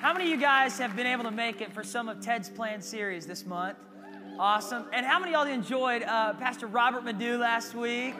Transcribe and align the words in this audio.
How 0.00 0.14
many 0.14 0.24
of 0.24 0.30
you 0.30 0.38
guys 0.38 0.78
have 0.78 0.96
been 0.96 1.06
able 1.06 1.24
to 1.24 1.30
make 1.30 1.60
it 1.60 1.74
for 1.74 1.84
some 1.84 2.08
of 2.08 2.22
Ted's 2.22 2.48
planned 2.48 2.82
series 2.82 3.26
this 3.26 3.44
month? 3.44 3.76
Awesome. 4.38 4.86
And 4.94 5.04
how 5.04 5.18
many 5.18 5.34
of 5.34 5.46
y'all 5.46 5.54
enjoyed 5.54 6.02
uh, 6.04 6.32
Pastor 6.32 6.68
Robert 6.68 7.04
Madu 7.04 7.36
last 7.36 7.74
week? 7.74 8.14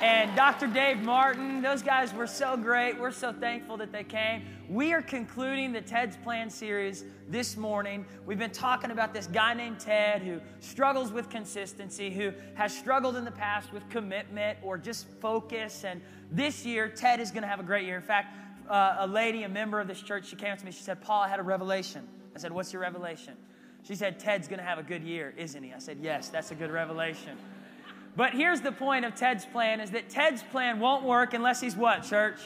And 0.00 0.34
Dr. 0.34 0.66
Dave 0.68 1.02
Martin, 1.02 1.60
those 1.60 1.82
guys 1.82 2.14
were 2.14 2.26
so 2.26 2.56
great. 2.56 2.98
We're 2.98 3.10
so 3.10 3.30
thankful 3.30 3.76
that 3.76 3.92
they 3.92 4.04
came. 4.04 4.46
We 4.70 4.94
are 4.94 5.02
concluding 5.02 5.72
the 5.72 5.82
Ted's 5.82 6.16
Plan 6.16 6.48
series 6.48 7.04
this 7.28 7.58
morning. 7.58 8.06
We've 8.24 8.38
been 8.38 8.50
talking 8.50 8.90
about 8.90 9.12
this 9.12 9.26
guy 9.26 9.52
named 9.52 9.80
Ted 9.80 10.22
who 10.22 10.40
struggles 10.60 11.12
with 11.12 11.28
consistency, 11.28 12.08
who 12.08 12.32
has 12.54 12.74
struggled 12.74 13.16
in 13.16 13.26
the 13.26 13.30
past 13.30 13.70
with 13.74 13.86
commitment 13.90 14.56
or 14.62 14.78
just 14.78 15.06
focus. 15.20 15.84
And 15.84 16.00
this 16.32 16.64
year, 16.64 16.88
Ted 16.88 17.20
is 17.20 17.30
going 17.30 17.42
to 17.42 17.48
have 17.48 17.60
a 17.60 17.64
great 17.64 17.84
year. 17.84 17.96
In 17.96 18.02
fact, 18.02 18.34
uh, 18.68 18.96
a 19.00 19.06
lady, 19.06 19.42
a 19.44 19.48
member 19.48 19.80
of 19.80 19.88
this 19.88 20.00
church, 20.00 20.26
she 20.26 20.36
came 20.36 20.56
to 20.56 20.64
me. 20.64 20.70
She 20.70 20.82
said, 20.82 21.00
Paul, 21.00 21.22
I 21.22 21.28
had 21.28 21.40
a 21.40 21.42
revelation. 21.42 22.06
I 22.34 22.38
said, 22.38 22.52
What's 22.52 22.72
your 22.72 22.82
revelation? 22.82 23.34
She 23.82 23.94
said, 23.94 24.18
Ted's 24.18 24.46
going 24.46 24.58
to 24.58 24.64
have 24.64 24.78
a 24.78 24.82
good 24.82 25.02
year, 25.02 25.34
isn't 25.36 25.62
he? 25.62 25.72
I 25.72 25.78
said, 25.78 25.98
Yes, 26.00 26.28
that's 26.28 26.50
a 26.50 26.54
good 26.54 26.70
revelation. 26.70 27.36
But 28.16 28.32
here's 28.32 28.60
the 28.60 28.72
point 28.72 29.04
of 29.04 29.14
Ted's 29.14 29.46
plan 29.46 29.80
is 29.80 29.90
that 29.92 30.08
Ted's 30.08 30.42
plan 30.42 30.80
won't 30.80 31.04
work 31.04 31.34
unless 31.34 31.60
he's 31.60 31.76
what, 31.76 32.02
church? 32.02 32.40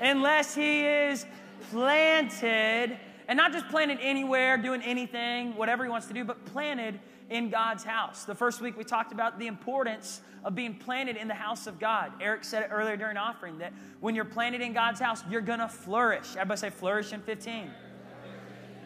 Unless 0.00 0.54
he 0.54 0.86
is 0.86 1.26
planted, 1.70 2.96
and 3.28 3.36
not 3.36 3.52
just 3.52 3.68
planted 3.68 3.98
anywhere, 4.00 4.56
doing 4.56 4.82
anything, 4.82 5.56
whatever 5.56 5.84
he 5.84 5.90
wants 5.90 6.06
to 6.08 6.14
do, 6.14 6.24
but 6.24 6.44
planted 6.46 7.00
in 7.28 7.48
God's 7.48 7.84
house. 7.84 8.24
The 8.24 8.34
first 8.34 8.60
week 8.60 8.76
we 8.76 8.84
talked 8.84 9.12
about 9.12 9.38
the 9.38 9.46
importance 9.46 10.20
of 10.44 10.54
being 10.54 10.74
planted 10.74 11.16
in 11.16 11.28
the 11.28 11.34
house 11.34 11.66
of 11.66 11.78
God. 11.78 12.12
Eric 12.20 12.44
said 12.44 12.62
it 12.62 12.68
earlier 12.72 12.96
during 12.96 13.16
offering 13.16 13.58
that 13.58 13.72
when 14.00 14.14
you're 14.14 14.24
planted 14.24 14.60
in 14.60 14.72
God's 14.72 15.00
house, 15.00 15.22
you're 15.30 15.40
going 15.40 15.58
to 15.58 15.68
flourish. 15.68 16.36
Everybody 16.36 16.58
say 16.58 16.70
flourish 16.70 17.12
in 17.12 17.20
15. 17.20 17.70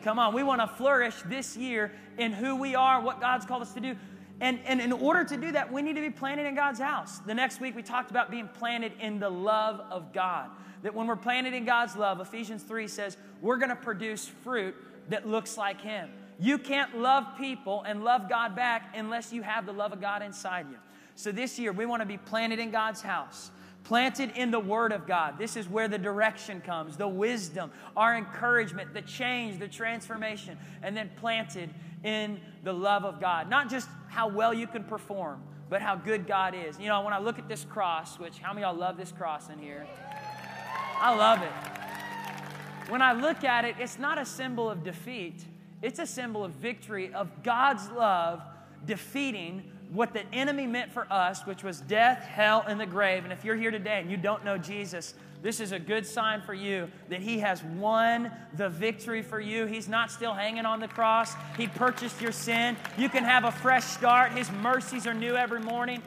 Come 0.03 0.19
on, 0.19 0.35
we 0.35 0.43
want 0.43 0.61
to 0.61 0.67
flourish 0.67 1.15
this 1.27 1.57
year 1.57 1.93
in 2.19 2.33
who 2.33 2.57
we 2.57 2.75
are, 2.75 3.01
what 3.01 3.21
God's 3.21 3.47
called 3.47 3.63
us 3.63 3.73
to 3.73 3.81
do. 3.81 3.97
And, 4.41 4.59
and 4.67 4.81
in 4.81 4.93
order 4.93 5.25
to 5.25 5.37
do 5.37 5.53
that, 5.53 5.73
we 5.73 5.81
need 5.81 5.95
to 5.95 6.03
be 6.03 6.11
planted 6.11 6.47
in 6.47 6.55
God's 6.55 6.81
house. 6.81 7.21
The 7.21 7.35
next 7.35 7.61
week, 7.61 7.75
we 7.75 7.83
talked 7.83 8.11
about 8.11 8.31
being 8.31 8.49
planted 8.49 8.93
in 9.01 9.19
the 9.19 9.31
love 9.31 9.81
of 9.91 10.13
God. 10.13 10.51
That 10.83 10.95
when 10.95 11.07
we're 11.07 11.17
planted 11.17 11.55
in 11.55 11.65
God's 11.65 11.97
love, 11.97 12.21
Ephesians 12.21 12.63
3 12.63 12.89
says 12.89 13.17
we're 13.41 13.57
going 13.57 13.71
to 13.71 13.77
produce 13.77 14.27
fruit 14.43 14.75
that 15.09 15.27
looks 15.27 15.57
like 15.57 15.81
Him. 15.81 16.11
You 16.39 16.59
can't 16.59 16.99
love 16.99 17.25
people 17.39 17.83
and 17.87 18.03
love 18.05 18.29
God 18.29 18.57
back 18.57 18.93
unless 18.95 19.33
you 19.33 19.43
have 19.43 19.67
the 19.67 19.73
love 19.73 19.93
of 19.93 20.01
God 20.01 20.21
inside 20.23 20.67
you. 20.69 20.77
So 21.15 21.33
this 21.33 21.59
year, 21.59 21.73
we 21.73 21.87
want 21.87 22.03
to 22.03 22.07
be 22.07 22.19
planted 22.19 22.59
in 22.59 22.71
God's 22.71 23.03
house 23.03 23.51
planted 23.85 24.33
in 24.35 24.51
the 24.51 24.59
Word 24.59 24.93
of 24.93 25.07
God. 25.07 25.39
This 25.39 25.57
is 25.57 25.69
where 25.69 25.89
the 25.89 25.99
direction 25.99 26.61
comes, 26.63 26.97
the 26.97 27.07
wisdom, 27.07 27.71
our 27.97 28.17
encouragement, 28.17 28.95
the 28.95 29.03
change, 29.03 29.59
the 29.59 29.69
transformation, 29.69 30.59
and 30.83 30.97
then 30.97 31.11
planted 31.17 31.71
in 32.03 32.41
the 32.65 32.73
love 32.73 33.05
of 33.05 33.21
God. 33.21 33.49
Not 33.49 33.71
just 33.71 33.89
how 34.09 34.27
well 34.27 34.53
you 34.53 34.67
can 34.67 34.85
perform, 34.85 35.43
but 35.69 35.83
how 35.83 35.97
good 35.97 36.27
God 36.27 36.55
is. 36.55 36.79
You 36.79 36.89
know, 36.89 37.03
when 37.03 37.13
I 37.13 37.19
look 37.19 37.39
at 37.39 37.47
this 37.47 37.65
cross, 37.65 38.19
which 38.19 38.39
how 38.39 38.53
many 38.53 38.65
y'all 38.65 38.75
love 38.75 38.97
this 38.97 39.13
cross 39.13 39.51
in 39.51 39.59
here? 39.59 39.87
I 40.99 41.15
love 41.15 41.43
it. 41.43 42.91
When 42.91 43.03
I 43.03 43.13
look 43.13 43.45
at 43.45 43.65
it, 43.65 43.77
it's 43.79 43.99
not 43.99 44.19
a 44.19 44.25
symbol 44.25 44.69
of 44.69 44.83
defeat, 44.83 45.45
it's 45.83 45.99
a 45.99 46.07
symbol 46.07 46.45
of 46.45 46.53
victory, 46.53 47.13
of 47.13 47.43
God's 47.43 47.91
love 47.91 48.43
defeating 48.87 49.71
what 49.93 50.13
the 50.13 50.25
enemy 50.33 50.67
meant 50.67 50.93
for 50.93 51.07
us, 51.13 51.47
which 51.47 51.63
was 51.63 51.81
death, 51.81 52.25
hell, 52.25 52.65
and 52.67 52.81
the 52.81 52.87
grave. 52.87 53.25
And 53.25 53.33
if 53.33 53.45
you're 53.45 53.57
here 53.57 53.71
today 53.71 54.01
and 54.01 54.11
you 54.11 54.17
don't 54.17 54.45
know 54.45 54.59
Jesus, 54.59 55.15
this 55.43 55.61
is 55.61 55.73
a 55.73 55.79
good 55.79 56.07
sign 56.07 56.41
for 56.41 56.55
you 56.55 56.91
that 57.11 57.21
He 57.21 57.39
has 57.41 57.63
won 57.63 58.33
the 58.57 58.69
victory 58.71 59.23
for 59.23 59.41
you. 59.41 59.67
He's 59.67 59.89
not 59.89 60.11
still 60.11 60.33
hanging 60.33 60.65
on 60.65 60.81
the 60.81 60.89
cross. 60.89 61.35
He 61.57 61.67
purchased 61.67 62.21
your 62.21 62.33
sin. 62.33 62.77
You 62.97 63.09
can 63.09 63.25
have 63.25 63.45
a 63.45 63.53
fresh 63.53 63.85
start. 63.85 64.33
His 64.33 64.51
mercies 64.51 65.07
are 65.07 65.15
new 65.15 65.35
every 65.35 65.61
morning. 65.61 66.03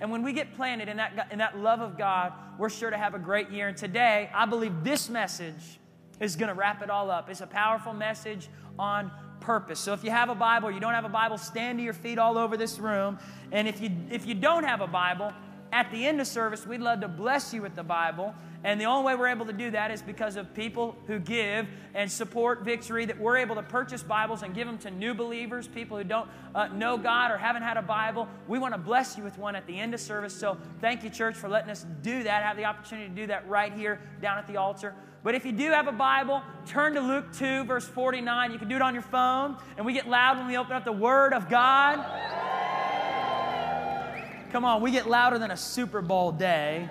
And 0.00 0.10
when 0.10 0.22
we 0.22 0.32
get 0.32 0.54
planted 0.56 0.88
in 0.88 0.98
that, 0.98 1.28
in 1.30 1.38
that 1.38 1.56
love 1.56 1.80
of 1.80 1.96
God, 1.96 2.32
we're 2.58 2.68
sure 2.68 2.90
to 2.90 2.98
have 2.98 3.14
a 3.14 3.18
great 3.18 3.50
year. 3.50 3.68
And 3.68 3.76
today, 3.76 4.28
I 4.34 4.46
believe 4.46 4.84
this 4.84 5.08
message 5.08 5.78
is 6.20 6.36
going 6.36 6.48
to 6.48 6.54
wrap 6.54 6.82
it 6.82 6.90
all 6.90 7.10
up. 7.10 7.28
It's 7.28 7.40
a 7.40 7.46
powerful 7.46 7.92
message 7.92 8.48
on 8.78 9.10
purpose. 9.40 9.80
So 9.80 9.92
if 9.92 10.04
you 10.04 10.10
have 10.10 10.28
a 10.28 10.34
Bible 10.34 10.68
or 10.68 10.72
you 10.72 10.80
don't 10.80 10.94
have 10.94 11.04
a 11.04 11.08
Bible, 11.08 11.36
stand 11.36 11.78
to 11.78 11.84
your 11.84 11.94
feet 11.94 12.18
all 12.18 12.38
over 12.38 12.56
this 12.56 12.78
room. 12.78 13.18
And 13.50 13.66
if 13.66 13.80
you 13.80 13.90
if 14.10 14.26
you 14.26 14.34
don't 14.34 14.64
have 14.64 14.80
a 14.80 14.86
Bible, 14.86 15.32
at 15.72 15.90
the 15.90 16.06
end 16.06 16.20
of 16.20 16.26
service, 16.26 16.66
we'd 16.66 16.82
love 16.82 17.00
to 17.00 17.08
bless 17.08 17.54
you 17.54 17.62
with 17.62 17.74
the 17.74 17.82
Bible. 17.82 18.34
And 18.62 18.80
the 18.80 18.84
only 18.84 19.06
way 19.06 19.16
we're 19.16 19.28
able 19.28 19.46
to 19.46 19.52
do 19.52 19.70
that 19.72 19.90
is 19.90 20.02
because 20.02 20.36
of 20.36 20.54
people 20.54 20.96
who 21.06 21.18
give 21.18 21.66
and 21.94 22.10
support 22.10 22.62
Victory, 22.62 23.06
that 23.06 23.18
we're 23.18 23.38
able 23.38 23.56
to 23.56 23.62
purchase 23.62 24.02
Bibles 24.02 24.42
and 24.42 24.54
give 24.54 24.68
them 24.68 24.78
to 24.78 24.90
new 24.90 25.14
believers, 25.14 25.66
people 25.66 25.96
who 25.96 26.04
don't 26.04 26.28
uh, 26.54 26.68
know 26.68 26.96
God 26.96 27.32
or 27.32 27.38
haven't 27.38 27.62
had 27.62 27.76
a 27.76 27.82
Bible. 27.82 28.28
We 28.46 28.58
want 28.58 28.74
to 28.74 28.78
bless 28.78 29.16
you 29.16 29.24
with 29.24 29.36
one 29.38 29.56
at 29.56 29.66
the 29.66 29.76
end 29.76 29.94
of 29.94 30.00
service. 30.00 30.34
So 30.34 30.58
thank 30.80 31.02
you, 31.02 31.10
church, 31.10 31.34
for 31.34 31.48
letting 31.48 31.70
us 31.70 31.86
do 32.02 32.22
that, 32.22 32.44
have 32.44 32.56
the 32.56 32.66
opportunity 32.66 33.08
to 33.08 33.14
do 33.14 33.26
that 33.28 33.48
right 33.48 33.72
here 33.72 33.98
down 34.20 34.38
at 34.38 34.46
the 34.46 34.58
altar. 34.58 34.94
But 35.24 35.36
if 35.36 35.44
you 35.46 35.52
do 35.52 35.70
have 35.70 35.86
a 35.86 35.92
Bible, 35.92 36.42
turn 36.66 36.94
to 36.94 37.00
Luke 37.00 37.32
2, 37.32 37.64
verse 37.64 37.86
49. 37.86 38.50
You 38.50 38.58
can 38.58 38.68
do 38.68 38.74
it 38.74 38.82
on 38.82 38.92
your 38.92 39.04
phone, 39.04 39.56
and 39.76 39.86
we 39.86 39.92
get 39.92 40.08
loud 40.08 40.36
when 40.38 40.48
we 40.48 40.56
open 40.56 40.72
up 40.72 40.84
the 40.84 40.92
Word 40.92 41.32
of 41.32 41.48
God. 41.48 42.04
Come 44.50 44.64
on, 44.64 44.82
we 44.82 44.90
get 44.90 45.08
louder 45.08 45.38
than 45.38 45.52
a 45.52 45.56
Super 45.56 46.02
Bowl 46.02 46.32
day. 46.32 46.88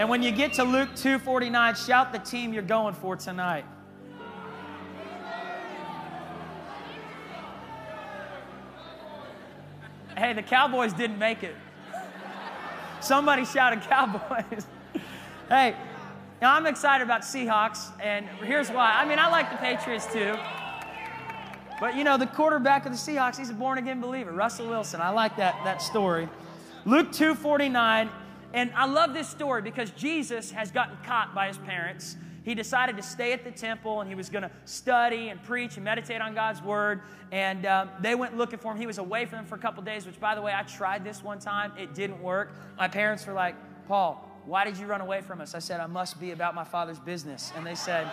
And 0.00 0.08
when 0.08 0.24
you 0.24 0.32
get 0.32 0.54
to 0.54 0.64
Luke 0.64 0.90
2:49, 0.96 1.76
shout 1.76 2.12
the 2.12 2.18
team 2.18 2.52
you're 2.52 2.62
going 2.62 2.94
for 2.94 3.14
tonight. 3.14 3.64
Hey, 10.16 10.32
the 10.32 10.42
Cowboys 10.42 10.92
didn't 10.92 11.18
make 11.18 11.44
it. 11.44 11.54
Somebody 13.00 13.44
shouted 13.44 13.82
Cowboys. 13.82 14.66
Hey, 15.48 15.76
now 16.40 16.54
I'm 16.54 16.66
excited 16.66 17.04
about 17.04 17.22
Seahawks, 17.22 17.90
and 18.00 18.26
here's 18.42 18.70
why. 18.70 18.92
I 18.92 19.06
mean, 19.06 19.18
I 19.18 19.30
like 19.30 19.50
the 19.50 19.56
Patriots 19.56 20.06
too. 20.12 20.34
But 21.80 21.96
you 21.96 22.04
know, 22.04 22.16
the 22.16 22.26
quarterback 22.26 22.86
of 22.86 22.92
the 22.92 22.98
Seahawks, 22.98 23.36
he's 23.36 23.50
a 23.50 23.54
born 23.54 23.78
again 23.78 24.00
believer, 24.00 24.32
Russell 24.32 24.68
Wilson. 24.68 25.00
I 25.00 25.10
like 25.10 25.36
that, 25.36 25.58
that 25.64 25.82
story. 25.82 26.28
Luke 26.84 27.12
2:49, 27.12 28.10
and 28.52 28.72
I 28.74 28.86
love 28.86 29.14
this 29.14 29.28
story 29.28 29.62
because 29.62 29.90
Jesus 29.90 30.50
has 30.50 30.70
gotten 30.70 30.96
caught 31.04 31.34
by 31.34 31.48
his 31.48 31.58
parents. 31.58 32.16
He 32.44 32.54
decided 32.54 32.96
to 32.98 33.02
stay 33.02 33.32
at 33.32 33.42
the 33.42 33.50
temple 33.50 34.02
and 34.02 34.08
he 34.08 34.14
was 34.14 34.28
going 34.28 34.42
to 34.42 34.50
study 34.66 35.30
and 35.30 35.42
preach 35.42 35.76
and 35.76 35.84
meditate 35.84 36.20
on 36.20 36.34
God's 36.34 36.62
word. 36.62 37.00
And 37.32 37.64
um, 37.64 37.88
they 38.00 38.14
went 38.14 38.36
looking 38.36 38.58
for 38.58 38.72
him. 38.72 38.78
He 38.78 38.86
was 38.86 38.98
away 38.98 39.24
from 39.24 39.38
them 39.38 39.46
for 39.46 39.54
a 39.54 39.58
couple 39.58 39.82
days, 39.82 40.04
which, 40.04 40.20
by 40.20 40.34
the 40.34 40.42
way, 40.42 40.52
I 40.54 40.62
tried 40.62 41.04
this 41.04 41.24
one 41.24 41.38
time. 41.38 41.72
It 41.78 41.94
didn't 41.94 42.22
work. 42.22 42.52
My 42.76 42.86
parents 42.86 43.26
were 43.26 43.32
like, 43.32 43.54
Paul, 43.88 44.30
why 44.46 44.64
did 44.64 44.76
you 44.76 44.86
run 44.86 45.00
away 45.00 45.20
from 45.20 45.40
us? 45.40 45.54
I 45.54 45.58
said, 45.58 45.80
I 45.80 45.86
must 45.86 46.20
be 46.20 46.32
about 46.32 46.54
my 46.54 46.64
father's 46.64 46.98
business. 46.98 47.52
And 47.56 47.66
they 47.66 47.74
said, 47.74 48.10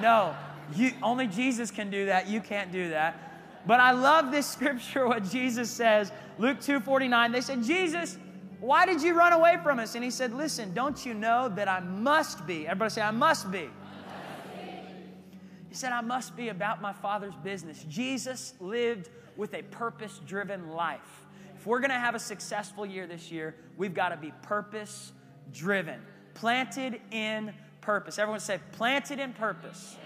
No, 0.00 0.34
you, 0.74 0.92
only 1.02 1.26
Jesus 1.26 1.70
can 1.70 1.90
do 1.90 2.06
that. 2.06 2.28
You 2.28 2.40
can't 2.40 2.72
do 2.72 2.90
that. 2.90 3.18
But 3.66 3.80
I 3.80 3.92
love 3.92 4.30
this 4.30 4.46
scripture, 4.46 5.06
what 5.08 5.24
Jesus 5.24 5.70
says. 5.70 6.12
Luke 6.38 6.60
2 6.60 6.80
49. 6.80 7.32
They 7.32 7.40
said, 7.40 7.62
Jesus, 7.62 8.18
why 8.60 8.86
did 8.86 9.02
you 9.02 9.14
run 9.14 9.32
away 9.32 9.58
from 9.62 9.78
us? 9.78 9.94
And 9.94 10.02
he 10.02 10.10
said, 10.10 10.32
Listen, 10.32 10.72
don't 10.72 11.04
you 11.04 11.14
know 11.14 11.48
that 11.50 11.68
I 11.68 11.80
must 11.80 12.46
be? 12.46 12.66
Everybody 12.66 12.90
say, 12.90 13.02
I 13.02 13.10
must 13.10 13.50
be. 13.50 13.68
He 15.68 15.74
said, 15.74 15.90
I 15.90 16.02
must 16.02 16.36
be 16.36 16.50
about 16.50 16.80
my 16.80 16.92
Father's 16.92 17.34
business. 17.42 17.84
Jesus 17.88 18.54
lived 18.60 19.10
with 19.36 19.54
a 19.54 19.62
purpose 19.62 20.20
driven 20.24 20.70
life. 20.70 21.26
If 21.56 21.66
we're 21.66 21.80
going 21.80 21.90
to 21.90 21.98
have 21.98 22.14
a 22.14 22.20
successful 22.20 22.86
year 22.86 23.08
this 23.08 23.32
year, 23.32 23.56
we've 23.76 23.92
got 23.92 24.10
to 24.10 24.16
be 24.16 24.32
purpose 24.42 25.12
driven, 25.52 26.00
planted 26.34 27.00
in 27.10 27.52
purpose. 27.80 28.18
Everyone 28.18 28.40
say, 28.40 28.58
planted 28.72 29.18
in 29.18 29.32
purpose. 29.32 29.96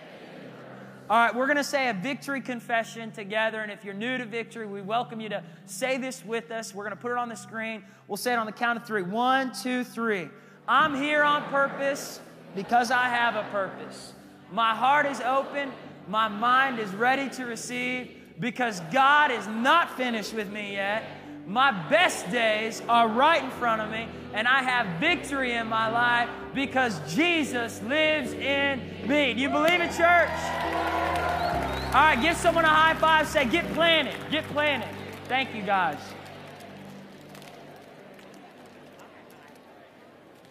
All 1.11 1.17
right, 1.17 1.35
we're 1.35 1.47
going 1.47 1.57
to 1.57 1.65
say 1.65 1.89
a 1.89 1.95
victory 1.95 2.43
confession 2.43 3.11
together. 3.13 3.61
And 3.63 3.73
if 3.73 3.83
you're 3.83 3.95
new 3.95 4.19
to 4.19 4.27
victory, 4.27 4.67
we 4.67 4.83
welcome 4.83 5.21
you 5.21 5.31
to 5.31 5.43
say 5.65 5.97
this 5.97 6.23
with 6.23 6.51
us. 6.51 6.75
We're 6.75 6.85
going 6.85 6.97
to 6.97 7.01
put 7.01 7.13
it 7.13 7.17
on 7.17 7.31
the 7.31 7.35
screen. 7.35 7.83
We'll 8.09 8.19
say 8.19 8.35
it 8.35 8.37
on 8.37 8.45
the 8.45 8.53
count 8.53 8.79
of 8.79 8.87
three. 8.87 9.01
One, 9.01 9.53
two, 9.55 9.85
three. 9.85 10.29
I'm 10.67 10.95
here 10.95 11.23
on 11.23 11.45
purpose 11.45 12.21
because 12.55 12.91
I 12.91 13.09
have 13.09 13.37
a 13.37 13.49
purpose. 13.51 14.13
My 14.53 14.75
heart 14.75 15.07
is 15.07 15.23
open. 15.23 15.73
My 16.09 16.29
mind 16.29 16.79
is 16.79 16.91
ready 16.91 17.31
to 17.37 17.47
receive 17.47 18.15
because 18.39 18.81
God 18.93 19.31
is 19.31 19.47
not 19.47 19.97
finished 19.97 20.35
with 20.35 20.51
me 20.51 20.73
yet. 20.73 21.05
My 21.49 21.73
best 21.89 22.31
days 22.31 22.83
are 22.91 23.09
right 23.09 23.43
in 23.43 23.51
front 23.53 23.81
of 23.81 23.91
me, 23.91 24.07
and 24.35 24.47
I 24.47 24.63
have 24.63 25.01
victory 25.01 25.55
in 25.55 25.67
my 25.67 25.89
life 25.89 26.29
because 26.55 27.01
Jesus 27.15 27.81
lives 27.85 28.35
in 28.35 28.83
me. 29.07 29.33
Do 29.33 29.41
you 29.41 29.49
believe 29.49 29.81
it, 29.81 29.89
church? 29.97 30.29
All 31.89 32.05
right, 32.05 32.19
give 32.21 32.37
someone 32.37 32.67
a 32.67 32.69
high 32.69 32.93
five. 32.97 33.27
Say, 33.27 33.47
get 33.47 33.67
planted. 33.73 34.15
Get 34.31 34.45
planted. 34.49 34.91
Thank 35.25 35.55
you, 35.55 35.63
guys. 35.63 35.97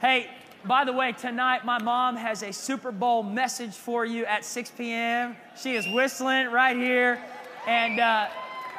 Hey, 0.02 0.32
by 0.66 0.84
the 0.84 0.94
way, 0.94 1.12
tonight 1.12 1.64
my 1.64 1.80
mom 1.80 2.16
has 2.16 2.42
a 2.42 2.52
Super 2.52 2.92
Bowl 2.92 3.22
message 3.22 3.76
for 3.76 4.04
you 4.04 4.26
at 4.26 4.44
6 4.44 4.72
p.m. 4.72 5.36
She 5.62 5.76
is 5.76 5.88
whistling 5.94 6.48
right 6.48 6.76
here. 6.76 7.24
And 7.68 8.00
uh, 8.00 8.30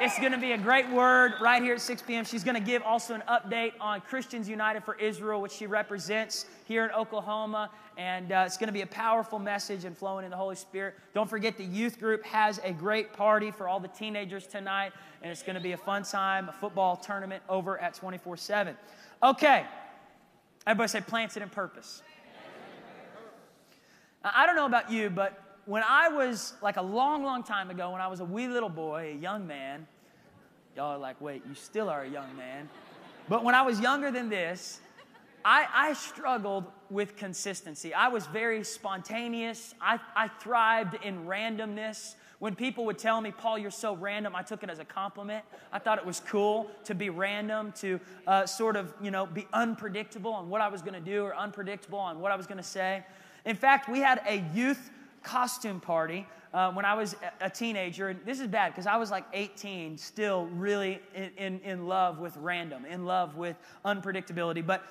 it's 0.01 0.17
going 0.17 0.31
to 0.31 0.37
be 0.37 0.53
a 0.53 0.57
great 0.57 0.89
word 0.89 1.33
right 1.41 1.61
here 1.61 1.73
at 1.73 1.81
6 1.81 2.01
p.m. 2.03 2.23
She's 2.23 2.43
going 2.43 2.55
to 2.55 2.61
give 2.61 2.81
also 2.83 3.13
an 3.13 3.23
update 3.27 3.73
on 3.81 3.99
Christians 3.99 4.47
United 4.47 4.85
for 4.85 4.95
Israel, 4.95 5.41
which 5.41 5.51
she 5.51 5.67
represents 5.67 6.45
here 6.65 6.85
in 6.85 6.91
Oklahoma. 6.91 7.69
And 7.97 8.31
uh, 8.31 8.43
it's 8.45 8.55
going 8.55 8.67
to 8.67 8.73
be 8.73 8.81
a 8.81 8.87
powerful 8.87 9.39
message 9.39 9.83
and 9.83 9.97
flowing 9.97 10.23
in 10.23 10.31
the 10.31 10.37
Holy 10.37 10.55
Spirit. 10.55 10.95
Don't 11.13 11.29
forget 11.29 11.57
the 11.57 11.65
youth 11.65 11.99
group 11.99 12.23
has 12.23 12.61
a 12.63 12.71
great 12.71 13.11
party 13.11 13.51
for 13.51 13.67
all 13.67 13.81
the 13.81 13.89
teenagers 13.89 14.47
tonight. 14.47 14.93
And 15.21 15.31
it's 15.31 15.43
going 15.43 15.55
to 15.55 15.61
be 15.61 15.73
a 15.73 15.77
fun 15.77 16.03
time, 16.03 16.47
a 16.47 16.53
football 16.53 16.95
tournament 16.95 17.43
over 17.49 17.77
at 17.77 17.93
24 17.93 18.37
7. 18.37 18.77
Okay. 19.21 19.65
Everybody 20.65 20.87
say 20.87 21.01
planted 21.01 21.43
in 21.43 21.49
purpose. 21.49 22.03
Now, 24.23 24.31
I 24.33 24.45
don't 24.45 24.55
know 24.55 24.65
about 24.65 24.91
you, 24.91 25.09
but 25.09 25.48
when 25.69 25.83
I 25.87 26.09
was 26.09 26.53
like 26.63 26.77
a 26.77 26.81
long, 26.81 27.23
long 27.23 27.43
time 27.43 27.69
ago, 27.69 27.91
when 27.91 28.01
I 28.01 28.07
was 28.07 28.21
a 28.21 28.25
wee 28.25 28.47
little 28.47 28.69
boy, 28.69 29.13
a 29.15 29.21
young 29.21 29.45
man, 29.45 29.85
y'all 30.75 30.93
are 30.93 30.97
like, 30.97 31.21
wait, 31.21 31.43
you 31.47 31.53
still 31.53 31.89
are 31.89 32.01
a 32.01 32.09
young 32.09 32.35
man. 32.35 32.67
But 33.27 33.43
when 33.43 33.53
I 33.53 33.61
was 33.61 33.79
younger 33.79 34.09
than 34.09 34.29
this, 34.29 34.81
I, 35.45 35.67
I 35.71 35.93
struggled 35.93 36.65
with 36.89 37.15
consistency. 37.15 37.93
I 37.93 38.07
was 38.07 38.25
very 38.25 38.63
spontaneous. 38.63 39.75
I, 39.79 39.99
I 40.15 40.29
thrived 40.29 40.97
in 41.05 41.27
randomness. 41.27 42.15
When 42.39 42.55
people 42.55 42.85
would 42.85 42.97
tell 42.97 43.21
me, 43.21 43.29
Paul, 43.29 43.59
you're 43.59 43.69
so 43.69 43.93
random, 43.95 44.35
I 44.35 44.41
took 44.41 44.63
it 44.63 44.71
as 44.71 44.79
a 44.79 44.85
compliment. 44.85 45.45
I 45.71 45.77
thought 45.77 45.99
it 45.99 46.05
was 46.05 46.19
cool 46.19 46.71
to 46.85 46.95
be 46.95 47.11
random, 47.11 47.73
to 47.73 47.99
uh, 48.25 48.47
sort 48.47 48.75
of, 48.75 48.91
you 49.03 49.11
know, 49.11 49.27
be 49.27 49.45
unpredictable 49.53 50.33
on 50.33 50.49
what 50.49 50.61
I 50.61 50.67
was 50.67 50.81
going 50.81 50.95
to 50.95 50.99
do 50.99 51.23
or 51.25 51.35
unpredictable 51.35 51.99
on 51.99 52.19
what 52.19 52.31
I 52.31 52.35
was 52.35 52.47
going 52.47 52.57
to 52.57 52.63
say. 52.63 53.03
In 53.45 53.55
fact, 53.55 53.87
we 53.87 53.99
had 53.99 54.23
a 54.27 54.43
youth 54.55 54.89
costume 55.23 55.79
party 55.79 56.27
uh, 56.53 56.71
when 56.71 56.85
I 56.85 56.93
was 56.93 57.15
a 57.41 57.49
teenager. 57.49 58.09
And 58.09 58.19
this 58.25 58.39
is 58.39 58.47
bad 58.47 58.69
because 58.69 58.87
I 58.87 58.97
was 58.97 59.11
like 59.11 59.25
18, 59.33 59.97
still 59.97 60.45
really 60.47 61.01
in, 61.13 61.31
in, 61.37 61.59
in 61.61 61.87
love 61.87 62.19
with 62.19 62.35
random, 62.37 62.85
in 62.85 63.05
love 63.05 63.35
with 63.35 63.55
unpredictability. 63.85 64.65
But 64.65 64.83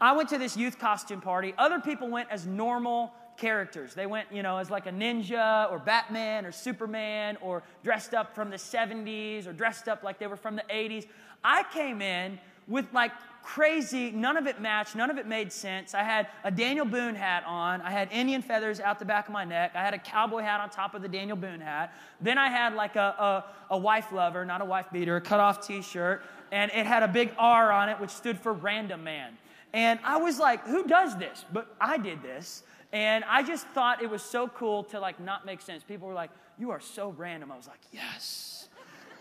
I 0.00 0.12
went 0.12 0.28
to 0.30 0.38
this 0.38 0.56
youth 0.56 0.78
costume 0.78 1.20
party. 1.20 1.54
Other 1.56 1.80
people 1.80 2.08
went 2.08 2.28
as 2.30 2.46
normal 2.46 3.12
characters. 3.36 3.94
They 3.94 4.06
went, 4.06 4.28
you 4.32 4.42
know, 4.42 4.58
as 4.58 4.70
like 4.70 4.86
a 4.86 4.92
ninja 4.92 5.70
or 5.70 5.78
Batman 5.78 6.44
or 6.44 6.52
Superman 6.52 7.36
or 7.40 7.62
dressed 7.82 8.14
up 8.14 8.34
from 8.34 8.50
the 8.50 8.56
70s 8.56 9.46
or 9.46 9.52
dressed 9.52 9.88
up 9.88 10.02
like 10.02 10.18
they 10.18 10.26
were 10.26 10.36
from 10.36 10.56
the 10.56 10.64
80s. 10.70 11.06
I 11.42 11.64
came 11.72 12.00
in 12.00 12.38
with 12.66 12.86
like 12.92 13.12
crazy, 13.42 14.10
none 14.10 14.36
of 14.36 14.46
it 14.46 14.60
matched, 14.60 14.96
none 14.96 15.10
of 15.10 15.18
it 15.18 15.26
made 15.26 15.52
sense. 15.52 15.94
I 15.94 16.02
had 16.02 16.28
a 16.44 16.50
Daniel 16.50 16.86
Boone 16.86 17.14
hat 17.14 17.44
on, 17.46 17.82
I 17.82 17.90
had 17.90 18.10
Indian 18.10 18.40
feathers 18.40 18.80
out 18.80 18.98
the 18.98 19.04
back 19.04 19.28
of 19.28 19.32
my 19.34 19.44
neck, 19.44 19.72
I 19.74 19.82
had 19.82 19.92
a 19.92 19.98
cowboy 19.98 20.40
hat 20.40 20.60
on 20.60 20.70
top 20.70 20.94
of 20.94 21.02
the 21.02 21.08
Daniel 21.08 21.36
Boone 21.36 21.60
hat. 21.60 21.94
Then 22.20 22.38
I 22.38 22.48
had 22.48 22.74
like 22.74 22.96
a, 22.96 23.44
a, 23.70 23.74
a 23.74 23.78
wife 23.78 24.12
lover, 24.12 24.44
not 24.46 24.62
a 24.62 24.64
wife 24.64 24.86
beater, 24.90 25.16
a 25.16 25.20
cut 25.20 25.40
off 25.40 25.66
t 25.66 25.82
shirt, 25.82 26.22
and 26.52 26.70
it 26.72 26.86
had 26.86 27.02
a 27.02 27.08
big 27.08 27.32
R 27.38 27.70
on 27.70 27.88
it, 27.90 28.00
which 28.00 28.10
stood 28.10 28.38
for 28.38 28.52
random 28.52 29.04
man. 29.04 29.36
And 29.74 29.98
I 30.04 30.18
was 30.18 30.38
like, 30.38 30.66
who 30.66 30.86
does 30.86 31.18
this? 31.18 31.44
But 31.52 31.74
I 31.80 31.98
did 31.98 32.22
this. 32.22 32.62
And 32.92 33.24
I 33.24 33.42
just 33.42 33.66
thought 33.68 34.02
it 34.02 34.08
was 34.08 34.22
so 34.22 34.46
cool 34.46 34.84
to 34.84 35.00
like 35.00 35.18
not 35.18 35.44
make 35.44 35.60
sense. 35.60 35.82
People 35.82 36.06
were 36.06 36.14
like, 36.14 36.30
you 36.58 36.70
are 36.70 36.80
so 36.80 37.12
random. 37.16 37.50
I 37.50 37.56
was 37.56 37.66
like, 37.66 37.80
yes. 37.90 38.53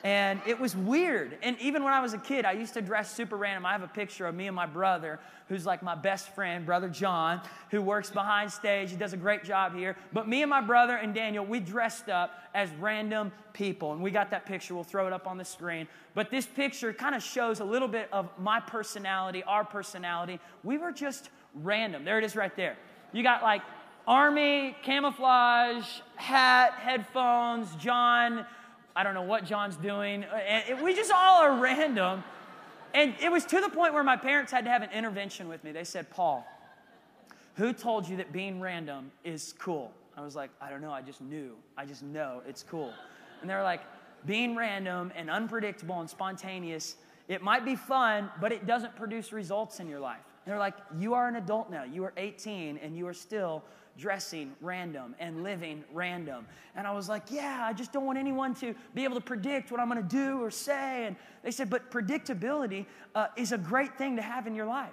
And 0.04 0.42
it 0.46 0.60
was 0.60 0.76
weird. 0.76 1.38
And 1.42 1.58
even 1.62 1.82
when 1.82 1.94
I 1.94 2.02
was 2.02 2.14
a 2.14 2.18
kid, 2.18 2.44
I 2.44 2.52
used 2.52 2.74
to 2.74 2.82
dress 2.82 3.14
super 3.16 3.38
random. 3.38 3.66
I 3.66 3.72
have 3.72 3.84
a 3.84 3.88
picture 3.88 4.28
of 4.28 4.36
me 4.36 4.48
and 4.48 4.56
my 4.56 4.66
brother, 4.66 5.18
who's 5.48 5.66
like 5.66 5.82
my 5.82 5.96
best 5.96 6.36
friend, 6.36 6.66
brother 6.66 6.90
John, 6.90 7.40
who 7.72 7.82
works 7.82 8.10
behind 8.10 8.52
stage. 8.52 8.92
He 8.92 8.98
does 8.98 9.14
a 9.14 9.18
great 9.18 9.46
job 9.46 9.74
here. 9.74 9.96
But 10.12 10.28
me 10.28 10.42
and 10.42 10.50
my 10.50 10.60
brother 10.60 10.98
and 10.98 11.16
Daniel, 11.16 11.46
we 11.46 11.62
dressed 11.62 12.10
up 12.10 12.32
as 12.54 12.70
random 12.82 13.32
people. 13.54 13.94
And 13.94 14.04
we 14.04 14.12
got 14.12 14.30
that 14.32 14.46
picture. 14.46 14.76
We'll 14.76 14.84
throw 14.84 15.08
it 15.08 15.14
up 15.14 15.26
on 15.26 15.38
the 15.38 15.46
screen. 15.46 15.88
But 16.16 16.30
this 16.30 16.46
picture 16.46 16.92
kind 16.92 17.16
of 17.16 17.24
shows 17.24 17.62
a 17.62 17.66
little 17.66 17.88
bit 17.88 18.10
of 18.12 18.30
my 18.38 18.60
personality, 18.60 19.42
our 19.44 19.64
personality. 19.64 20.42
We 20.66 20.78
were 20.78 20.92
just 20.92 21.30
random. 21.56 22.04
There 22.04 22.18
it 22.18 22.26
is 22.26 22.36
right 22.36 22.54
there. 22.58 22.76
You 23.14 23.24
got 23.24 23.42
like 23.42 23.62
army, 24.06 24.76
camouflage, 24.84 25.86
hat, 26.18 26.74
headphones, 26.74 27.74
John 27.76 28.46
I 28.96 29.04
don't 29.04 29.14
know 29.14 29.24
what 29.24 29.46
John's 29.46 29.76
doing. 29.76 30.24
And 30.24 30.82
we 30.82 30.96
just 30.96 31.12
all 31.12 31.44
are 31.44 31.56
random. 31.58 32.24
And 32.94 33.16
it 33.22 33.32
was 33.32 33.46
to 33.46 33.60
the 33.60 33.70
point 33.70 33.94
where 33.94 34.04
my 34.04 34.18
parents 34.18 34.52
had 34.52 34.66
to 34.66 34.72
have 34.72 34.84
an 34.84 34.92
intervention 34.92 35.48
with 35.48 35.64
me. 35.64 35.72
They 35.72 35.84
said, 35.84 36.10
Paul, 36.12 36.46
who 37.56 37.74
told 37.74 38.08
you 38.08 38.18
that 38.18 38.32
being 38.32 38.60
random 38.60 39.12
is 39.24 39.54
cool? 39.58 39.92
I 40.16 40.22
was 40.22 40.36
like, 40.36 40.52
I 40.62 40.70
don't 40.70 40.82
know. 40.82 40.92
I 40.92 41.02
just 41.02 41.22
knew. 41.22 41.56
I 41.76 41.86
just 41.86 42.04
know 42.04 42.42
it's 42.48 42.64
cool. 42.64 42.94
And 43.42 43.50
they 43.50 43.56
were 43.56 43.64
like, 43.64 43.82
being 44.26 44.56
random 44.56 45.12
and 45.16 45.30
unpredictable 45.30 46.00
and 46.00 46.10
spontaneous, 46.10 46.96
it 47.28 47.42
might 47.42 47.66
be 47.66 47.76
fun, 47.76 48.30
but 48.40 48.52
it 48.52 48.68
doesn't 48.68 48.96
produce 48.96 49.34
results 49.34 49.80
in 49.80 49.88
your 49.88 50.00
life. 50.00 50.22
They're 50.46 50.60
like, 50.60 50.76
you 50.98 51.14
are 51.14 51.28
an 51.28 51.36
adult 51.36 51.72
now. 51.72 51.84
You 51.84 52.04
are 52.04 52.14
18 52.18 52.78
and 52.78 52.98
you 52.98 53.08
are 53.08 53.14
still 53.14 53.64
dressing 53.98 54.54
random 54.62 55.16
and 55.20 55.44
living 55.44 55.84
random. 55.94 56.48
And 56.76 56.88
I 56.88 56.92
was 56.92 57.08
like, 57.08 57.24
yeah, 57.30 57.66
I 57.68 57.74
just 57.74 57.92
don't 57.92 58.06
want 58.06 58.18
anyone 58.18 58.54
to 58.56 58.74
be 58.94 59.04
able 59.04 59.16
to 59.16 59.22
predict 59.22 59.72
what 59.72 59.80
I'm 59.80 59.90
going 59.90 60.02
to 60.02 60.08
do 60.08 60.42
or 60.42 60.50
say. 60.50 61.06
And 61.06 61.16
they 61.44 61.52
said, 61.52 61.70
but 61.70 61.92
predictability 61.92 62.86
uh, 63.16 63.28
is 63.38 63.52
a 63.52 63.58
great 63.58 63.98
thing 63.98 64.16
to 64.16 64.22
have 64.22 64.48
in 64.48 64.56
your 64.56 64.66
life. 64.66 64.92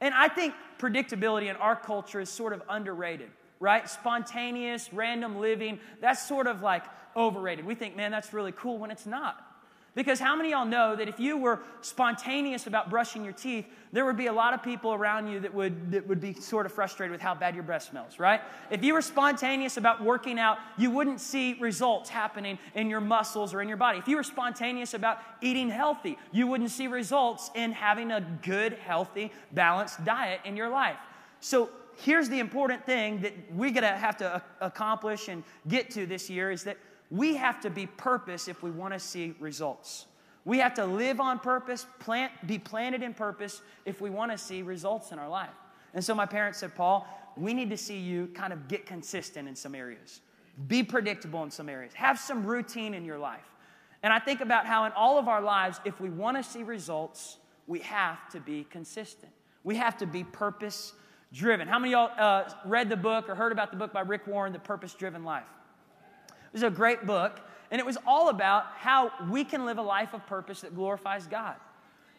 And 0.00 0.12
I 0.12 0.28
think 0.28 0.54
predictability 0.78 1.48
in 1.48 1.56
our 1.56 1.76
culture 1.76 2.20
is 2.20 2.28
sort 2.28 2.52
of 2.52 2.62
underrated, 2.68 3.30
right? 3.60 3.88
Spontaneous, 3.88 4.92
random 4.92 5.40
living, 5.40 5.78
that's 6.00 6.26
sort 6.26 6.46
of 6.46 6.62
like 6.62 6.84
overrated. 7.16 7.64
We 7.64 7.74
think, 7.74 7.96
man, 7.96 8.10
that's 8.10 8.32
really 8.32 8.52
cool 8.52 8.78
when 8.78 8.90
it's 8.90 9.06
not. 9.06 9.53
Because 9.94 10.18
how 10.18 10.34
many 10.34 10.52
of 10.52 10.58
y'all 10.58 10.66
know 10.66 10.96
that 10.96 11.08
if 11.08 11.20
you 11.20 11.36
were 11.36 11.60
spontaneous 11.80 12.66
about 12.66 12.90
brushing 12.90 13.22
your 13.22 13.32
teeth, 13.32 13.66
there 13.92 14.04
would 14.04 14.16
be 14.16 14.26
a 14.26 14.32
lot 14.32 14.52
of 14.52 14.60
people 14.60 14.92
around 14.92 15.28
you 15.28 15.38
that 15.38 15.54
would, 15.54 15.92
that 15.92 16.06
would 16.08 16.20
be 16.20 16.34
sort 16.34 16.66
of 16.66 16.72
frustrated 16.72 17.12
with 17.12 17.20
how 17.20 17.32
bad 17.32 17.54
your 17.54 17.62
breath 17.62 17.84
smells, 17.84 18.18
right? 18.18 18.40
If 18.72 18.82
you 18.82 18.92
were 18.92 19.02
spontaneous 19.02 19.76
about 19.76 20.02
working 20.02 20.36
out, 20.36 20.58
you 20.76 20.90
wouldn't 20.90 21.20
see 21.20 21.54
results 21.60 22.10
happening 22.10 22.58
in 22.74 22.90
your 22.90 23.00
muscles 23.00 23.54
or 23.54 23.62
in 23.62 23.68
your 23.68 23.76
body. 23.76 23.98
If 23.98 24.08
you 24.08 24.16
were 24.16 24.24
spontaneous 24.24 24.94
about 24.94 25.18
eating 25.40 25.70
healthy, 25.70 26.18
you 26.32 26.48
wouldn't 26.48 26.72
see 26.72 26.88
results 26.88 27.52
in 27.54 27.70
having 27.70 28.10
a 28.10 28.20
good, 28.42 28.72
healthy, 28.72 29.30
balanced 29.52 30.04
diet 30.04 30.40
in 30.44 30.56
your 30.56 30.70
life. 30.70 30.96
So 31.38 31.70
here's 31.98 32.28
the 32.28 32.40
important 32.40 32.84
thing 32.84 33.20
that 33.20 33.32
we're 33.52 33.70
going 33.70 33.82
to 33.82 33.88
have 33.88 34.16
to 34.16 34.42
accomplish 34.60 35.28
and 35.28 35.44
get 35.68 35.90
to 35.90 36.04
this 36.04 36.28
year 36.28 36.50
is 36.50 36.64
that 36.64 36.78
we 37.14 37.36
have 37.36 37.60
to 37.60 37.70
be 37.70 37.86
purpose 37.86 38.48
if 38.48 38.62
we 38.62 38.72
want 38.72 38.92
to 38.92 38.98
see 38.98 39.36
results. 39.38 40.06
We 40.44 40.58
have 40.58 40.74
to 40.74 40.84
live 40.84 41.20
on 41.20 41.38
purpose, 41.38 41.86
plant, 42.00 42.32
be 42.46 42.58
planted 42.58 43.02
in 43.02 43.14
purpose 43.14 43.62
if 43.84 44.00
we 44.00 44.10
want 44.10 44.32
to 44.32 44.38
see 44.38 44.62
results 44.62 45.12
in 45.12 45.20
our 45.20 45.28
life. 45.28 45.54
And 45.94 46.04
so 46.04 46.12
my 46.12 46.26
parents 46.26 46.58
said, 46.58 46.74
Paul, 46.74 47.06
we 47.36 47.54
need 47.54 47.70
to 47.70 47.76
see 47.76 47.98
you 47.98 48.26
kind 48.34 48.52
of 48.52 48.66
get 48.66 48.84
consistent 48.84 49.48
in 49.48 49.54
some 49.54 49.76
areas, 49.76 50.22
be 50.66 50.82
predictable 50.82 51.44
in 51.44 51.52
some 51.52 51.68
areas, 51.68 51.94
have 51.94 52.18
some 52.18 52.44
routine 52.44 52.94
in 52.94 53.04
your 53.04 53.18
life. 53.18 53.48
And 54.02 54.12
I 54.12 54.18
think 54.18 54.40
about 54.40 54.66
how 54.66 54.84
in 54.84 54.92
all 54.92 55.16
of 55.16 55.28
our 55.28 55.40
lives, 55.40 55.80
if 55.84 56.00
we 56.00 56.10
want 56.10 56.36
to 56.36 56.42
see 56.42 56.64
results, 56.64 57.38
we 57.68 57.78
have 57.78 58.28
to 58.30 58.40
be 58.40 58.66
consistent. 58.70 59.32
We 59.62 59.76
have 59.76 59.96
to 59.98 60.06
be 60.06 60.24
purpose 60.24 60.92
driven. 61.32 61.68
How 61.68 61.78
many 61.78 61.94
of 61.94 62.10
y'all 62.18 62.42
uh, 62.44 62.50
read 62.66 62.88
the 62.88 62.96
book 62.96 63.28
or 63.28 63.36
heard 63.36 63.52
about 63.52 63.70
the 63.70 63.76
book 63.76 63.92
by 63.92 64.00
Rick 64.00 64.26
Warren, 64.26 64.52
The 64.52 64.58
Purpose 64.58 64.94
Driven 64.94 65.22
Life? 65.24 65.44
It 66.54 66.58
was 66.58 66.62
a 66.62 66.70
great 66.70 67.04
book, 67.04 67.40
and 67.72 67.80
it 67.80 67.84
was 67.84 67.98
all 68.06 68.28
about 68.28 68.66
how 68.76 69.10
we 69.28 69.42
can 69.42 69.66
live 69.66 69.78
a 69.78 69.82
life 69.82 70.14
of 70.14 70.24
purpose 70.28 70.60
that 70.60 70.72
glorifies 70.72 71.26
God. 71.26 71.56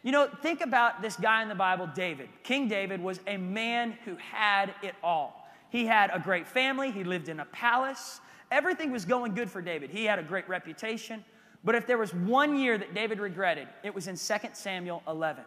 You 0.02 0.12
know, 0.12 0.28
think 0.42 0.60
about 0.60 1.00
this 1.00 1.16
guy 1.16 1.40
in 1.40 1.48
the 1.48 1.54
Bible, 1.54 1.88
David. 1.94 2.28
King 2.42 2.68
David 2.68 3.02
was 3.02 3.18
a 3.26 3.38
man 3.38 3.96
who 4.04 4.14
had 4.16 4.74
it 4.82 4.94
all. 5.02 5.48
He 5.70 5.86
had 5.86 6.10
a 6.12 6.18
great 6.20 6.46
family, 6.46 6.90
he 6.90 7.02
lived 7.02 7.30
in 7.30 7.40
a 7.40 7.46
palace. 7.46 8.20
Everything 8.50 8.92
was 8.92 9.06
going 9.06 9.34
good 9.34 9.50
for 9.50 9.62
David. 9.62 9.88
He 9.88 10.04
had 10.04 10.18
a 10.18 10.22
great 10.22 10.46
reputation. 10.50 11.24
But 11.64 11.74
if 11.74 11.86
there 11.86 11.96
was 11.96 12.12
one 12.12 12.58
year 12.58 12.76
that 12.76 12.92
David 12.92 13.18
regretted, 13.18 13.68
it 13.82 13.94
was 13.94 14.06
in 14.06 14.16
2 14.16 14.48
Samuel 14.52 15.02
11. 15.08 15.44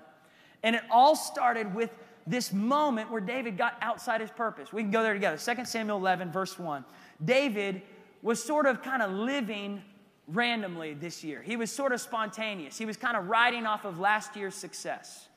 And 0.64 0.76
it 0.76 0.82
all 0.90 1.16
started 1.16 1.76
with 1.76 1.92
this 2.26 2.52
moment 2.52 3.12
where 3.12 3.22
David 3.22 3.56
got 3.56 3.78
outside 3.82 4.20
his 4.20 4.32
purpose. 4.32 4.74
We 4.74 4.82
can 4.82 4.90
go 4.90 5.04
there 5.04 5.14
together. 5.14 5.38
2 5.38 5.66
Samuel 5.66 5.98
11, 5.98 6.32
verse 6.32 6.58
1. 6.58 6.84
David 7.24 7.84
was 8.22 8.44
sort 8.44 8.66
of 8.66 8.82
kind 8.82 9.02
of 9.02 9.12
living 9.12 9.82
randomly 10.28 10.94
this 10.94 11.24
year. 11.24 11.42
He 11.42 11.56
was 11.56 11.72
sort 11.72 11.92
of 11.92 12.02
spontaneous. 12.02 12.78
He 12.78 12.86
was 12.86 12.98
kind 12.98 13.18
of 13.18 13.28
riding 13.28 13.66
off 13.66 13.86
of 13.86 14.00
last 14.00 14.36
year's 14.36 14.56
success. 14.56 15.28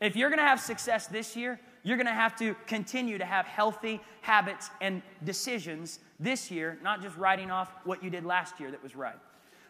If 0.00 0.14
you're 0.14 0.28
going 0.28 0.38
to 0.38 0.44
have 0.44 0.60
success 0.60 1.06
this 1.06 1.36
year, 1.36 1.58
you're 1.82 1.96
going 1.96 2.06
to 2.06 2.12
have 2.12 2.36
to 2.38 2.54
continue 2.66 3.16
to 3.16 3.24
have 3.24 3.46
healthy 3.46 4.00
habits 4.20 4.70
and 4.80 5.02
decisions 5.24 6.00
this 6.20 6.50
year, 6.50 6.78
not 6.82 7.00
just 7.00 7.16
riding 7.16 7.50
off 7.50 7.70
what 7.84 8.02
you 8.02 8.10
did 8.10 8.24
last 8.24 8.60
year 8.60 8.70
that 8.70 8.82
was 8.82 8.94
right. 8.94 9.16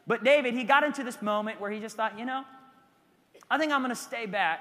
But 0.06 0.24
David, 0.24 0.54
he 0.54 0.64
got 0.64 0.82
into 0.82 1.04
this 1.04 1.20
moment 1.20 1.60
where 1.60 1.70
he 1.70 1.78
just 1.78 1.96
thought, 1.96 2.18
you 2.18 2.24
know, 2.24 2.44
I 3.50 3.58
think 3.58 3.72
I'm 3.72 3.80
going 3.80 3.90
to 3.90 3.96
stay 4.00 4.26
back. 4.26 4.60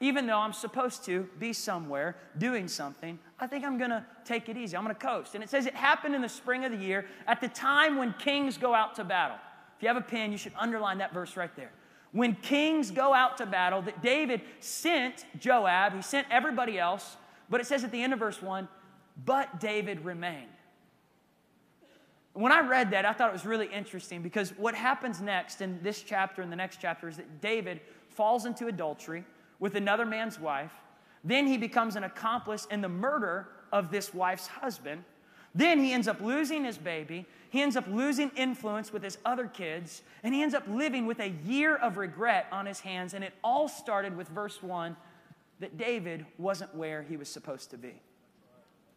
Even 0.00 0.26
though 0.26 0.38
I'm 0.38 0.52
supposed 0.52 1.06
to 1.06 1.26
be 1.38 1.54
somewhere 1.54 2.16
doing 2.36 2.68
something, 2.68 3.18
I 3.38 3.46
think 3.46 3.64
I'm 3.64 3.76
gonna 3.78 4.06
take 4.24 4.48
it 4.48 4.56
easy. 4.56 4.76
I'm 4.76 4.82
gonna 4.82 4.94
coast. 4.94 5.34
And 5.34 5.44
it 5.44 5.50
says 5.50 5.66
it 5.66 5.74
happened 5.74 6.14
in 6.14 6.22
the 6.22 6.28
spring 6.28 6.64
of 6.64 6.72
the 6.72 6.78
year 6.78 7.06
at 7.26 7.40
the 7.40 7.48
time 7.48 7.96
when 7.96 8.14
kings 8.14 8.56
go 8.56 8.74
out 8.74 8.94
to 8.96 9.04
battle. 9.04 9.36
If 9.76 9.82
you 9.82 9.88
have 9.88 9.96
a 9.96 10.00
pen, 10.00 10.32
you 10.32 10.38
should 10.38 10.54
underline 10.58 10.98
that 10.98 11.12
verse 11.12 11.36
right 11.36 11.54
there. 11.54 11.70
When 12.12 12.34
kings 12.36 12.90
go 12.90 13.12
out 13.12 13.36
to 13.38 13.46
battle, 13.46 13.82
that 13.82 14.02
David 14.02 14.40
sent 14.60 15.26
Joab, 15.38 15.94
he 15.94 16.00
sent 16.00 16.26
everybody 16.30 16.78
else, 16.78 17.16
but 17.50 17.60
it 17.60 17.66
says 17.66 17.84
at 17.84 17.92
the 17.92 18.02
end 18.02 18.14
of 18.14 18.18
verse 18.18 18.40
1, 18.40 18.68
but 19.24 19.60
David 19.60 20.02
remained. 20.02 20.48
When 22.32 22.52
I 22.52 22.60
read 22.60 22.90
that, 22.92 23.04
I 23.04 23.12
thought 23.12 23.30
it 23.30 23.32
was 23.32 23.46
really 23.46 23.66
interesting 23.66 24.22
because 24.22 24.50
what 24.56 24.74
happens 24.74 25.20
next 25.20 25.60
in 25.60 25.78
this 25.82 26.02
chapter 26.02 26.42
and 26.42 26.50
the 26.50 26.56
next 26.56 26.80
chapter 26.80 27.08
is 27.08 27.16
that 27.16 27.40
David 27.40 27.80
falls 28.08 28.46
into 28.46 28.66
adultery 28.66 29.24
with 29.58 29.74
another 29.74 30.06
man's 30.06 30.38
wife. 30.38 30.72
Then 31.26 31.48
he 31.48 31.58
becomes 31.58 31.96
an 31.96 32.04
accomplice 32.04 32.66
in 32.70 32.80
the 32.80 32.88
murder 32.88 33.48
of 33.72 33.90
this 33.90 34.14
wife's 34.14 34.46
husband. 34.46 35.02
Then 35.56 35.80
he 35.80 35.92
ends 35.92 36.06
up 36.06 36.20
losing 36.20 36.64
his 36.64 36.78
baby. 36.78 37.26
He 37.50 37.60
ends 37.60 37.76
up 37.76 37.86
losing 37.88 38.30
influence 38.36 38.92
with 38.92 39.02
his 39.02 39.18
other 39.24 39.48
kids. 39.48 40.02
And 40.22 40.32
he 40.32 40.42
ends 40.42 40.54
up 40.54 40.62
living 40.68 41.04
with 41.04 41.18
a 41.18 41.30
year 41.44 41.74
of 41.76 41.96
regret 41.96 42.46
on 42.52 42.64
his 42.64 42.78
hands. 42.78 43.12
And 43.12 43.24
it 43.24 43.32
all 43.42 43.68
started 43.68 44.16
with 44.16 44.28
verse 44.28 44.62
1 44.62 44.96
that 45.58 45.76
David 45.76 46.24
wasn't 46.38 46.72
where 46.74 47.02
he 47.02 47.16
was 47.16 47.28
supposed 47.28 47.70
to 47.70 47.76
be. 47.76 48.00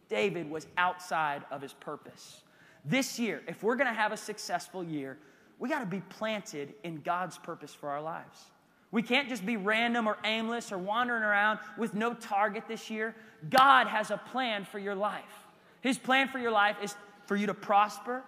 David 0.08 0.48
was 0.48 0.68
outside 0.76 1.42
of 1.50 1.62
his 1.62 1.72
purpose. 1.72 2.42
This 2.84 3.18
year, 3.18 3.42
if 3.48 3.62
we're 3.64 3.76
going 3.76 3.88
to 3.88 4.00
have 4.00 4.12
a 4.12 4.16
successful 4.16 4.84
year, 4.84 5.18
we 5.58 5.68
got 5.68 5.80
to 5.80 5.86
be 5.86 6.00
planted 6.08 6.74
in 6.84 7.00
God's 7.00 7.38
purpose 7.38 7.74
for 7.74 7.88
our 7.88 8.00
lives. 8.00 8.50
We 8.92 9.02
can't 9.02 9.28
just 9.28 9.46
be 9.46 9.56
random 9.56 10.08
or 10.08 10.18
aimless 10.24 10.72
or 10.72 10.78
wandering 10.78 11.22
around 11.22 11.60
with 11.78 11.94
no 11.94 12.14
target 12.14 12.64
this 12.66 12.90
year. 12.90 13.14
God 13.48 13.86
has 13.86 14.10
a 14.10 14.16
plan 14.16 14.64
for 14.64 14.78
your 14.78 14.94
life. 14.94 15.46
His 15.80 15.96
plan 15.96 16.28
for 16.28 16.38
your 16.38 16.50
life 16.50 16.76
is 16.82 16.94
for 17.26 17.36
you 17.36 17.46
to 17.46 17.54
prosper, 17.54 18.22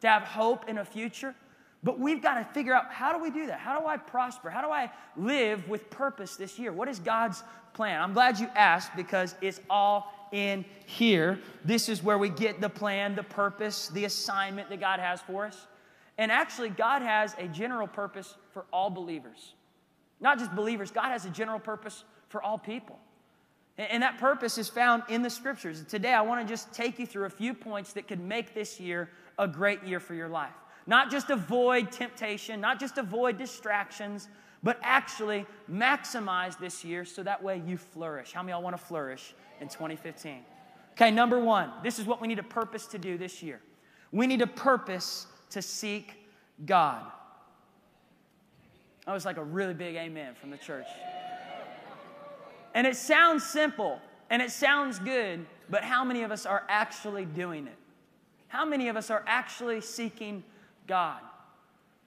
to 0.00 0.08
have 0.08 0.22
hope 0.22 0.68
in 0.68 0.78
a 0.78 0.84
future. 0.84 1.34
But 1.82 2.00
we've 2.00 2.22
got 2.22 2.34
to 2.34 2.44
figure 2.54 2.74
out 2.74 2.90
how 2.90 3.12
do 3.12 3.22
we 3.22 3.30
do 3.30 3.46
that? 3.46 3.60
How 3.60 3.78
do 3.78 3.86
I 3.86 3.96
prosper? 3.96 4.50
How 4.50 4.62
do 4.62 4.68
I 4.68 4.90
live 5.16 5.68
with 5.68 5.88
purpose 5.90 6.36
this 6.36 6.58
year? 6.58 6.72
What 6.72 6.88
is 6.88 6.98
God's 6.98 7.42
plan? 7.74 8.00
I'm 8.00 8.14
glad 8.14 8.40
you 8.40 8.48
asked 8.54 8.96
because 8.96 9.34
it's 9.42 9.60
all 9.68 10.12
in 10.32 10.64
here. 10.86 11.38
This 11.64 11.88
is 11.88 12.02
where 12.02 12.18
we 12.18 12.30
get 12.30 12.60
the 12.60 12.68
plan, 12.68 13.14
the 13.14 13.22
purpose, 13.22 13.88
the 13.88 14.06
assignment 14.06 14.70
that 14.70 14.80
God 14.80 14.98
has 14.98 15.20
for 15.20 15.46
us. 15.46 15.66
And 16.18 16.32
actually, 16.32 16.70
God 16.70 17.02
has 17.02 17.34
a 17.38 17.46
general 17.46 17.86
purpose 17.86 18.34
for 18.52 18.64
all 18.72 18.88
believers. 18.88 19.52
Not 20.20 20.38
just 20.38 20.54
believers, 20.54 20.90
God 20.90 21.10
has 21.10 21.24
a 21.24 21.30
general 21.30 21.58
purpose 21.58 22.04
for 22.28 22.42
all 22.42 22.58
people. 22.58 22.98
And 23.78 24.02
that 24.02 24.18
purpose 24.18 24.56
is 24.56 24.68
found 24.68 25.02
in 25.10 25.20
the 25.22 25.28
scriptures. 25.28 25.84
Today, 25.84 26.14
I 26.14 26.22
want 26.22 26.46
to 26.46 26.50
just 26.50 26.72
take 26.72 26.98
you 26.98 27.06
through 27.06 27.26
a 27.26 27.30
few 27.30 27.52
points 27.52 27.92
that 27.92 28.08
could 28.08 28.20
make 28.20 28.54
this 28.54 28.80
year 28.80 29.10
a 29.38 29.46
great 29.46 29.82
year 29.84 30.00
for 30.00 30.14
your 30.14 30.28
life. 30.28 30.54
Not 30.86 31.10
just 31.10 31.28
avoid 31.28 31.92
temptation, 31.92 32.60
not 32.60 32.80
just 32.80 32.96
avoid 32.96 33.36
distractions, 33.36 34.28
but 34.62 34.78
actually 34.82 35.44
maximize 35.70 36.58
this 36.58 36.84
year 36.84 37.04
so 37.04 37.22
that 37.22 37.42
way 37.42 37.62
you 37.66 37.76
flourish. 37.76 38.32
How 38.32 38.42
many 38.42 38.52
of 38.52 38.56
y'all 38.56 38.64
want 38.64 38.76
to 38.76 38.82
flourish 38.82 39.34
in 39.60 39.68
2015. 39.68 40.44
Okay, 40.92 41.10
number 41.10 41.38
one, 41.38 41.70
this 41.82 41.98
is 41.98 42.06
what 42.06 42.20
we 42.20 42.28
need 42.28 42.38
a 42.38 42.44
purpose 42.44 42.86
to 42.86 42.98
do 42.98 43.18
this 43.18 43.42
year. 43.42 43.60
We 44.12 44.26
need 44.26 44.42
a 44.42 44.46
purpose 44.46 45.26
to 45.50 45.60
seek 45.60 46.26
God. 46.64 47.02
That 49.06 49.12
was 49.12 49.24
like 49.24 49.36
a 49.36 49.44
really 49.44 49.74
big 49.74 49.96
amen 49.96 50.34
from 50.34 50.50
the 50.50 50.56
church. 50.56 50.86
And 52.74 52.86
it 52.86 52.96
sounds 52.96 53.44
simple 53.44 54.00
and 54.28 54.42
it 54.42 54.50
sounds 54.50 54.98
good, 54.98 55.46
but 55.70 55.82
how 55.82 56.04
many 56.04 56.22
of 56.22 56.32
us 56.32 56.44
are 56.44 56.64
actually 56.68 57.24
doing 57.24 57.66
it? 57.66 57.76
How 58.48 58.64
many 58.64 58.88
of 58.88 58.96
us 58.96 59.10
are 59.10 59.24
actually 59.26 59.80
seeking 59.80 60.42
God? 60.86 61.20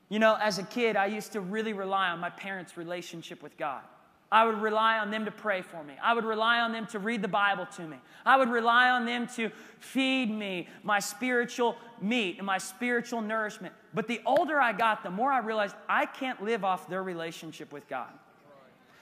You 0.09 0.19
know, 0.19 0.37
as 0.41 0.57
a 0.57 0.63
kid, 0.63 0.95
I 0.95 1.05
used 1.05 1.31
to 1.33 1.41
really 1.41 1.73
rely 1.73 2.09
on 2.09 2.19
my 2.19 2.29
parents' 2.29 2.75
relationship 2.77 3.41
with 3.41 3.55
God. 3.57 3.81
I 4.31 4.45
would 4.45 4.61
rely 4.61 4.99
on 4.99 5.09
them 5.09 5.25
to 5.25 5.31
pray 5.31 5.61
for 5.61 5.83
me. 5.83 5.95
I 6.03 6.13
would 6.13 6.25
rely 6.25 6.59
on 6.59 6.71
them 6.71 6.85
to 6.87 6.99
read 6.99 7.21
the 7.21 7.27
Bible 7.27 7.65
to 7.77 7.87
me. 7.87 7.97
I 8.25 8.37
would 8.37 8.49
rely 8.49 8.89
on 8.91 9.05
them 9.05 9.25
to 9.35 9.49
feed 9.79 10.29
me 10.29 10.67
my 10.83 10.99
spiritual 10.99 11.75
meat 11.99 12.37
and 12.37 12.45
my 12.45 12.59
spiritual 12.59 13.21
nourishment. 13.21 13.73
But 13.93 14.07
the 14.07 14.21
older 14.25 14.61
I 14.61 14.73
got, 14.73 15.03
the 15.03 15.09
more 15.09 15.31
I 15.31 15.39
realized 15.39 15.75
I 15.87 16.05
can't 16.05 16.43
live 16.43 16.63
off 16.63 16.87
their 16.87 17.01
relationship 17.01 17.73
with 17.73 17.87
God. 17.87 18.09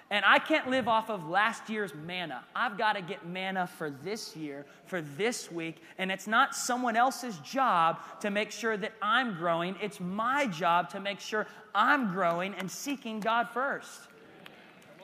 And 0.09 0.23
I 0.23 0.39
can't 0.39 0.69
live 0.69 0.87
off 0.87 1.09
of 1.09 1.27
last 1.27 1.69
year's 1.69 1.93
manna. 1.93 2.45
I've 2.55 2.77
got 2.77 2.93
to 2.93 3.01
get 3.01 3.27
manna 3.27 3.67
for 3.67 3.89
this 3.89 4.37
year, 4.37 4.65
for 4.85 5.01
this 5.01 5.51
week. 5.51 5.83
And 5.97 6.09
it's 6.09 6.27
not 6.27 6.55
someone 6.55 6.95
else's 6.95 7.37
job 7.39 7.99
to 8.21 8.29
make 8.29 8.51
sure 8.51 8.77
that 8.77 8.93
I'm 9.01 9.33
growing. 9.33 9.75
It's 9.81 9.99
my 9.99 10.47
job 10.47 10.89
to 10.91 11.01
make 11.01 11.19
sure 11.19 11.45
I'm 11.75 12.13
growing 12.13 12.53
and 12.53 12.71
seeking 12.71 13.19
God 13.19 13.49
first 13.49 14.07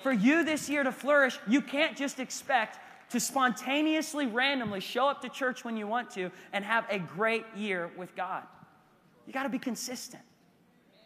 for 0.03 0.11
you 0.11 0.43
this 0.43 0.69
year 0.69 0.83
to 0.83 0.91
flourish, 0.91 1.39
you 1.47 1.61
can't 1.61 1.97
just 1.97 2.19
expect 2.19 2.79
to 3.11 3.19
spontaneously, 3.19 4.27
randomly 4.27 4.79
show 4.79 5.07
up 5.07 5.21
to 5.21 5.29
church 5.29 5.63
when 5.63 5.77
you 5.77 5.87
want 5.87 6.11
to 6.11 6.31
and 6.51 6.65
have 6.65 6.85
a 6.89 6.99
great 6.99 7.45
year 7.55 7.89
with 7.97 8.15
God. 8.15 8.43
You 9.25 9.33
got 9.33 9.43
to 9.43 9.49
be 9.49 9.59
consistent. 9.59 10.23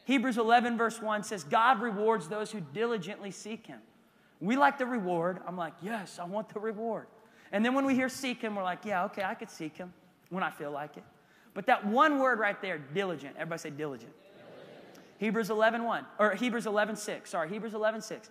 Hebrews 0.05 0.37
11, 0.37 0.77
verse 0.77 1.01
1 1.01 1.23
says, 1.23 1.43
God 1.43 1.81
rewards 1.81 2.29
those 2.29 2.51
who 2.51 2.61
diligently 2.73 3.29
seek 3.31 3.67
Him. 3.67 3.79
We 4.39 4.55
like 4.55 4.77
the 4.77 4.85
reward. 4.85 5.39
I'm 5.45 5.57
like, 5.57 5.73
yes, 5.81 6.17
I 6.17 6.23
want 6.25 6.53
the 6.53 6.59
reward. 6.59 7.07
And 7.51 7.63
then 7.63 7.73
when 7.73 7.85
we 7.85 7.93
hear 7.93 8.09
seek 8.09 8.41
Him, 8.41 8.55
we're 8.55 8.63
like, 8.63 8.85
yeah, 8.85 9.03
okay, 9.05 9.23
I 9.23 9.33
could 9.33 9.49
seek 9.49 9.75
Him 9.75 9.93
when 10.29 10.43
I 10.43 10.49
feel 10.49 10.71
like 10.71 10.95
it. 10.95 11.03
But 11.53 11.65
that 11.65 11.85
one 11.85 12.19
word 12.19 12.39
right 12.39 12.61
there, 12.61 12.77
diligent. 12.77 13.35
Everybody 13.35 13.59
say 13.59 13.69
diligent. 13.71 14.13
Hebrews 15.17 15.49
11, 15.49 15.83
1, 15.83 16.05
or 16.19 16.35
Hebrews 16.35 16.67
11, 16.67 16.95
6. 16.95 17.29
Sorry, 17.29 17.49
Hebrews 17.49 17.73
11, 17.73 18.01
6. 18.01 18.29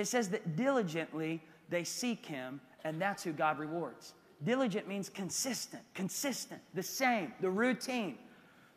It 0.00 0.08
says 0.08 0.30
that 0.30 0.56
diligently 0.56 1.42
they 1.68 1.84
seek 1.84 2.26
him, 2.26 2.60
and 2.84 3.00
that's 3.00 3.22
who 3.22 3.32
God 3.32 3.58
rewards. 3.58 4.14
Diligent 4.42 4.88
means 4.88 5.08
consistent, 5.08 5.82
consistent, 5.94 6.60
the 6.74 6.82
same, 6.82 7.32
the 7.40 7.50
routine. 7.50 8.16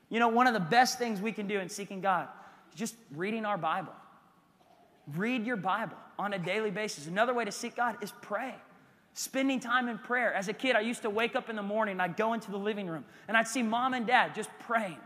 You 0.09 0.19
know, 0.19 0.27
one 0.27 0.45
of 0.45 0.53
the 0.53 0.59
best 0.59 0.99
things 0.99 1.21
we 1.21 1.31
can 1.31 1.47
do 1.47 1.59
in 1.59 1.69
seeking 1.69 2.01
God 2.01 2.27
is 2.71 2.77
just 2.77 2.95
reading 3.15 3.45
our 3.45 3.57
Bible. 3.57 3.93
Read 5.15 5.45
your 5.45 5.55
Bible 5.55 5.97
on 6.19 6.33
a 6.33 6.39
daily 6.39 6.71
basis. 6.71 7.07
Another 7.07 7.33
way 7.33 7.45
to 7.45 7.51
seek 7.51 7.75
God 7.75 7.97
is 8.01 8.11
pray. 8.21 8.53
Spending 9.13 9.59
time 9.59 9.87
in 9.87 9.97
prayer. 9.97 10.33
As 10.33 10.47
a 10.47 10.53
kid, 10.53 10.75
I 10.75 10.81
used 10.81 11.03
to 11.03 11.09
wake 11.09 11.35
up 11.35 11.49
in 11.49 11.55
the 11.55 11.63
morning, 11.63 11.93
and 11.93 12.01
I'd 12.01 12.17
go 12.17 12.33
into 12.33 12.51
the 12.51 12.57
living 12.57 12.87
room, 12.87 13.05
and 13.27 13.37
I'd 13.37 13.47
see 13.47 13.63
mom 13.63 13.93
and 13.93 14.05
dad 14.05 14.35
just 14.35 14.49
praying. 14.59 14.97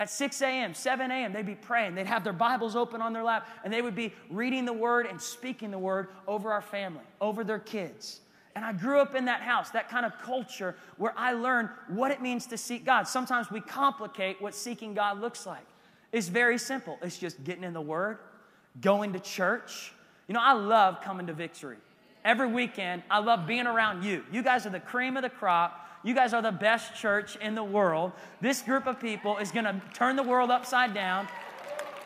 At 0.00 0.08
6 0.08 0.40
a.m., 0.40 0.72
7 0.72 1.10
a.m., 1.10 1.34
they'd 1.34 1.44
be 1.44 1.54
praying. 1.54 1.94
They'd 1.94 2.06
have 2.06 2.24
their 2.24 2.32
Bibles 2.32 2.74
open 2.74 3.02
on 3.02 3.12
their 3.12 3.22
lap, 3.22 3.46
and 3.62 3.72
they 3.72 3.82
would 3.82 3.94
be 3.94 4.14
reading 4.30 4.64
the 4.64 4.72
Word 4.72 5.04
and 5.04 5.20
speaking 5.20 5.70
the 5.70 5.78
Word 5.78 6.08
over 6.26 6.50
our 6.50 6.62
family, 6.62 7.04
over 7.20 7.44
their 7.44 7.58
kids. 7.58 8.20
And 8.56 8.64
I 8.64 8.72
grew 8.72 8.98
up 8.98 9.14
in 9.14 9.26
that 9.26 9.42
house, 9.42 9.68
that 9.70 9.90
kind 9.90 10.06
of 10.06 10.18
culture 10.22 10.74
where 10.96 11.12
I 11.18 11.32
learned 11.32 11.68
what 11.88 12.10
it 12.10 12.22
means 12.22 12.46
to 12.46 12.56
seek 12.56 12.86
God. 12.86 13.08
Sometimes 13.08 13.50
we 13.50 13.60
complicate 13.60 14.40
what 14.40 14.54
seeking 14.54 14.94
God 14.94 15.20
looks 15.20 15.46
like. 15.46 15.66
It's 16.12 16.28
very 16.28 16.56
simple 16.56 16.98
it's 17.02 17.18
just 17.18 17.44
getting 17.44 17.62
in 17.62 17.74
the 17.74 17.80
Word, 17.80 18.18
going 18.80 19.12
to 19.12 19.20
church. 19.20 19.92
You 20.28 20.34
know, 20.34 20.40
I 20.42 20.54
love 20.54 21.02
coming 21.02 21.26
to 21.26 21.34
Victory. 21.34 21.76
Every 22.24 22.48
weekend, 22.48 23.02
I 23.10 23.18
love 23.18 23.46
being 23.46 23.66
around 23.66 24.02
you. 24.02 24.24
You 24.32 24.42
guys 24.42 24.64
are 24.64 24.70
the 24.70 24.80
cream 24.80 25.18
of 25.18 25.22
the 25.22 25.30
crop. 25.30 25.89
You 26.02 26.14
guys 26.14 26.32
are 26.32 26.42
the 26.42 26.52
best 26.52 26.94
church 26.94 27.36
in 27.36 27.54
the 27.54 27.64
world. 27.64 28.12
This 28.40 28.62
group 28.62 28.86
of 28.86 28.98
people 28.98 29.36
is 29.36 29.50
going 29.50 29.66
to 29.66 29.80
turn 29.92 30.16
the 30.16 30.22
world 30.22 30.50
upside 30.50 30.94
down. 30.94 31.28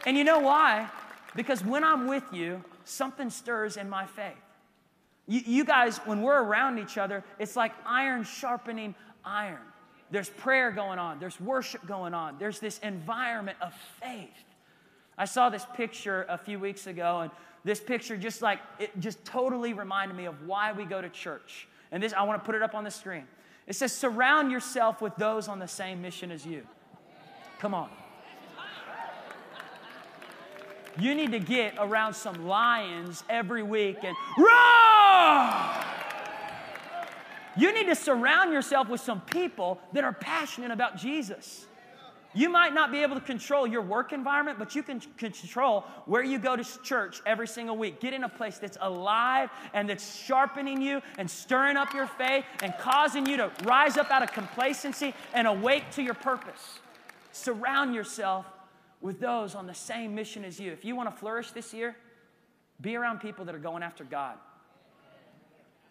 And 0.04 0.16
you 0.16 0.24
know 0.24 0.40
why? 0.40 0.88
Because 1.36 1.64
when 1.64 1.84
I'm 1.84 2.06
with 2.08 2.24
you, 2.32 2.62
something 2.84 3.30
stirs 3.30 3.76
in 3.76 3.88
my 3.88 4.06
faith. 4.06 4.34
You, 5.26 5.40
you, 5.46 5.64
guys, 5.64 5.98
when 5.98 6.22
we're 6.22 6.42
around 6.42 6.78
each 6.78 6.98
other, 6.98 7.24
it's 7.38 7.56
like 7.56 7.72
iron 7.86 8.24
sharpening 8.24 8.94
iron. 9.24 9.60
There's 10.10 10.28
prayer 10.28 10.70
going 10.70 10.98
on, 10.98 11.18
there's 11.18 11.40
worship 11.40 11.86
going 11.86 12.14
on, 12.14 12.36
there's 12.38 12.60
this 12.60 12.78
environment 12.80 13.56
of 13.60 13.72
faith. 14.00 14.28
I 15.16 15.24
saw 15.24 15.48
this 15.48 15.66
picture 15.74 16.26
a 16.28 16.36
few 16.36 16.58
weeks 16.58 16.86
ago, 16.86 17.20
and 17.20 17.30
this 17.64 17.80
picture 17.80 18.16
just 18.16 18.42
like 18.42 18.58
it 18.78 18.90
just 19.00 19.24
totally 19.24 19.72
reminded 19.72 20.16
me 20.16 20.26
of 20.26 20.46
why 20.46 20.72
we 20.72 20.84
go 20.84 21.00
to 21.00 21.08
church. 21.08 21.68
And 21.90 22.02
this, 22.02 22.12
I 22.12 22.22
want 22.24 22.42
to 22.42 22.44
put 22.44 22.54
it 22.54 22.62
up 22.62 22.74
on 22.74 22.84
the 22.84 22.90
screen. 22.90 23.26
It 23.66 23.75
says, 23.75 23.92
surround 23.92 24.52
yourself 24.52 25.00
with 25.00 25.16
those 25.16 25.49
on 25.49 25.59
the 25.59 25.68
same 25.68 26.02
mission 26.02 26.30
as 26.30 26.44
you. 26.44 26.66
Come 27.59 27.75
on. 27.75 27.88
You 30.99 31.14
need 31.14 31.33
to 31.33 31.40
get 31.40 31.75
around 31.78 32.14
some 32.14 32.47
lions 32.47 33.25
every 33.28 33.62
week 33.62 33.99
and 34.04 34.16
roar! 34.38 35.85
You 37.56 37.73
need 37.73 37.87
to 37.87 37.94
surround 37.94 38.52
yourself 38.52 38.88
with 38.88 39.00
some 39.00 39.21
people 39.23 39.80
that 39.92 40.04
are 40.04 40.12
passionate 40.12 40.71
about 40.71 40.97
Jesus. 40.97 41.66
You 42.34 42.48
might 42.48 42.74
not 42.74 42.90
be 42.90 43.02
able 43.02 43.14
to 43.14 43.20
control 43.20 43.64
your 43.64 43.80
work 43.80 44.12
environment, 44.12 44.58
but 44.58 44.74
you 44.74 44.82
can 44.82 45.00
control 45.16 45.82
where 46.06 46.22
you 46.22 46.38
go 46.40 46.56
to 46.56 46.82
church 46.82 47.22
every 47.24 47.46
single 47.46 47.76
week. 47.76 48.00
Get 48.00 48.12
in 48.12 48.24
a 48.24 48.28
place 48.28 48.58
that's 48.58 48.76
alive 48.80 49.50
and 49.72 49.88
that's 49.88 50.16
sharpening 50.16 50.82
you 50.82 51.00
and 51.16 51.30
stirring 51.30 51.76
up 51.76 51.94
your 51.94 52.08
faith 52.08 52.44
and 52.60 52.74
causing 52.78 53.24
you 53.26 53.36
to 53.36 53.52
rise 53.62 53.96
up 53.96 54.10
out 54.10 54.24
of 54.24 54.32
complacency 54.32 55.14
and 55.32 55.46
awake 55.46 55.84
to 55.92 56.02
your 56.02 56.14
purpose. 56.14 56.80
Surround 57.30 57.94
yourself 57.94 58.46
with 59.00 59.20
those 59.20 59.54
on 59.54 59.68
the 59.68 59.74
same 59.74 60.14
mission 60.14 60.44
as 60.44 60.58
you. 60.58 60.72
If 60.72 60.84
you 60.84 60.96
want 60.96 61.08
to 61.10 61.16
flourish 61.16 61.52
this 61.52 61.72
year, 61.72 61.96
be 62.80 62.96
around 62.96 63.20
people 63.20 63.44
that 63.44 63.54
are 63.54 63.60
going 63.60 63.84
after 63.84 64.02
God. 64.02 64.36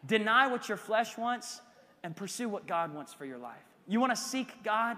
Deny 0.06 0.48
what 0.48 0.68
your 0.68 0.78
flesh 0.78 1.18
wants 1.18 1.62
and 2.04 2.14
pursue 2.14 2.50
what 2.50 2.68
God 2.68 2.94
wants 2.94 3.14
for 3.14 3.24
your 3.24 3.38
life. 3.38 3.64
You 3.88 4.02
want 4.02 4.12
to 4.12 4.22
seek 4.22 4.62
God? 4.64 4.98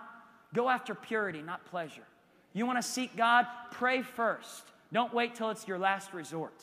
Go 0.55 0.69
after 0.69 0.95
purity, 0.95 1.41
not 1.41 1.63
pleasure. 1.65 2.07
You 2.53 2.65
want 2.65 2.81
to 2.81 2.83
seek 2.83 3.15
God? 3.15 3.45
Pray 3.71 4.01
first. 4.01 4.63
Don't 4.93 5.13
wait 5.13 5.35
till 5.35 5.49
it's 5.49 5.67
your 5.67 5.77
last 5.77 6.13
resort. 6.13 6.53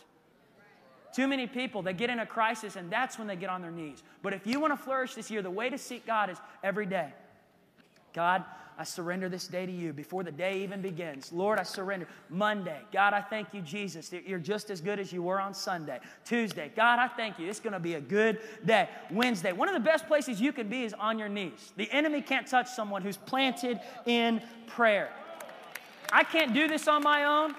Too 1.13 1.29
many 1.29 1.47
people, 1.47 1.83
they 1.83 1.93
get 1.93 2.09
in 2.09 2.21
a 2.21 2.27
crisis 2.27 2.77
and 2.77 2.91
that's 2.91 3.19
when 3.19 3.29
they 3.29 3.37
get 3.37 3.51
on 3.51 3.61
their 3.61 3.71
knees. 3.71 4.03
But 4.23 4.33
if 4.33 4.47
you 4.47 4.59
want 4.59 4.73
to 4.73 4.83
flourish 4.83 5.15
this 5.15 5.31
year, 5.31 5.43
the 5.43 5.51
way 5.51 5.69
to 5.69 5.77
seek 5.77 6.07
God 6.07 6.31
is 6.31 6.39
every 6.65 6.87
day. 6.87 7.13
God, 8.15 8.45
I 8.79 8.85
surrender 8.85 9.29
this 9.29 9.47
day 9.47 9.67
to 9.67 9.73
you 9.73 9.93
before 9.93 10.23
the 10.23 10.33
day 10.33 10.63
even 10.63 10.81
begins. 10.81 11.33
Lord, 11.33 11.59
I 11.59 11.63
surrender. 11.63 12.09
Monday, 12.31 12.81
God, 12.93 13.13
I 13.13 13.21
thank 13.21 13.53
you, 13.53 13.61
Jesus, 13.61 14.13
you're 14.27 14.39
just 14.39 14.71
as 14.71 14.81
good 14.81 14.99
as 14.99 15.13
you 15.13 15.23
were 15.23 15.41
on 15.41 15.55
Sunday. 15.55 16.01
Tuesday, 16.25 16.73
God, 16.75 16.99
I 16.99 17.09
thank 17.09 17.39
you. 17.39 17.49
It's 17.49 17.61
going 17.61 17.75
to 17.75 17.81
be 17.81 17.95
a 17.95 18.01
good 18.01 18.39
day. 18.65 18.89
Wednesday, 19.11 19.53
one 19.53 19.69
of 19.69 19.75
the 19.75 19.81
best 19.81 20.07
places 20.07 20.41
you 20.41 20.53
can 20.53 20.69
be 20.69 20.85
is 20.85 20.95
on 20.95 21.19
your 21.19 21.29
knees. 21.29 21.73
The 21.77 21.91
enemy 21.93 22.23
can't 22.23 22.47
touch 22.47 22.69
someone 22.69 23.03
who's 23.03 23.17
planted 23.17 23.81
in 24.07 24.43
prayer. 24.67 25.11
I 26.13 26.25
can't 26.25 26.55
do 26.55 26.69
this 26.69 26.89
on 26.89 27.03
my 27.03 27.25
own. 27.25 27.55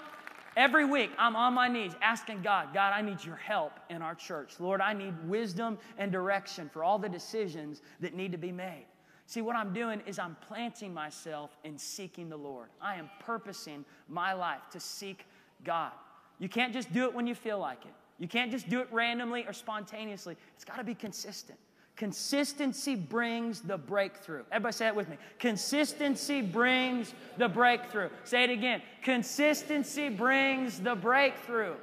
Every 0.56 0.86
week, 0.86 1.10
I'm 1.18 1.36
on 1.36 1.56
my 1.56 1.68
knees 1.68 1.94
asking 2.02 2.44
God, 2.44 2.74
God, 2.74 2.94
I 2.94 3.02
need 3.02 3.24
your 3.24 3.36
help 3.36 3.80
in 3.90 4.04
our 4.04 4.14
church. 4.14 4.60
Lord, 4.60 4.82
I 4.82 4.94
need 4.94 5.16
wisdom 5.28 5.80
and 5.98 6.12
direction 6.12 6.70
for 6.72 6.84
all 6.84 7.00
the 7.00 7.10
decisions 7.10 7.82
that 8.02 8.14
need 8.14 8.32
to 8.34 8.38
be 8.38 8.52
made. 8.52 8.86
See, 9.26 9.42
what 9.42 9.56
I'm 9.56 9.74
doing 9.74 10.02
is 10.06 10.20
I'm 10.20 10.36
planting 10.48 10.94
myself 10.94 11.58
in 11.64 11.78
seeking 11.78 12.30
the 12.30 12.38
Lord. 12.38 12.70
I 12.82 12.96
am 12.96 13.10
purposing 13.20 13.86
my 14.08 14.34
life 14.34 14.62
to 14.72 14.80
seek 14.80 15.26
God. 15.64 15.92
You 16.40 16.50
can't 16.50 16.74
just 16.74 16.92
do 16.94 17.06
it 17.06 17.14
when 17.14 17.26
you 17.26 17.36
feel 17.36 17.60
like 17.60 17.86
it. 17.86 17.94
You 18.20 18.28
can't 18.28 18.52
just 18.52 18.70
do 18.70 18.80
it 18.82 18.88
randomly 18.92 19.46
or 19.48 19.54
spontaneously. 19.54 20.36
It's 20.56 20.66
got 20.66 20.78
to 20.78 20.84
be 20.84 20.94
consistent. 20.94 21.58
Consistency 21.96 22.96
brings 22.96 23.62
the 23.62 23.78
breakthrough. 23.78 24.44
Everybody 24.52 24.74
say 24.74 24.86
that 24.86 24.96
with 24.96 25.10
me. 25.10 25.18
Consistency 25.40 26.42
brings 26.42 27.14
the 27.38 27.48
breakthrough. 27.48 28.10
Say 28.24 28.44
it 28.44 28.50
again. 28.50 28.82
Consistency 29.04 30.10
brings 30.10 30.80
the 30.80 30.96
breakthrough. 30.96 31.76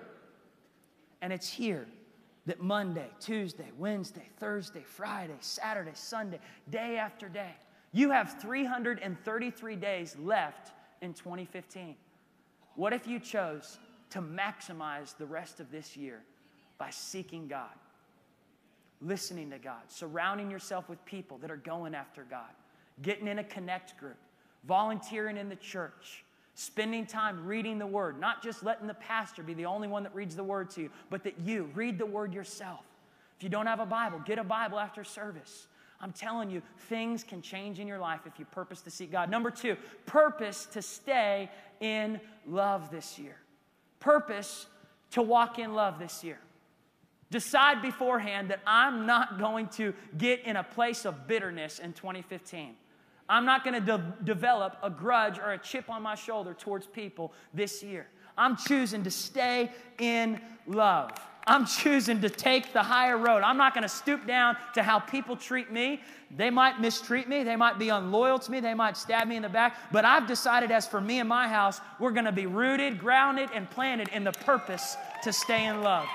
And 1.22 1.32
it's 1.32 1.48
here 1.48 1.86
that 2.46 2.60
Monday, 2.60 3.08
Tuesday, 3.20 3.70
Wednesday, 3.78 4.28
Thursday, 4.38 4.82
Friday, 4.84 5.36
Saturday, 5.40 5.92
Sunday, 5.94 6.40
day 6.70 6.96
after 6.96 7.28
day, 7.28 7.54
you 7.92 8.10
have 8.10 8.40
333 8.40 9.76
days 9.76 10.16
left 10.18 10.72
in 11.02 11.12
2015. 11.12 11.96
What 12.76 12.92
if 12.92 13.06
you 13.06 13.18
chose 13.18 13.78
to 14.10 14.22
maximize 14.22 15.16
the 15.16 15.26
rest 15.26 15.60
of 15.60 15.70
this 15.70 15.96
year 15.96 16.22
by 16.78 16.90
seeking 16.90 17.46
God, 17.46 17.74
listening 19.02 19.50
to 19.50 19.58
God, 19.58 19.82
surrounding 19.88 20.50
yourself 20.50 20.88
with 20.88 21.04
people 21.04 21.38
that 21.38 21.50
are 21.50 21.56
going 21.56 21.94
after 21.94 22.24
God, 22.24 22.50
getting 23.02 23.26
in 23.26 23.38
a 23.38 23.44
connect 23.44 23.98
group, 23.98 24.18
volunteering 24.64 25.36
in 25.36 25.48
the 25.48 25.56
church? 25.56 26.24
Spending 26.60 27.06
time 27.06 27.46
reading 27.46 27.78
the 27.78 27.86
word, 27.86 28.20
not 28.20 28.42
just 28.42 28.62
letting 28.62 28.86
the 28.86 28.92
pastor 28.92 29.42
be 29.42 29.54
the 29.54 29.64
only 29.64 29.88
one 29.88 30.02
that 30.02 30.14
reads 30.14 30.36
the 30.36 30.44
word 30.44 30.68
to 30.68 30.82
you, 30.82 30.90
but 31.08 31.24
that 31.24 31.40
you 31.40 31.70
read 31.74 31.96
the 31.96 32.04
word 32.04 32.34
yourself. 32.34 32.84
If 33.38 33.42
you 33.42 33.48
don't 33.48 33.64
have 33.64 33.80
a 33.80 33.86
Bible, 33.86 34.20
get 34.26 34.38
a 34.38 34.44
Bible 34.44 34.78
after 34.78 35.02
service. 35.02 35.68
I'm 36.02 36.12
telling 36.12 36.50
you, 36.50 36.60
things 36.90 37.24
can 37.24 37.40
change 37.40 37.80
in 37.80 37.88
your 37.88 37.98
life 37.98 38.26
if 38.26 38.38
you 38.38 38.44
purpose 38.44 38.82
to 38.82 38.90
seek 38.90 39.10
God. 39.10 39.30
Number 39.30 39.50
two, 39.50 39.74
purpose 40.04 40.66
to 40.72 40.82
stay 40.82 41.48
in 41.80 42.20
love 42.46 42.90
this 42.90 43.18
year. 43.18 43.36
Purpose 43.98 44.66
to 45.12 45.22
walk 45.22 45.58
in 45.58 45.72
love 45.72 45.98
this 45.98 46.22
year. 46.22 46.40
Decide 47.30 47.80
beforehand 47.80 48.50
that 48.50 48.60
I'm 48.66 49.06
not 49.06 49.38
going 49.38 49.68
to 49.68 49.94
get 50.18 50.44
in 50.44 50.56
a 50.56 50.62
place 50.62 51.06
of 51.06 51.26
bitterness 51.26 51.78
in 51.78 51.94
2015. 51.94 52.74
I'm 53.30 53.44
not 53.44 53.62
going 53.64 53.74
to 53.74 53.80
de- 53.80 54.14
develop 54.24 54.76
a 54.82 54.90
grudge 54.90 55.38
or 55.38 55.52
a 55.52 55.58
chip 55.58 55.88
on 55.88 56.02
my 56.02 56.16
shoulder 56.16 56.52
towards 56.52 56.86
people 56.86 57.32
this 57.54 57.80
year. 57.80 58.08
I'm 58.36 58.56
choosing 58.56 59.04
to 59.04 59.10
stay 59.10 59.70
in 59.98 60.40
love. 60.66 61.12
I'm 61.46 61.64
choosing 61.64 62.20
to 62.22 62.28
take 62.28 62.72
the 62.72 62.82
higher 62.82 63.16
road. 63.16 63.42
I'm 63.42 63.56
not 63.56 63.72
going 63.72 63.82
to 63.82 63.88
stoop 63.88 64.26
down 64.26 64.56
to 64.74 64.82
how 64.82 64.98
people 64.98 65.36
treat 65.36 65.70
me. 65.70 66.02
They 66.36 66.50
might 66.50 66.80
mistreat 66.80 67.28
me. 67.28 67.44
They 67.44 67.56
might 67.56 67.78
be 67.78 67.88
unloyal 67.88 68.40
to 68.40 68.50
me. 68.50 68.58
They 68.58 68.74
might 68.74 68.96
stab 68.96 69.28
me 69.28 69.36
in 69.36 69.42
the 69.42 69.48
back. 69.48 69.76
But 69.92 70.04
I've 70.04 70.26
decided, 70.26 70.72
as 70.72 70.86
for 70.86 71.00
me 71.00 71.20
and 71.20 71.28
my 71.28 71.46
house, 71.48 71.80
we're 72.00 72.12
going 72.12 72.26
to 72.26 72.32
be 72.32 72.46
rooted, 72.46 72.98
grounded, 72.98 73.48
and 73.54 73.70
planted 73.70 74.08
in 74.08 74.24
the 74.24 74.32
purpose 74.32 74.96
to 75.22 75.32
stay 75.32 75.66
in 75.66 75.82
love. 75.82 76.08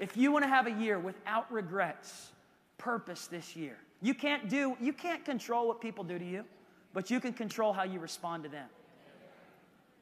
If 0.00 0.16
you 0.16 0.32
want 0.32 0.44
to 0.44 0.48
have 0.48 0.66
a 0.66 0.72
year 0.72 0.98
without 0.98 1.50
regrets, 1.52 2.32
purpose 2.78 3.28
this 3.28 3.54
year. 3.54 3.76
You 4.02 4.14
can't 4.14 4.48
do, 4.48 4.76
you 4.80 4.92
can't 4.92 5.24
control 5.24 5.68
what 5.68 5.80
people 5.80 6.04
do 6.04 6.18
to 6.18 6.24
you, 6.24 6.44
but 6.92 7.10
you 7.10 7.20
can 7.20 7.32
control 7.32 7.72
how 7.72 7.84
you 7.84 7.98
respond 7.98 8.44
to 8.44 8.48
them. 8.48 8.68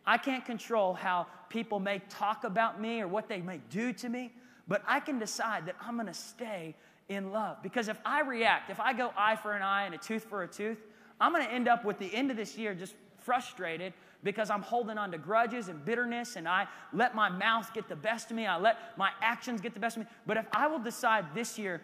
I 0.04 0.18
can't 0.18 0.44
control 0.44 0.94
how 0.94 1.26
people 1.48 1.78
may 1.78 2.00
talk 2.08 2.44
about 2.44 2.80
me 2.80 3.00
or 3.00 3.08
what 3.08 3.28
they 3.28 3.40
may 3.40 3.60
do 3.70 3.92
to 3.94 4.08
me, 4.08 4.32
but 4.66 4.82
I 4.86 5.00
can 5.00 5.18
decide 5.18 5.66
that 5.66 5.76
I'm 5.80 5.96
gonna 5.96 6.14
stay 6.14 6.74
in 7.08 7.30
love. 7.30 7.62
Because 7.62 7.88
if 7.88 7.98
I 8.04 8.22
react, 8.22 8.70
if 8.70 8.80
I 8.80 8.92
go 8.92 9.12
eye 9.16 9.36
for 9.36 9.52
an 9.52 9.62
eye 9.62 9.84
and 9.84 9.94
a 9.94 9.98
tooth 9.98 10.24
for 10.24 10.42
a 10.42 10.48
tooth, 10.48 10.78
I'm 11.20 11.32
gonna 11.32 11.44
end 11.44 11.68
up 11.68 11.84
with 11.84 11.98
the 11.98 12.12
end 12.12 12.30
of 12.30 12.36
this 12.36 12.58
year 12.58 12.74
just 12.74 12.94
frustrated 13.18 13.92
because 14.24 14.50
I'm 14.50 14.62
holding 14.62 14.98
on 14.98 15.10
to 15.12 15.18
grudges 15.18 15.68
and 15.68 15.84
bitterness 15.84 16.36
and 16.36 16.48
I 16.48 16.66
let 16.92 17.14
my 17.14 17.28
mouth 17.28 17.72
get 17.74 17.88
the 17.88 17.96
best 17.96 18.30
of 18.30 18.36
me. 18.36 18.46
I 18.46 18.56
let 18.56 18.96
my 18.96 19.10
actions 19.20 19.60
get 19.60 19.74
the 19.74 19.80
best 19.80 19.96
of 19.96 20.02
me. 20.02 20.08
But 20.26 20.36
if 20.36 20.46
I 20.52 20.66
will 20.66 20.78
decide 20.78 21.26
this 21.34 21.58
year, 21.58 21.82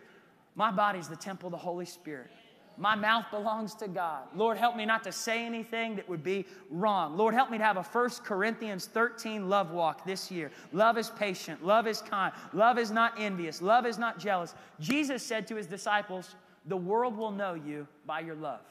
my 0.59 0.73
body's 0.73 1.07
the 1.07 1.16
temple 1.16 1.47
of 1.47 1.53
the 1.53 1.57
Holy 1.57 1.87
Spirit. 1.87 2.31
My 2.77 2.97
mouth 2.97 3.27
belongs 3.31 3.77
to 3.77 3.87
God. 3.87 4.25
Lord, 4.35 4.59
help 4.59 4.75
me 4.75 4.85
not 4.85 5.05
to 5.05 5.12
say 5.12 5.47
anything 5.47 5.94
that 5.94 6.09
would 6.09 6.25
be 6.25 6.47
wrong. 6.68 7.16
Lord, 7.16 7.33
help 7.33 7.49
me 7.49 7.59
to 7.59 7.64
have 7.64 7.77
a 7.77 7.83
1 7.83 8.11
Corinthians 8.25 8.87
13 8.87 9.49
love 9.49 9.71
walk 9.71 10.05
this 10.05 10.33
year. 10.33 10.51
Love 10.73 10.99
is 10.99 11.11
patient. 11.11 11.64
Love 11.64 11.87
is 11.87 12.03
kind. 12.03 12.33
Love 12.53 12.77
is 12.77 12.90
not 12.90 13.14
envious. 13.18 13.62
Love 13.62 13.87
is 13.87 13.99
not 13.99 14.18
jealous. 14.18 14.57
Jesus 14.81 15.23
said 15.23 15.47
to 15.47 15.55
his 15.55 15.68
disciples, 15.68 16.35
The 16.66 16.77
world 16.77 17.16
will 17.16 17.31
know 17.31 17.55
you 17.55 17.87
by 18.05 18.18
your 18.21 18.35
love. 18.35 18.62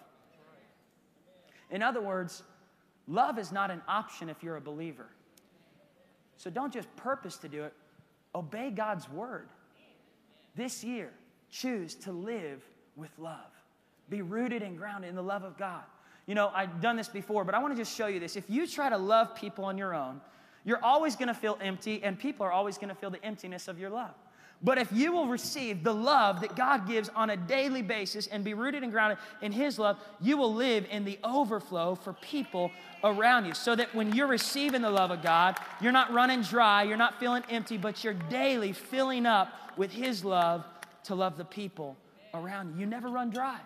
In 1.71 1.81
other 1.81 2.01
words, 2.01 2.43
love 3.07 3.39
is 3.39 3.53
not 3.53 3.71
an 3.71 3.81
option 3.87 4.27
if 4.27 4.43
you're 4.43 4.57
a 4.57 4.61
believer. 4.61 5.07
So 6.35 6.49
don't 6.49 6.73
just 6.73 6.93
purpose 6.97 7.37
to 7.37 7.47
do 7.47 7.63
it, 7.63 7.73
obey 8.35 8.71
God's 8.71 9.09
word. 9.09 9.47
This 10.53 10.83
year, 10.83 11.11
choose 11.51 11.95
to 11.95 12.11
live 12.11 12.61
with 12.95 13.11
love. 13.17 13.51
Be 14.09 14.21
rooted 14.21 14.61
and 14.61 14.77
grounded 14.77 15.09
in 15.09 15.15
the 15.15 15.23
love 15.23 15.43
of 15.43 15.57
God. 15.57 15.83
You 16.25 16.35
know, 16.35 16.51
I've 16.53 16.81
done 16.81 16.97
this 16.97 17.07
before, 17.07 17.43
but 17.43 17.55
I 17.55 17.59
want 17.59 17.75
to 17.75 17.81
just 17.81 17.95
show 17.95 18.07
you 18.07 18.19
this. 18.19 18.35
If 18.35 18.49
you 18.49 18.67
try 18.67 18.89
to 18.89 18.97
love 18.97 19.35
people 19.35 19.65
on 19.65 19.77
your 19.77 19.93
own, 19.93 20.19
you're 20.65 20.83
always 20.83 21.15
going 21.15 21.29
to 21.29 21.33
feel 21.33 21.57
empty, 21.61 22.03
and 22.03 22.19
people 22.19 22.45
are 22.45 22.51
always 22.51 22.77
going 22.77 22.89
to 22.89 22.95
feel 22.95 23.09
the 23.09 23.23
emptiness 23.23 23.69
of 23.69 23.79
your 23.79 23.89
love. 23.89 24.13
But 24.61 24.79
if 24.79 24.91
you 24.91 25.11
will 25.11 25.27
receive 25.27 25.83
the 25.83 25.93
love 25.93 26.41
that 26.41 26.55
God 26.55 26.87
gives 26.87 27.09
on 27.09 27.29
a 27.29 27.37
daily 27.37 27.83
basis 27.83 28.25
and 28.27 28.43
be 28.43 28.55
rooted 28.55 28.81
and 28.81 28.91
grounded 28.91 29.19
in 29.41 29.51
His 29.51 29.77
love, 29.77 29.97
you 30.19 30.35
will 30.35 30.53
live 30.53 30.85
in 30.89 31.05
the 31.05 31.19
overflow 31.23 31.93
for 31.93 32.13
people 32.13 32.71
around 33.03 33.45
you. 33.45 33.53
So 33.53 33.75
that 33.75 33.93
when 33.93 34.13
you're 34.13 34.27
receiving 34.27 34.81
the 34.81 34.89
love 34.89 35.11
of 35.11 35.21
God, 35.21 35.57
you're 35.79 35.91
not 35.91 36.11
running 36.11 36.41
dry, 36.41 36.83
you're 36.83 36.97
not 36.97 37.19
feeling 37.19 37.43
empty, 37.49 37.77
but 37.77 38.03
you're 38.03 38.13
daily 38.13 38.73
filling 38.73 39.27
up 39.27 39.53
with 39.77 39.91
His 39.91 40.25
love 40.25 40.65
to 41.07 41.15
love 41.15 41.37
the 41.37 41.45
people 41.45 41.97
around 42.33 42.73
you. 42.73 42.81
You 42.81 42.85
never 42.85 43.09
run 43.09 43.29
dry. 43.29 43.59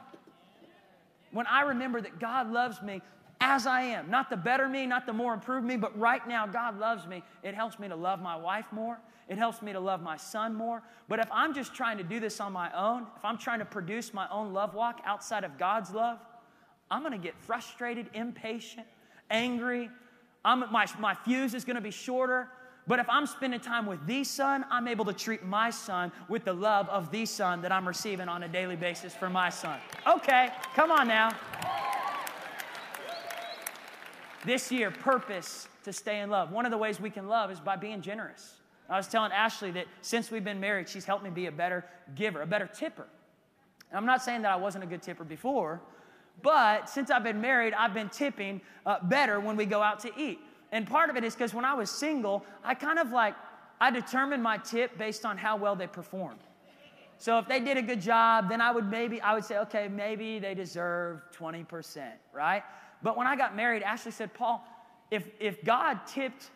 When 1.31 1.47
I 1.47 1.61
remember 1.61 2.01
that 2.01 2.19
God 2.19 2.51
loves 2.51 2.81
me 2.81 3.01
as 3.39 3.65
I 3.65 3.81
am, 3.81 4.09
not 4.09 4.29
the 4.29 4.37
better 4.37 4.69
me, 4.69 4.85
not 4.85 5.05
the 5.05 5.13
more 5.13 5.33
improved 5.33 5.65
me, 5.65 5.77
but 5.77 5.97
right 5.97 6.25
now 6.27 6.45
God 6.45 6.79
loves 6.79 7.07
me, 7.07 7.23
it 7.43 7.55
helps 7.55 7.79
me 7.79 7.87
to 7.87 7.95
love 7.95 8.21
my 8.21 8.35
wife 8.35 8.65
more. 8.71 8.99
It 9.27 9.37
helps 9.37 9.61
me 9.61 9.71
to 9.71 9.79
love 9.79 10.01
my 10.01 10.17
son 10.17 10.53
more. 10.53 10.83
But 11.07 11.19
if 11.19 11.29
I'm 11.31 11.53
just 11.53 11.73
trying 11.73 11.97
to 11.99 12.03
do 12.03 12.19
this 12.19 12.41
on 12.41 12.51
my 12.51 12.69
own, 12.73 13.07
if 13.15 13.23
I'm 13.23 13.37
trying 13.37 13.59
to 13.59 13.65
produce 13.65 14.13
my 14.13 14.27
own 14.29 14.51
love 14.51 14.73
walk 14.73 14.99
outside 15.05 15.45
of 15.45 15.57
God's 15.57 15.91
love, 15.91 16.19
I'm 16.89 17.01
going 17.01 17.13
to 17.13 17.17
get 17.17 17.37
frustrated, 17.39 18.09
impatient, 18.13 18.85
angry. 19.29 19.89
I'm, 20.43 20.69
my, 20.71 20.85
my 20.99 21.15
fuse 21.15 21.53
is 21.53 21.63
going 21.63 21.77
to 21.77 21.81
be 21.81 21.91
shorter. 21.91 22.49
But 22.87 22.99
if 22.99 23.07
I'm 23.09 23.27
spending 23.27 23.59
time 23.59 23.85
with 23.85 24.05
the 24.07 24.23
Son, 24.23 24.65
I'm 24.71 24.87
able 24.87 25.05
to 25.05 25.13
treat 25.13 25.43
my 25.43 25.69
son 25.69 26.11
with 26.27 26.45
the 26.45 26.53
love 26.53 26.89
of 26.89 27.11
the 27.11 27.25
Son 27.25 27.61
that 27.61 27.71
I'm 27.71 27.87
receiving 27.87 28.27
on 28.27 28.43
a 28.43 28.47
daily 28.47 28.75
basis 28.75 29.13
for 29.13 29.29
my 29.29 29.49
son. 29.49 29.79
Okay, 30.07 30.49
come 30.75 30.91
on 30.91 31.07
now. 31.07 31.35
this 34.45 34.71
year, 34.71 34.89
purpose 34.89 35.67
to 35.83 35.93
stay 35.93 36.19
in 36.21 36.29
love. 36.29 36.51
One 36.51 36.65
of 36.65 36.71
the 36.71 36.77
ways 36.77 36.99
we 36.99 37.09
can 37.09 37.27
love 37.27 37.51
is 37.51 37.59
by 37.59 37.75
being 37.75 38.01
generous. 38.01 38.55
I 38.89 38.97
was 38.97 39.07
telling 39.07 39.31
Ashley 39.31 39.71
that 39.71 39.85
since 40.01 40.31
we've 40.31 40.43
been 40.43 40.59
married, 40.59 40.89
she's 40.89 41.05
helped 41.05 41.23
me 41.23 41.29
be 41.29 41.45
a 41.45 41.51
better 41.51 41.85
giver, 42.15 42.41
a 42.41 42.47
better 42.47 42.67
tipper. 42.67 43.07
And 43.89 43.97
I'm 43.97 44.05
not 44.05 44.21
saying 44.21 44.41
that 44.41 44.51
I 44.51 44.57
wasn't 44.57 44.83
a 44.83 44.87
good 44.87 45.01
tipper 45.01 45.23
before, 45.23 45.81
but 46.41 46.89
since 46.89 47.11
I've 47.11 47.23
been 47.23 47.39
married, 47.39 47.73
I've 47.73 47.93
been 47.93 48.09
tipping 48.09 48.61
uh, 48.85 48.97
better 49.03 49.39
when 49.39 49.55
we 49.55 49.65
go 49.65 49.81
out 49.81 49.99
to 50.01 50.11
eat. 50.17 50.39
And 50.71 50.87
part 50.87 51.09
of 51.09 51.17
it 51.17 51.23
is 51.23 51.35
because 51.35 51.53
when 51.53 51.65
I 51.65 51.73
was 51.73 51.89
single, 51.89 52.45
I 52.63 52.75
kind 52.75 52.99
of 52.99 53.11
like, 53.11 53.35
I 53.79 53.91
determined 53.91 54.41
my 54.41 54.57
tip 54.57 54.97
based 54.97 55.25
on 55.25 55.37
how 55.37 55.57
well 55.57 55.75
they 55.75 55.87
performed. 55.87 56.39
So 57.17 57.37
if 57.37 57.47
they 57.47 57.59
did 57.59 57.77
a 57.77 57.81
good 57.81 58.01
job, 58.01 58.49
then 58.49 58.61
I 58.61 58.71
would 58.71 58.89
maybe, 58.89 59.21
I 59.21 59.35
would 59.35 59.45
say, 59.45 59.57
okay, 59.59 59.87
maybe 59.87 60.39
they 60.39 60.55
deserve 60.55 61.21
20%, 61.37 62.03
right? 62.33 62.63
But 63.03 63.15
when 63.15 63.27
I 63.27 63.35
got 63.35 63.55
married, 63.55 63.83
Ashley 63.83 64.11
said, 64.11 64.33
Paul, 64.33 64.65
if, 65.11 65.27
if 65.39 65.63
God 65.63 65.99
tipped 66.07 66.49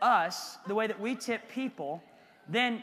us 0.00 0.58
the 0.66 0.74
way 0.74 0.86
that 0.86 1.00
we 1.00 1.16
tip 1.16 1.48
people, 1.48 2.02
then 2.48 2.82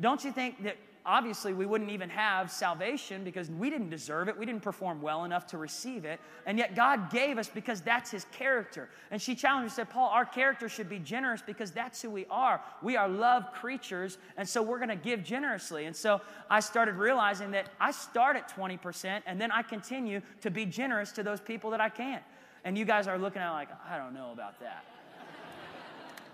don't 0.00 0.24
you 0.24 0.32
think 0.32 0.62
that 0.64 0.76
obviously 1.04 1.52
we 1.52 1.66
wouldn't 1.66 1.90
even 1.90 2.08
have 2.08 2.50
salvation 2.50 3.24
because 3.24 3.50
we 3.50 3.70
didn't 3.70 3.90
deserve 3.90 4.28
it. 4.28 4.38
We 4.38 4.46
didn't 4.46 4.62
perform 4.62 5.02
well 5.02 5.24
enough 5.24 5.46
to 5.48 5.58
receive 5.58 6.04
it. 6.04 6.20
And 6.46 6.58
yet 6.58 6.76
God 6.76 7.10
gave 7.10 7.38
us 7.38 7.48
because 7.48 7.80
that's 7.80 8.10
his 8.10 8.26
character. 8.32 8.88
And 9.10 9.20
she 9.20 9.34
challenged 9.34 9.72
me, 9.72 9.74
said, 9.74 9.90
Paul, 9.90 10.10
our 10.10 10.24
character 10.24 10.68
should 10.68 10.88
be 10.88 10.98
generous 10.98 11.42
because 11.42 11.70
that's 11.70 12.00
who 12.00 12.10
we 12.10 12.26
are. 12.30 12.60
We 12.82 12.96
are 12.96 13.08
love 13.08 13.52
creatures, 13.52 14.18
and 14.36 14.48
so 14.48 14.62
we're 14.62 14.78
going 14.78 14.88
to 14.90 14.96
give 14.96 15.24
generously. 15.24 15.86
And 15.86 15.94
so 15.94 16.20
I 16.48 16.60
started 16.60 16.94
realizing 16.94 17.50
that 17.52 17.70
I 17.80 17.90
start 17.90 18.36
at 18.36 18.54
20% 18.54 19.22
and 19.26 19.40
then 19.40 19.50
I 19.50 19.62
continue 19.62 20.22
to 20.40 20.50
be 20.50 20.66
generous 20.66 21.12
to 21.12 21.22
those 21.22 21.40
people 21.40 21.70
that 21.70 21.80
I 21.80 21.88
can. 21.88 22.20
And 22.64 22.78
you 22.78 22.84
guys 22.84 23.08
are 23.08 23.18
looking 23.18 23.42
at 23.42 23.50
like, 23.50 23.68
I 23.88 23.98
don't 23.98 24.14
know 24.14 24.30
about 24.32 24.60
that. 24.60 24.84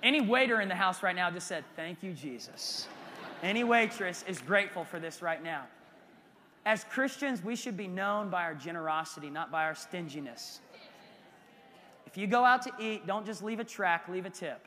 Any 0.02 0.20
waiter 0.20 0.60
in 0.60 0.68
the 0.68 0.76
house 0.76 1.02
right 1.02 1.16
now 1.16 1.30
just 1.30 1.48
said, 1.48 1.64
Thank 1.74 2.02
you, 2.02 2.12
Jesus. 2.12 2.86
Any 3.42 3.64
waitress 3.64 4.24
is 4.26 4.40
grateful 4.40 4.84
for 4.84 4.98
this 4.98 5.22
right 5.22 5.42
now. 5.42 5.64
As 6.66 6.84
Christians, 6.84 7.42
we 7.42 7.56
should 7.56 7.76
be 7.76 7.86
known 7.86 8.30
by 8.30 8.42
our 8.42 8.54
generosity, 8.54 9.30
not 9.30 9.50
by 9.50 9.64
our 9.64 9.74
stinginess. 9.74 10.60
If 12.06 12.16
you 12.16 12.26
go 12.26 12.44
out 12.44 12.62
to 12.62 12.72
eat, 12.80 13.06
don't 13.06 13.24
just 13.24 13.42
leave 13.42 13.60
a 13.60 13.64
track, 13.64 14.08
leave 14.08 14.26
a 14.26 14.30
tip. 14.30 14.66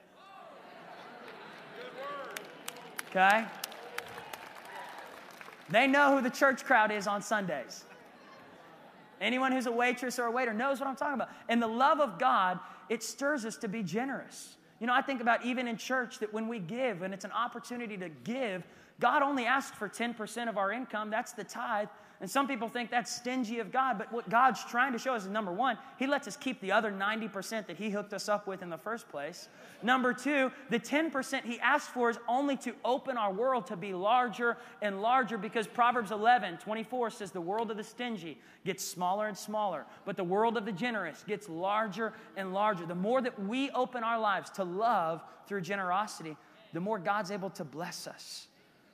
Okay? 3.10 3.46
They 5.70 5.88
know 5.88 6.16
who 6.16 6.22
the 6.22 6.30
church 6.30 6.64
crowd 6.64 6.92
is 6.92 7.08
on 7.08 7.22
Sundays. 7.22 7.84
Anyone 9.20 9.52
who's 9.52 9.68
a 9.68 9.72
waitress 9.72 10.18
or 10.18 10.26
a 10.26 10.32
waiter 10.32 10.54
knows 10.54 10.80
what 10.80 10.88
I'm 10.88 10.96
talking 10.96 11.16
about. 11.16 11.30
And 11.50 11.62
the 11.62 11.68
love 11.68 12.00
of 12.00 12.18
God, 12.18 12.60
it 12.90 13.04
stirs 13.04 13.46
us 13.46 13.58
to 13.58 13.68
be 13.68 13.84
generous. 13.84 14.56
You 14.82 14.88
know, 14.88 14.94
I 14.94 15.04
think 15.04 15.22
about 15.22 15.46
even 15.46 15.68
in 15.68 15.78
church 15.78 16.18
that 16.20 16.34
when 16.34 16.48
we 16.48 16.58
give 16.58 17.04
and 17.04 17.14
it's 17.14 17.24
an 17.24 17.32
opportunity 17.32 17.98
to 17.98 18.10
give, 18.10 18.64
God 19.02 19.24
only 19.24 19.46
asks 19.46 19.76
for 19.76 19.90
10% 19.90 20.48
of 20.48 20.58
our 20.58 20.72
income. 20.72 21.10
That's 21.10 21.34
the 21.34 21.44
tithe. 21.44 21.90
And 22.22 22.30
some 22.30 22.48
people 22.48 22.70
think 22.70 22.92
that's 22.92 23.12
stingy 23.12 23.58
of 23.58 23.72
God, 23.72 23.98
but 23.98 24.14
what 24.14 24.30
God's 24.30 24.64
trying 24.64 24.94
to 24.94 25.00
show 25.00 25.16
us 25.16 25.24
is 25.24 25.30
number 25.30 25.52
one, 25.52 25.80
He 25.98 26.06
lets 26.06 26.28
us 26.28 26.38
keep 26.38 26.62
the 26.62 26.72
other 26.72 26.92
90% 26.92 27.66
that 27.66 27.78
He 27.78 27.90
hooked 27.90 28.14
us 28.14 28.30
up 28.30 28.46
with 28.46 28.62
in 28.62 28.70
the 28.70 28.78
first 28.78 29.10
place. 29.10 29.50
Number 29.82 30.14
two, 30.14 30.52
the 30.70 30.80
10% 30.80 31.44
He 31.44 31.60
asked 31.62 31.90
for 31.90 32.12
is 32.12 32.20
only 32.28 32.58
to 32.58 32.76
open 32.86 33.18
our 33.18 33.34
world 33.34 33.66
to 33.68 33.76
be 33.76 33.92
larger 33.92 34.58
and 34.84 35.02
larger 35.02 35.36
because 35.40 35.66
Proverbs 35.66 36.12
11, 36.12 36.60
24 36.60 37.10
says, 37.10 37.32
The 37.32 37.42
world 37.42 37.72
of 37.72 37.78
the 37.78 37.84
stingy 37.84 38.38
gets 38.66 38.86
smaller 38.86 39.28
and 39.28 39.36
smaller, 39.36 39.88
but 40.06 40.16
the 40.16 40.24
world 40.24 40.58
of 40.58 40.66
the 40.66 40.72
generous 40.72 41.24
gets 41.28 41.50
larger 41.50 42.14
and 42.38 42.54
larger. 42.54 42.86
The 42.86 42.94
more 42.94 43.24
that 43.24 43.42
we 43.48 43.72
open 43.72 44.04
our 44.04 44.20
lives 44.20 44.52
to 44.52 44.64
love 44.64 45.24
through 45.48 45.62
generosity, 45.62 46.38
the 46.72 46.80
more 46.80 47.00
God's 47.00 47.32
able 47.32 47.50
to 47.50 47.64
bless 47.64 48.06
us 48.06 48.48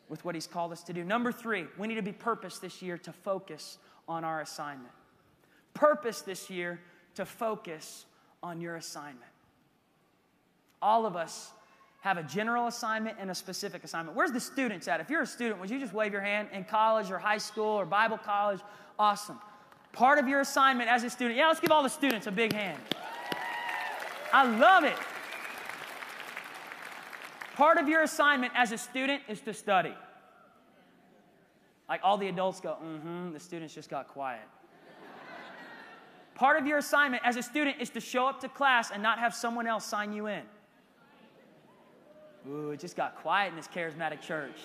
with 0.10 0.24
what 0.26 0.36
He's 0.36 0.48
called 0.48 0.72
us 0.72 0.84
to 0.84 0.94
do. 0.94 1.04
Number 1.04 1.32
three, 1.32 1.66
we 1.78 1.88
need 1.88 1.96
to 1.96 2.02
be 2.02 2.12
purpose 2.12 2.60
this 2.60 2.82
year 2.82 2.98
to 3.00 3.12
focus 3.12 3.78
on 4.08 4.24
our 4.24 4.42
assignment. 4.42 4.94
Purpose 5.74 6.22
this 6.22 6.50
year 6.50 6.80
to 7.16 7.26
focus 7.26 8.06
on 8.42 8.62
your 8.62 8.76
assignment. 8.76 9.32
All 10.82 11.06
of 11.06 11.16
us 11.16 11.52
have 12.02 12.18
a 12.18 12.24
general 12.24 12.68
assignment 12.68 13.18
and 13.20 13.32
a 13.32 13.36
specific 13.36 13.84
assignment. 13.84 14.16
Where's 14.16 14.32
the 14.32 14.40
students 14.40 14.88
at? 14.88 15.00
If 15.02 15.10
you're 15.10 15.24
a 15.24 15.28
student, 15.28 15.60
would 15.60 15.70
you 15.70 15.80
just 15.80 15.94
wave 15.94 16.14
your 16.14 16.22
hand 16.22 16.48
in 16.54 16.64
college 16.64 17.12
or 17.12 17.18
high 17.18 17.40
school 17.40 17.66
or 17.66 17.86
Bible 17.86 18.18
college? 18.18 18.60
Awesome. 19.00 19.40
Part 19.92 20.20
of 20.20 20.28
your 20.28 20.42
assignment 20.42 20.90
as 20.90 21.04
a 21.04 21.10
student, 21.10 21.38
yeah, 21.38 21.48
let's 21.48 21.60
give 21.60 21.72
all 21.72 21.84
the 21.84 21.90
students 21.90 22.28
a 22.28 22.32
big 22.32 22.54
hand. 22.54 22.80
I 24.32 24.46
love 24.46 24.84
it. 24.84 24.96
Part 27.58 27.80
of 27.80 27.90
your 27.90 28.04
assignment 28.04 28.54
as 28.56 28.72
a 28.72 28.78
student 28.78 29.24
is 29.28 29.42
to 29.42 29.52
study. 29.52 29.96
Like 31.90 32.02
all 32.04 32.16
the 32.16 32.28
adults 32.28 32.60
go, 32.60 32.78
mm 32.80 33.02
hmm, 33.02 33.34
the 33.34 33.40
students 33.40 33.74
just 33.74 33.90
got 33.90 34.10
quiet. 34.10 34.44
Part 36.36 36.60
of 36.60 36.68
your 36.68 36.78
assignment 36.78 37.24
as 37.26 37.36
a 37.36 37.42
student 37.42 37.78
is 37.80 37.90
to 37.90 38.00
show 38.00 38.28
up 38.28 38.42
to 38.42 38.48
class 38.48 38.92
and 38.92 39.02
not 39.02 39.18
have 39.18 39.34
someone 39.34 39.66
else 39.66 39.88
sign 39.88 40.14
you 40.14 40.28
in. 40.28 40.44
Ooh, 42.48 42.70
it 42.70 42.80
just 42.80 42.96
got 42.96 43.16
quiet 43.16 43.50
in 43.50 43.56
this 43.56 43.68
charismatic 43.68 44.22
church. 44.22 44.60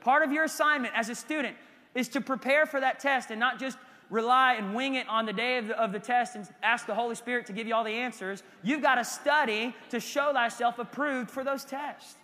Part 0.00 0.22
of 0.22 0.32
your 0.32 0.44
assignment 0.44 0.94
as 0.96 1.10
a 1.10 1.14
student 1.14 1.54
is 1.94 2.08
to 2.08 2.22
prepare 2.22 2.64
for 2.64 2.80
that 2.80 2.98
test 2.98 3.30
and 3.30 3.38
not 3.38 3.60
just 3.60 3.76
rely 4.10 4.54
and 4.54 4.74
wing 4.74 4.96
it 4.96 5.08
on 5.08 5.24
the 5.24 5.32
day 5.32 5.56
of 5.58 5.68
the, 5.68 5.80
of 5.80 5.92
the 5.92 5.98
test 5.98 6.34
and 6.34 6.46
ask 6.62 6.86
the 6.86 6.94
Holy 6.94 7.14
Spirit 7.14 7.46
to 7.46 7.52
give 7.52 7.66
you 7.66 7.74
all 7.74 7.84
the 7.84 7.90
answers. 7.90 8.42
You've 8.62 8.82
got 8.82 8.96
to 8.96 9.04
study 9.04 9.74
to 9.90 10.00
show 10.00 10.32
thyself 10.32 10.78
approved 10.78 11.30
for 11.30 11.44
those 11.44 11.64
tests. 11.64 12.16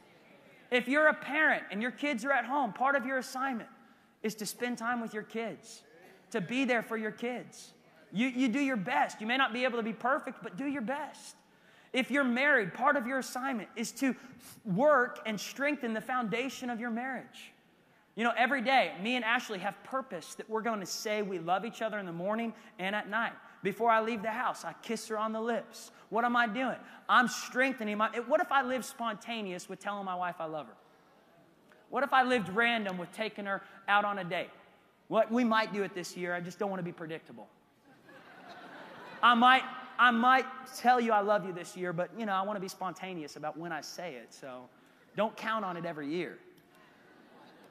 If 0.70 0.88
you're 0.88 1.06
a 1.06 1.14
parent 1.14 1.62
and 1.70 1.80
your 1.80 1.92
kids 1.92 2.24
are 2.24 2.32
at 2.32 2.44
home, 2.44 2.72
part 2.72 2.96
of 2.96 3.06
your 3.06 3.18
assignment 3.18 3.68
is 4.22 4.34
to 4.36 4.46
spend 4.46 4.78
time 4.78 5.00
with 5.00 5.14
your 5.14 5.22
kids, 5.22 5.82
to 6.32 6.40
be 6.40 6.64
there 6.64 6.82
for 6.82 6.96
your 6.96 7.12
kids. 7.12 7.72
You, 8.12 8.28
you 8.28 8.48
do 8.48 8.60
your 8.60 8.76
best. 8.76 9.20
You 9.20 9.26
may 9.26 9.36
not 9.36 9.52
be 9.52 9.64
able 9.64 9.78
to 9.78 9.84
be 9.84 9.92
perfect, 9.92 10.42
but 10.42 10.56
do 10.56 10.66
your 10.66 10.82
best. 10.82 11.36
If 11.92 12.10
you're 12.10 12.24
married, 12.24 12.74
part 12.74 12.96
of 12.96 13.06
your 13.06 13.18
assignment 13.18 13.68
is 13.76 13.92
to 13.92 14.14
work 14.64 15.20
and 15.24 15.40
strengthen 15.40 15.94
the 15.94 16.00
foundation 16.00 16.68
of 16.68 16.80
your 16.80 16.90
marriage. 16.90 17.52
You 18.16 18.24
know, 18.24 18.32
every 18.34 18.62
day, 18.62 18.94
me 19.02 19.14
and 19.14 19.24
Ashley 19.24 19.58
have 19.58 19.74
purpose 19.84 20.34
that 20.36 20.48
we're 20.48 20.62
going 20.62 20.80
to 20.80 20.86
say 20.86 21.20
we 21.20 21.38
love 21.38 21.66
each 21.66 21.82
other 21.82 21.98
in 21.98 22.06
the 22.06 22.12
morning 22.12 22.54
and 22.78 22.96
at 22.96 23.10
night. 23.10 23.32
Before 23.62 23.90
I 23.90 24.00
leave 24.00 24.22
the 24.22 24.30
house, 24.30 24.64
I 24.64 24.72
kiss 24.82 25.06
her 25.08 25.18
on 25.18 25.32
the 25.32 25.40
lips. 25.40 25.90
What 26.08 26.24
am 26.24 26.34
I 26.34 26.46
doing? 26.46 26.76
I'm 27.10 27.28
strengthening 27.28 27.98
my. 27.98 28.08
What 28.26 28.40
if 28.40 28.50
I 28.50 28.62
live 28.62 28.86
spontaneous 28.86 29.68
with 29.68 29.80
telling 29.80 30.06
my 30.06 30.14
wife 30.14 30.36
I 30.40 30.46
love 30.46 30.66
her? 30.66 30.76
What 31.90 32.04
if 32.04 32.12
I 32.12 32.22
lived 32.22 32.48
random 32.48 32.96
with 32.96 33.12
taking 33.12 33.44
her 33.44 33.62
out 33.86 34.04
on 34.04 34.18
a 34.18 34.24
date? 34.24 34.50
What 35.08 35.30
we 35.30 35.44
might 35.44 35.72
do 35.74 35.82
it 35.82 35.94
this 35.94 36.16
year. 36.16 36.34
I 36.34 36.40
just 36.40 36.58
don't 36.58 36.70
want 36.70 36.80
to 36.80 36.84
be 36.84 36.92
predictable. 36.92 37.48
I 39.22 39.34
might, 39.34 39.62
I 39.98 40.10
might 40.10 40.46
tell 40.76 41.00
you 41.00 41.12
I 41.12 41.20
love 41.20 41.44
you 41.44 41.52
this 41.52 41.76
year, 41.76 41.92
but 41.92 42.10
you 42.18 42.24
know 42.24 42.32
I 42.32 42.42
want 42.42 42.56
to 42.56 42.60
be 42.60 42.68
spontaneous 42.68 43.36
about 43.36 43.58
when 43.58 43.72
I 43.72 43.82
say 43.82 44.14
it. 44.14 44.32
So, 44.32 44.68
don't 45.16 45.36
count 45.36 45.64
on 45.64 45.76
it 45.76 45.84
every 45.84 46.08
year. 46.08 46.38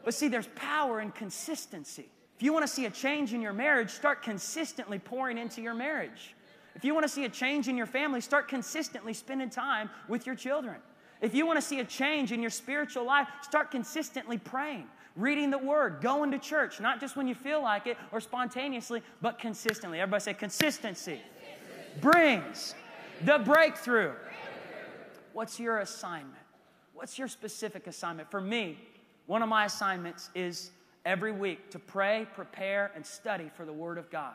But 0.06 0.14
see, 0.14 0.30
there's 0.30 0.48
power 0.56 1.02
in 1.02 1.12
consistency. 1.12 2.08
If 2.38 2.44
you 2.44 2.54
want 2.54 2.64
to 2.64 2.72
see 2.72 2.86
a 2.86 2.92
change 2.92 3.34
in 3.34 3.42
your 3.42 3.54
marriage, 3.54 3.90
start 3.90 4.22
consistently 4.22 5.00
pouring 5.00 5.38
into 5.38 5.62
your 5.62 5.74
marriage. 5.74 6.36
If 6.76 6.86
you 6.86 6.94
want 6.94 7.06
to 7.06 7.10
see 7.10 7.26
a 7.26 7.30
change 7.30 7.68
in 7.68 7.76
your 7.76 7.88
family, 7.88 8.22
start 8.22 8.48
consistently 8.48 9.14
spending 9.14 9.50
time 9.50 9.90
with 10.08 10.26
your 10.26 10.36
children. 10.36 10.76
If 11.22 11.34
you 11.34 11.48
want 11.48 11.58
to 11.58 11.62
see 11.62 11.80
a 11.80 11.86
change 11.86 12.32
in 12.32 12.42
your 12.42 12.52
spiritual 12.52 13.06
life, 13.06 13.28
start 13.42 13.72
consistently 13.72 14.38
praying, 14.38 14.86
reading 15.16 15.50
the 15.50 15.58
word, 15.58 16.02
going 16.02 16.30
to 16.32 16.40
church, 16.40 16.80
not 16.80 17.00
just 17.00 17.16
when 17.16 17.28
you 17.28 17.34
feel 17.34 17.64
like 17.64 17.88
it 17.88 17.98
or 18.12 18.20
spontaneously, 18.20 19.02
but 19.22 19.40
consistently. 19.40 20.02
Everybody 20.02 20.22
say 20.22 20.34
consistency 20.34 21.22
brings 22.02 22.76
the 23.24 23.40
breakthrough. 23.40 24.12
What's 25.34 25.60
your 25.60 25.80
assignment? 25.80 26.36
What's 26.94 27.18
your 27.18 27.30
specific 27.30 27.88
assignment? 27.88 28.30
For 28.30 28.42
me, 28.42 28.78
one 29.28 29.42
of 29.42 29.50
my 29.50 29.66
assignments 29.66 30.30
is 30.36 30.72
every 31.06 31.32
week 31.32 31.70
to 31.72 31.80
pray, 31.80 32.28
prepare, 32.34 32.92
and 32.96 33.06
study 33.06 33.50
for 33.56 33.66
the 33.66 33.74
Word 33.74 33.98
of 33.98 34.10
God. 34.10 34.34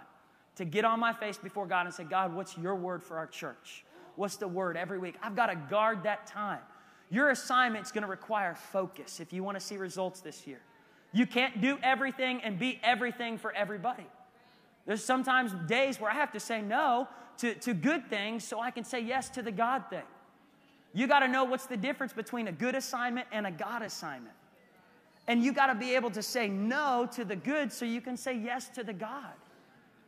To 0.56 0.64
get 0.64 0.84
on 0.84 1.00
my 1.00 1.12
face 1.12 1.38
before 1.38 1.66
God 1.66 1.86
and 1.86 1.94
say, 1.94 2.04
God, 2.04 2.34
what's 2.34 2.58
your 2.58 2.74
word 2.74 3.02
for 3.02 3.16
our 3.16 3.26
church? 3.26 3.84
What's 4.16 4.36
the 4.36 4.48
word 4.48 4.76
every 4.76 4.98
week? 4.98 5.14
I've 5.22 5.36
got 5.36 5.46
to 5.46 5.56
guard 5.56 6.02
that 6.02 6.26
time. 6.26 6.58
Your 7.08 7.30
assignment's 7.30 7.90
going 7.90 8.02
to 8.02 8.08
require 8.08 8.54
focus 8.54 9.20
if 9.20 9.32
you 9.32 9.42
want 9.42 9.58
to 9.58 9.64
see 9.64 9.76
results 9.76 10.20
this 10.20 10.46
year. 10.46 10.60
You 11.12 11.26
can't 11.26 11.60
do 11.60 11.78
everything 11.82 12.40
and 12.42 12.58
be 12.58 12.78
everything 12.82 13.38
for 13.38 13.52
everybody. 13.52 14.06
There's 14.86 15.04
sometimes 15.04 15.52
days 15.66 16.00
where 16.00 16.10
I 16.10 16.14
have 16.14 16.32
to 16.32 16.40
say 16.40 16.62
no 16.62 17.08
to, 17.38 17.54
to 17.54 17.74
good 17.74 18.08
things 18.08 18.44
so 18.44 18.60
I 18.60 18.70
can 18.70 18.84
say 18.84 19.00
yes 19.00 19.28
to 19.30 19.42
the 19.42 19.52
God 19.52 19.84
thing. 19.88 20.02
You 20.92 21.06
got 21.06 21.20
to 21.20 21.28
know 21.28 21.44
what's 21.44 21.66
the 21.66 21.76
difference 21.76 22.12
between 22.12 22.48
a 22.48 22.52
good 22.52 22.74
assignment 22.74 23.28
and 23.32 23.46
a 23.46 23.50
God 23.50 23.82
assignment. 23.82 24.34
And 25.30 25.44
you 25.44 25.52
got 25.52 25.68
to 25.68 25.76
be 25.76 25.94
able 25.94 26.10
to 26.10 26.24
say 26.24 26.48
no 26.48 27.08
to 27.12 27.24
the 27.24 27.36
good 27.36 27.72
so 27.72 27.84
you 27.84 28.00
can 28.00 28.16
say 28.16 28.36
yes 28.36 28.68
to 28.70 28.82
the 28.82 28.92
God. 28.92 29.32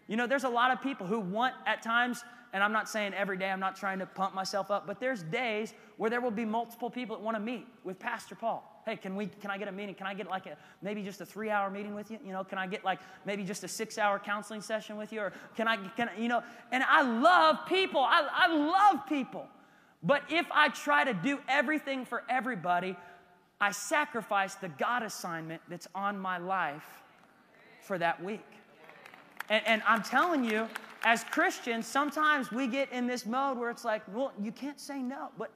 You 0.08 0.16
know, 0.16 0.26
there's 0.26 0.42
a 0.42 0.48
lot 0.48 0.72
of 0.72 0.82
people 0.82 1.06
who 1.06 1.20
want 1.20 1.54
at 1.64 1.80
times, 1.80 2.24
and 2.52 2.60
I'm 2.60 2.72
not 2.72 2.88
saying 2.88 3.14
every 3.14 3.36
day, 3.36 3.48
I'm 3.48 3.60
not 3.60 3.76
trying 3.76 4.00
to 4.00 4.06
pump 4.06 4.34
myself 4.34 4.72
up, 4.72 4.84
but 4.84 4.98
there's 4.98 5.22
days 5.22 5.74
where 5.96 6.10
there 6.10 6.20
will 6.20 6.32
be 6.32 6.44
multiple 6.44 6.90
people 6.90 7.14
that 7.14 7.22
want 7.22 7.36
to 7.36 7.40
meet 7.40 7.68
with 7.84 8.00
Pastor 8.00 8.34
Paul. 8.34 8.82
Hey, 8.84 8.96
can 8.96 9.14
we 9.14 9.26
can 9.26 9.52
I 9.52 9.58
get 9.58 9.68
a 9.68 9.72
meeting? 9.72 9.94
Can 9.94 10.08
I 10.08 10.14
get 10.14 10.28
like 10.28 10.46
a 10.46 10.56
maybe 10.82 11.04
just 11.04 11.20
a 11.20 11.24
three 11.24 11.50
hour 11.50 11.70
meeting 11.70 11.94
with 11.94 12.10
you? 12.10 12.18
You 12.26 12.32
know, 12.32 12.42
can 12.42 12.58
I 12.58 12.66
get 12.66 12.84
like 12.84 12.98
maybe 13.24 13.44
just 13.44 13.62
a 13.62 13.68
six 13.68 13.98
hour 13.98 14.18
counseling 14.18 14.60
session 14.60 14.96
with 14.96 15.12
you? 15.12 15.20
Or 15.20 15.32
can 15.54 15.68
I 15.68 15.76
can 15.76 16.10
you 16.18 16.26
know, 16.26 16.42
and 16.72 16.82
I 16.82 17.02
love 17.02 17.58
people. 17.68 18.00
I, 18.00 18.26
I 18.28 18.52
love 18.52 19.06
people. 19.08 19.46
But 20.02 20.24
if 20.28 20.46
I 20.50 20.68
try 20.70 21.04
to 21.04 21.14
do 21.14 21.38
everything 21.48 22.04
for 22.04 22.24
everybody, 22.28 22.96
I 23.62 23.70
sacrifice 23.70 24.56
the 24.56 24.70
God 24.70 25.04
assignment 25.04 25.62
that's 25.68 25.86
on 25.94 26.18
my 26.18 26.36
life 26.36 27.04
for 27.80 27.96
that 27.96 28.20
week. 28.20 28.44
And, 29.48 29.62
and, 29.64 29.82
I'm 29.86 30.02
telling 30.02 30.42
you, 30.42 30.68
as 31.04 31.22
Christians, 31.22 31.86
sometimes 31.86 32.50
we 32.50 32.66
get 32.66 32.90
in 32.90 33.06
this 33.06 33.24
mode 33.24 33.56
where 33.56 33.70
it's 33.70 33.84
like, 33.84 34.02
well, 34.12 34.32
you 34.42 34.50
can't 34.50 34.80
say 34.80 35.00
no. 35.00 35.28
But 35.38 35.52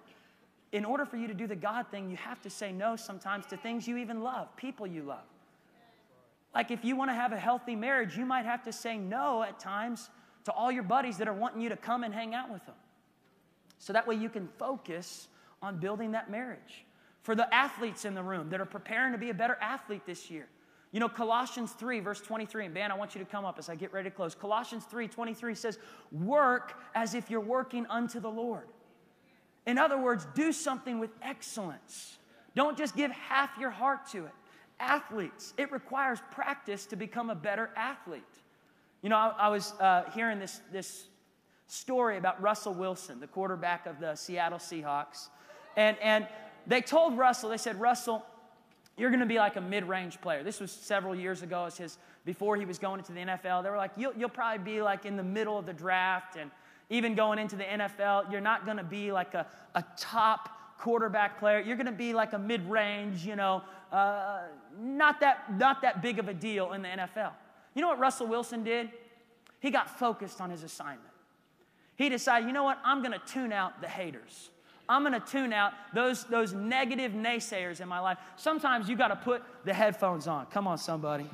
in 0.71 0.85
order 0.85 1.05
for 1.05 1.16
you 1.16 1.27
to 1.27 1.35
do 1.35 1.49
the 1.49 1.57
God 1.57 1.88
thing, 1.90 2.09
you 2.09 2.16
have 2.16 2.40
to 2.42 2.51
say 2.51 2.71
no 2.71 2.95
sometimes 2.95 3.45
to 3.47 3.57
things 3.57 3.88
you 3.88 3.97
even 3.97 4.23
love, 4.23 4.55
people 4.57 4.87
you 4.87 5.03
love. 5.03 5.27
Like 6.55 6.71
if 6.71 6.85
you 6.85 6.95
want 6.95 7.11
to 7.11 7.14
have 7.14 7.33
a 7.33 7.38
healthy 7.38 7.75
marriage, 7.75 8.16
you 8.16 8.25
might 8.25 8.45
have 8.45 8.62
to 8.64 8.73
say 8.73 8.97
no 8.97 9.42
at 9.42 9.59
times 9.59 10.11
to 10.45 10.53
all 10.53 10.71
your 10.71 10.85
buddies 10.85 11.19
that 11.19 11.27
are 11.27 11.35
wanting 11.35 11.61
you 11.61 11.71
to 11.71 11.77
come 11.77 12.05
and 12.05 12.14
hang 12.14 12.35
out 12.37 12.53
with 12.53 12.64
them. 12.66 12.77
So 13.79 13.92
that 13.92 14.07
way 14.07 14.14
you 14.14 14.29
can 14.29 14.49
focus 14.59 15.27
on 15.61 15.79
building 15.79 16.12
that 16.12 16.31
marriage. 16.31 16.86
For 17.27 17.35
the 17.35 17.53
athletes 17.53 18.05
in 18.05 18.15
the 18.15 18.23
room 18.23 18.51
that 18.51 18.61
are 18.61 18.65
preparing 18.65 19.11
to 19.11 19.19
be 19.19 19.31
a 19.31 19.35
better 19.35 19.59
athlete 19.61 20.07
this 20.07 20.31
year, 20.31 20.47
you 20.93 21.01
know, 21.01 21.09
Colossians 21.09 21.73
3, 21.73 21.99
verse 21.99 22.21
23, 22.21 22.67
and 22.67 22.73
Ben, 22.73 22.93
I 22.93 22.95
want 22.95 23.17
you 23.17 23.19
to 23.19 23.29
come 23.29 23.45
up 23.45 23.59
as 23.59 23.69
I 23.69 23.75
get 23.75 23.93
ready 23.93 24.09
to 24.09 24.15
close. 24.15 24.33
Colossians 24.33 24.85
3, 24.85 25.09
23 25.09 25.57
says, 25.57 25.81
Work 26.12 26.75
as 26.95 27.15
if 27.15 27.29
you're 27.29 27.41
working 27.41 27.85
unto 27.91 28.21
the 28.21 28.31
Lord. 28.31 28.69
In 29.67 29.77
other 29.77 29.99
words, 29.99 30.29
do 30.37 30.53
something 30.53 31.01
with 31.01 31.11
excellence. 31.21 32.19
Don't 32.55 32.79
just 32.79 32.95
give 32.95 33.11
half 33.11 33.51
your 33.59 33.71
heart 33.71 34.07
to 34.12 34.27
it. 34.27 34.33
Athletes, 34.79 35.53
it 35.59 35.73
requires 35.73 36.21
practice 36.31 36.87
to 36.87 36.95
become 36.95 37.31
a 37.31 37.35
better 37.35 37.71
athlete. 37.75 38.23
You 39.03 39.09
know, 39.09 39.17
I, 39.17 39.35
I 39.37 39.49
was 39.49 39.73
uh, 39.81 40.05
hearing 40.15 40.39
this, 40.39 40.61
this 40.71 41.09
story 41.67 42.19
about 42.19 42.41
Russell 42.41 42.75
Wilson, 42.75 43.19
the 43.19 43.27
quarterback 43.27 43.87
of 43.87 43.99
the 43.99 44.15
Seattle 44.15 44.61
Seahawks. 44.61 45.27
And, 45.77 45.97
and 46.01 46.29
they 46.66 46.81
told 46.81 47.16
Russell, 47.16 47.50
they 47.50 47.57
said, 47.57 47.81
Russell, 47.81 48.24
you're 48.96 49.11
going 49.11 49.20
to 49.20 49.26
be 49.26 49.38
like 49.38 49.57
a 49.57 49.61
mid-range 49.61 50.20
player. 50.20 50.42
This 50.42 50.61
was 50.61 50.70
several 50.72 51.14
years 51.14 51.42
ago 51.42 51.66
as 51.66 51.76
his, 51.76 51.98
before 52.24 52.57
he 52.57 52.64
was 52.64 52.79
going 52.79 52.98
into 52.98 53.12
the 53.12 53.20
NFL. 53.20 53.62
They 53.62 53.70
were 53.70 53.76
like, 53.76 53.92
you'll, 53.96 54.14
you'll 54.14 54.29
probably 54.29 54.64
be 54.64 54.83
like 54.83 55.05
in 55.05 55.16
the 55.16 55.22
middle 55.22 55.59
of 55.59 55.66
the 55.66 55.72
draft 55.72 56.37
and 56.37 56.50
even 56.88 57.14
going 57.14 57.38
into 57.38 57.57
the 57.57 57.64
NFL, 57.64 58.31
you're 58.31 58.40
not 58.40 58.64
going 58.64 58.76
to 58.76 58.85
be 58.85 59.12
like 59.12 59.35
a, 59.35 59.46
a 59.74 59.85
top 59.98 60.79
quarterback 60.79 61.38
player. 61.38 61.61
You're 61.61 61.76
going 61.76 61.87
to 61.87 61.92
be 61.92 62.14
like 62.14 62.33
a 62.33 62.38
mid-range, 62.38 63.26
you 63.26 63.37
know, 63.37 63.62
uh, 63.92 64.42
not, 64.79 65.20
that, 65.20 65.52
not 65.57 65.83
that 65.83 66.00
big 66.00 66.18
of 66.18 66.29
a 66.29 66.35
deal 66.35 66.72
in 66.72 66.83
the 66.83 66.88
NFL. 66.88 67.33
You 67.74 67.83
know 67.83 67.88
what 67.88 67.98
Russell 67.98 68.26
Wilson 68.26 68.62
did? 68.62 68.90
He 69.61 69.70
got 69.70 69.98
focused 69.98 70.40
on 70.40 70.50
his 70.50 70.62
assignment. 70.62 71.02
He 71.96 72.09
decided, 72.09 72.46
you 72.46 72.52
know 72.52 72.64
what? 72.64 72.79
I'm 72.85 73.02
going 73.02 73.12
to 73.12 73.26
tune 73.26 73.52
out 73.52 73.81
the 73.81 73.88
haters. 73.88 74.50
I'm 74.88 75.03
going 75.03 75.20
to 75.20 75.27
tune 75.27 75.53
out 75.53 75.72
those, 75.92 76.25
those 76.25 76.53
negative 76.53 77.12
naysayers 77.12 77.81
in 77.81 77.88
my 77.88 77.99
life. 77.99 78.18
Sometimes 78.37 78.88
you 78.88 78.96
got 78.96 79.09
to 79.09 79.16
put 79.16 79.42
the 79.64 79.75
headphones 79.75 80.29
on. 80.29 80.46
Come 80.46 80.68
on, 80.68 80.79
somebody. 80.79 81.29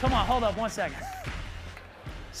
Come 0.00 0.12
on, 0.12 0.26
hold 0.26 0.44
up 0.44 0.56
one 0.56 0.70
second. 0.70 1.15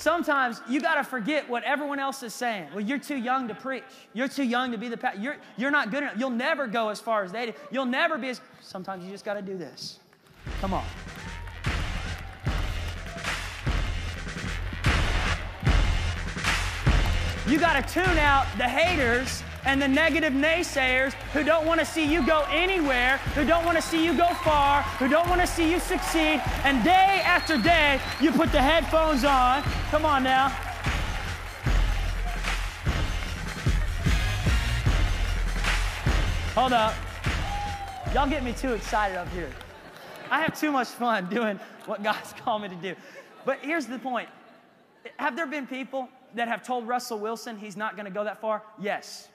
Sometimes 0.06 0.60
you 0.68 0.80
got 0.80 0.94
to 0.94 1.02
forget 1.02 1.48
what 1.48 1.64
everyone 1.64 1.98
else 1.98 2.22
is 2.22 2.32
saying. 2.32 2.68
Well, 2.72 2.80
you're 2.80 2.96
too 2.96 3.16
young 3.16 3.48
to 3.48 3.56
preach. 3.56 3.82
You're 4.12 4.28
too 4.28 4.44
young 4.44 4.70
to 4.70 4.78
be 4.78 4.88
the 4.88 4.96
pastor. 4.96 5.20
You're, 5.20 5.36
you're 5.56 5.72
not 5.72 5.90
good 5.90 6.04
enough. 6.04 6.14
You'll 6.16 6.30
never 6.30 6.68
go 6.68 6.90
as 6.90 7.00
far 7.00 7.24
as 7.24 7.32
they 7.32 7.46
did. 7.46 7.56
You'll 7.72 7.86
never 7.86 8.16
be 8.16 8.28
as. 8.28 8.40
Sometimes 8.60 9.04
you 9.04 9.10
just 9.10 9.24
got 9.24 9.34
to 9.34 9.42
do 9.42 9.58
this. 9.58 9.98
Come 10.60 10.74
on. 10.74 10.84
You 17.48 17.58
got 17.58 17.84
to 17.84 17.92
tune 17.92 18.18
out 18.18 18.46
the 18.58 18.68
haters 18.68 19.42
and 19.66 19.82
the 19.82 19.88
negative 19.88 20.32
naysayers 20.32 21.12
who 21.32 21.42
don't 21.42 21.66
want 21.66 21.80
to 21.80 21.84
see 21.84 22.04
you 22.04 22.24
go 22.24 22.46
anywhere, 22.50 23.18
who 23.34 23.44
don't 23.44 23.64
want 23.64 23.76
to 23.76 23.82
see 23.82 24.02
you 24.02 24.16
go 24.16 24.28
far, 24.44 24.82
who 24.82 25.08
don't 25.08 25.28
want 25.28 25.40
to 25.40 25.46
see 25.46 25.68
you 25.68 25.80
succeed. 25.80 26.40
And 26.62 26.82
day 26.84 27.20
after 27.24 27.58
day, 27.58 28.00
you 28.20 28.30
put 28.30 28.52
the 28.52 28.62
headphones 28.62 29.24
on. 29.24 29.62
Come 29.90 30.06
on 30.06 30.22
now. 30.22 30.48
Hold 36.54 36.72
up. 36.72 36.94
Y'all 38.14 38.30
get 38.30 38.44
me 38.44 38.52
too 38.52 38.72
excited 38.72 39.18
up 39.18 39.28
here. 39.30 39.50
I 40.30 40.40
have 40.42 40.58
too 40.58 40.70
much 40.70 40.88
fun 40.88 41.28
doing 41.28 41.58
what 41.86 42.02
God's 42.04 42.32
called 42.44 42.62
me 42.62 42.68
to 42.68 42.74
do. 42.76 42.94
But 43.44 43.58
here's 43.62 43.86
the 43.86 43.98
point 43.98 44.28
Have 45.18 45.34
there 45.34 45.46
been 45.46 45.66
people 45.66 46.08
that 46.36 46.46
have 46.46 46.64
told 46.64 46.86
Russell 46.86 47.18
Wilson 47.18 47.58
he's 47.58 47.76
not 47.76 47.96
going 47.96 48.06
to 48.06 48.12
go 48.12 48.22
that 48.24 48.40
far? 48.40 48.62
Yes. 48.80 49.28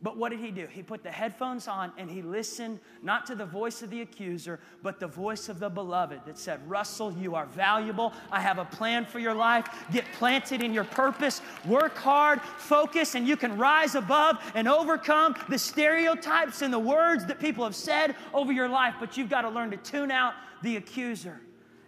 But 0.00 0.16
what 0.16 0.30
did 0.30 0.38
he 0.38 0.52
do? 0.52 0.66
He 0.70 0.82
put 0.82 1.02
the 1.02 1.10
headphones 1.10 1.66
on 1.66 1.92
and 1.98 2.08
he 2.08 2.22
listened 2.22 2.78
not 3.02 3.26
to 3.26 3.34
the 3.34 3.44
voice 3.44 3.82
of 3.82 3.90
the 3.90 4.00
accuser, 4.02 4.60
but 4.80 5.00
the 5.00 5.08
voice 5.08 5.48
of 5.48 5.58
the 5.58 5.68
beloved 5.68 6.20
that 6.24 6.38
said, 6.38 6.60
Russell, 6.70 7.12
you 7.14 7.34
are 7.34 7.46
valuable. 7.46 8.12
I 8.30 8.40
have 8.40 8.58
a 8.58 8.64
plan 8.64 9.04
for 9.04 9.18
your 9.18 9.34
life. 9.34 9.66
Get 9.90 10.04
planted 10.12 10.62
in 10.62 10.72
your 10.72 10.84
purpose. 10.84 11.42
Work 11.66 11.96
hard, 11.96 12.40
focus, 12.40 13.16
and 13.16 13.26
you 13.26 13.36
can 13.36 13.58
rise 13.58 13.96
above 13.96 14.38
and 14.54 14.68
overcome 14.68 15.34
the 15.48 15.58
stereotypes 15.58 16.62
and 16.62 16.72
the 16.72 16.78
words 16.78 17.26
that 17.26 17.40
people 17.40 17.64
have 17.64 17.74
said 17.74 18.14
over 18.32 18.52
your 18.52 18.68
life. 18.68 18.94
But 19.00 19.16
you've 19.16 19.30
got 19.30 19.42
to 19.42 19.48
learn 19.48 19.72
to 19.72 19.76
tune 19.78 20.12
out 20.12 20.34
the 20.62 20.76
accuser 20.76 21.40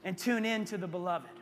and 0.02 0.18
tune 0.18 0.44
in 0.44 0.64
to 0.64 0.78
the 0.78 0.88
beloved. 0.88 1.39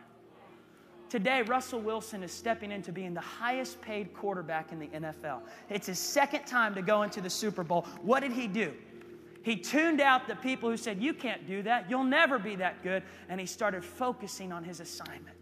Today, 1.08 1.42
Russell 1.42 1.80
Wilson 1.80 2.22
is 2.22 2.32
stepping 2.32 2.70
into 2.70 2.92
being 2.92 3.14
the 3.14 3.20
highest 3.20 3.80
paid 3.80 4.12
quarterback 4.12 4.72
in 4.72 4.78
the 4.78 4.88
NFL. 4.88 5.40
It's 5.70 5.86
his 5.86 5.98
second 5.98 6.44
time 6.44 6.74
to 6.74 6.82
go 6.82 7.02
into 7.02 7.20
the 7.20 7.30
Super 7.30 7.64
Bowl. 7.64 7.86
What 8.02 8.20
did 8.20 8.32
he 8.32 8.46
do? 8.46 8.74
He 9.42 9.56
tuned 9.56 10.00
out 10.00 10.28
the 10.28 10.36
people 10.36 10.68
who 10.68 10.76
said, 10.76 11.02
You 11.02 11.14
can't 11.14 11.46
do 11.46 11.62
that. 11.62 11.88
You'll 11.88 12.04
never 12.04 12.38
be 12.38 12.56
that 12.56 12.82
good. 12.82 13.02
And 13.30 13.40
he 13.40 13.46
started 13.46 13.82
focusing 13.82 14.52
on 14.52 14.62
his 14.62 14.80
assignment. 14.80 15.36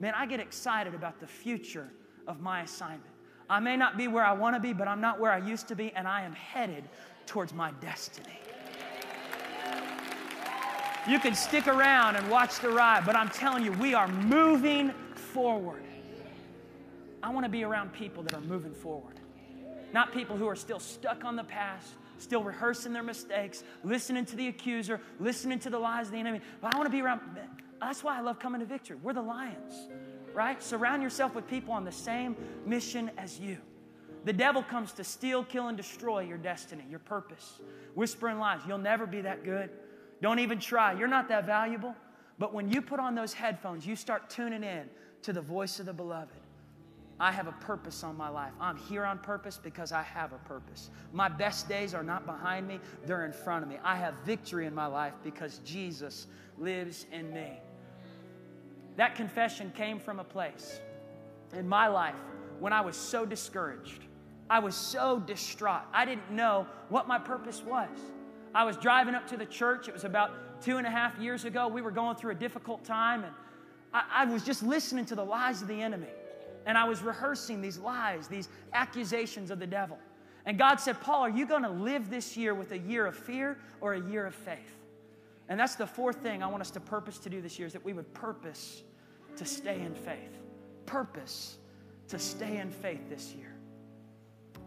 Man, 0.00 0.14
I 0.16 0.26
get 0.26 0.40
excited 0.40 0.94
about 0.94 1.20
the 1.20 1.26
future 1.26 1.88
of 2.26 2.40
my 2.40 2.62
assignment. 2.62 3.04
I 3.48 3.60
may 3.60 3.76
not 3.76 3.96
be 3.96 4.08
where 4.08 4.24
I 4.24 4.32
want 4.32 4.56
to 4.56 4.60
be, 4.60 4.72
but 4.72 4.88
I'm 4.88 5.00
not 5.00 5.20
where 5.20 5.32
I 5.32 5.38
used 5.38 5.68
to 5.68 5.76
be, 5.76 5.92
and 5.92 6.06
I 6.06 6.22
am 6.22 6.32
headed 6.32 6.84
towards 7.26 7.54
my 7.54 7.70
destiny. 7.80 8.38
You 11.08 11.18
can 11.18 11.34
stick 11.34 11.66
around 11.66 12.16
and 12.16 12.28
watch 12.28 12.60
the 12.60 12.68
ride, 12.68 13.06
but 13.06 13.16
I'm 13.16 13.30
telling 13.30 13.64
you, 13.64 13.72
we 13.72 13.94
are 13.94 14.08
moving 14.08 14.92
forward. 15.14 15.82
I 17.22 17.30
want 17.30 17.44
to 17.44 17.50
be 17.50 17.64
around 17.64 17.94
people 17.94 18.22
that 18.24 18.34
are 18.34 18.42
moving 18.42 18.74
forward, 18.74 19.18
not 19.94 20.12
people 20.12 20.36
who 20.36 20.46
are 20.46 20.54
still 20.54 20.78
stuck 20.78 21.24
on 21.24 21.34
the 21.34 21.44
past, 21.44 21.94
still 22.18 22.42
rehearsing 22.42 22.92
their 22.92 23.02
mistakes, 23.02 23.64
listening 23.84 24.26
to 24.26 24.36
the 24.36 24.48
accuser, 24.48 25.00
listening 25.18 25.58
to 25.60 25.70
the 25.70 25.78
lies 25.78 26.08
of 26.08 26.12
the 26.12 26.18
enemy. 26.18 26.42
But 26.60 26.74
I 26.74 26.76
want 26.76 26.86
to 26.86 26.92
be 26.92 27.00
around. 27.00 27.22
That's 27.80 28.04
why 28.04 28.18
I 28.18 28.20
love 28.20 28.38
coming 28.38 28.60
to 28.60 28.66
victory. 28.66 28.98
We're 29.02 29.14
the 29.14 29.22
lions, 29.22 29.88
right? 30.34 30.62
Surround 30.62 31.02
yourself 31.02 31.34
with 31.34 31.48
people 31.48 31.72
on 31.72 31.86
the 31.86 31.92
same 31.92 32.36
mission 32.66 33.10
as 33.16 33.40
you. 33.40 33.56
The 34.26 34.32
devil 34.34 34.62
comes 34.62 34.92
to 34.92 35.04
steal, 35.04 35.42
kill, 35.42 35.68
and 35.68 35.76
destroy 35.76 36.20
your 36.20 36.36
destiny, 36.36 36.84
your 36.90 36.98
purpose. 36.98 37.60
Whispering 37.94 38.38
lies. 38.38 38.60
You'll 38.68 38.76
never 38.76 39.06
be 39.06 39.22
that 39.22 39.42
good. 39.42 39.70
Don't 40.20 40.38
even 40.38 40.58
try. 40.58 40.92
You're 40.92 41.08
not 41.08 41.28
that 41.28 41.46
valuable. 41.46 41.94
But 42.38 42.54
when 42.54 42.68
you 42.68 42.80
put 42.82 43.00
on 43.00 43.14
those 43.14 43.32
headphones, 43.32 43.86
you 43.86 43.96
start 43.96 44.30
tuning 44.30 44.62
in 44.62 44.88
to 45.22 45.32
the 45.32 45.40
voice 45.40 45.80
of 45.80 45.86
the 45.86 45.92
beloved. 45.92 46.38
I 47.20 47.32
have 47.32 47.48
a 47.48 47.52
purpose 47.52 48.04
on 48.04 48.16
my 48.16 48.28
life. 48.28 48.52
I'm 48.60 48.76
here 48.76 49.04
on 49.04 49.18
purpose 49.18 49.58
because 49.60 49.90
I 49.90 50.02
have 50.02 50.32
a 50.32 50.38
purpose. 50.38 50.90
My 51.12 51.28
best 51.28 51.68
days 51.68 51.92
are 51.92 52.04
not 52.04 52.26
behind 52.26 52.68
me, 52.68 52.78
they're 53.06 53.26
in 53.26 53.32
front 53.32 53.64
of 53.64 53.68
me. 53.68 53.78
I 53.82 53.96
have 53.96 54.14
victory 54.24 54.66
in 54.66 54.74
my 54.74 54.86
life 54.86 55.14
because 55.24 55.60
Jesus 55.64 56.28
lives 56.58 57.06
in 57.10 57.32
me. 57.34 57.58
That 58.96 59.16
confession 59.16 59.72
came 59.76 59.98
from 59.98 60.20
a 60.20 60.24
place 60.24 60.80
in 61.52 61.68
my 61.68 61.88
life 61.88 62.14
when 62.60 62.72
I 62.72 62.80
was 62.80 62.96
so 62.96 63.26
discouraged. 63.26 64.04
I 64.48 64.60
was 64.60 64.74
so 64.74 65.18
distraught. 65.18 65.82
I 65.92 66.04
didn't 66.04 66.30
know 66.30 66.66
what 66.88 67.08
my 67.08 67.18
purpose 67.18 67.62
was. 67.64 67.88
I 68.58 68.64
was 68.64 68.76
driving 68.76 69.14
up 69.14 69.24
to 69.28 69.36
the 69.36 69.46
church. 69.46 69.86
It 69.86 69.94
was 69.94 70.02
about 70.02 70.60
two 70.60 70.78
and 70.78 70.86
a 70.86 70.90
half 70.90 71.16
years 71.20 71.44
ago. 71.44 71.68
We 71.68 71.80
were 71.80 71.92
going 71.92 72.16
through 72.16 72.32
a 72.32 72.34
difficult 72.34 72.84
time, 72.84 73.22
and 73.22 73.32
I, 73.94 74.02
I 74.12 74.24
was 74.24 74.42
just 74.42 74.64
listening 74.64 75.04
to 75.06 75.14
the 75.14 75.24
lies 75.24 75.62
of 75.62 75.68
the 75.68 75.80
enemy. 75.80 76.08
And 76.66 76.76
I 76.76 76.82
was 76.82 77.00
rehearsing 77.00 77.60
these 77.60 77.78
lies, 77.78 78.26
these 78.26 78.48
accusations 78.72 79.52
of 79.52 79.60
the 79.60 79.66
devil. 79.68 79.96
And 80.44 80.58
God 80.58 80.80
said, 80.80 81.00
Paul, 81.00 81.20
are 81.20 81.30
you 81.30 81.46
going 81.46 81.62
to 81.62 81.68
live 81.68 82.10
this 82.10 82.36
year 82.36 82.52
with 82.52 82.72
a 82.72 82.78
year 82.78 83.06
of 83.06 83.14
fear 83.14 83.58
or 83.80 83.94
a 83.94 84.00
year 84.00 84.26
of 84.26 84.34
faith? 84.34 84.74
And 85.48 85.60
that's 85.60 85.76
the 85.76 85.86
fourth 85.86 86.16
thing 86.16 86.42
I 86.42 86.48
want 86.48 86.60
us 86.60 86.72
to 86.72 86.80
purpose 86.80 87.18
to 87.18 87.30
do 87.30 87.40
this 87.40 87.60
year 87.60 87.68
is 87.68 87.72
that 87.74 87.84
we 87.84 87.92
would 87.92 88.12
purpose 88.12 88.82
to 89.36 89.44
stay 89.44 89.80
in 89.80 89.94
faith. 89.94 90.36
Purpose 90.84 91.58
to 92.08 92.18
stay 92.18 92.56
in 92.56 92.72
faith 92.72 93.08
this 93.08 93.34
year. 93.34 93.54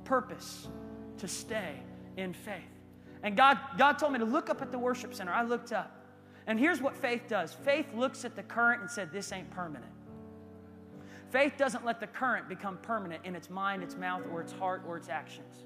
Purpose 0.05 0.69
to 1.17 1.27
stay 1.27 1.75
in 2.15 2.33
faith. 2.33 2.80
And 3.23 3.37
God, 3.37 3.59
God 3.77 3.99
told 3.99 4.13
me 4.13 4.19
to 4.19 4.25
look 4.25 4.49
up 4.49 4.61
at 4.61 4.71
the 4.71 4.79
worship 4.79 5.13
center. 5.13 5.31
I 5.31 5.43
looked 5.43 5.71
up. 5.71 6.01
And 6.47 6.59
here's 6.59 6.81
what 6.81 6.95
faith 6.95 7.23
does 7.27 7.53
faith 7.53 7.85
looks 7.93 8.25
at 8.25 8.35
the 8.35 8.43
current 8.43 8.81
and 8.81 8.89
said, 8.89 9.11
This 9.11 9.31
ain't 9.31 9.49
permanent. 9.51 9.91
Faith 11.29 11.53
doesn't 11.57 11.85
let 11.85 11.99
the 11.99 12.07
current 12.07 12.49
become 12.49 12.77
permanent 12.77 13.23
in 13.23 13.35
its 13.35 13.49
mind, 13.49 13.83
its 13.83 13.95
mouth, 13.95 14.23
or 14.31 14.41
its 14.41 14.51
heart, 14.51 14.83
or 14.85 14.97
its 14.97 15.07
actions. 15.07 15.63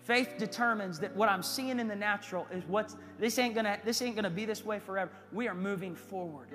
Faith 0.00 0.34
determines 0.38 0.98
that 0.98 1.14
what 1.16 1.28
I'm 1.28 1.42
seeing 1.42 1.78
in 1.78 1.88
the 1.88 1.96
natural 1.96 2.46
is 2.50 2.64
what's 2.66 2.96
this 3.18 3.38
ain't 3.38 3.54
gonna 3.54 3.78
this 3.84 4.02
ain't 4.02 4.16
gonna 4.16 4.30
be 4.30 4.44
this 4.44 4.64
way 4.64 4.78
forever. 4.78 5.10
We 5.32 5.48
are 5.48 5.54
moving 5.54 5.94
forward. 5.94 6.48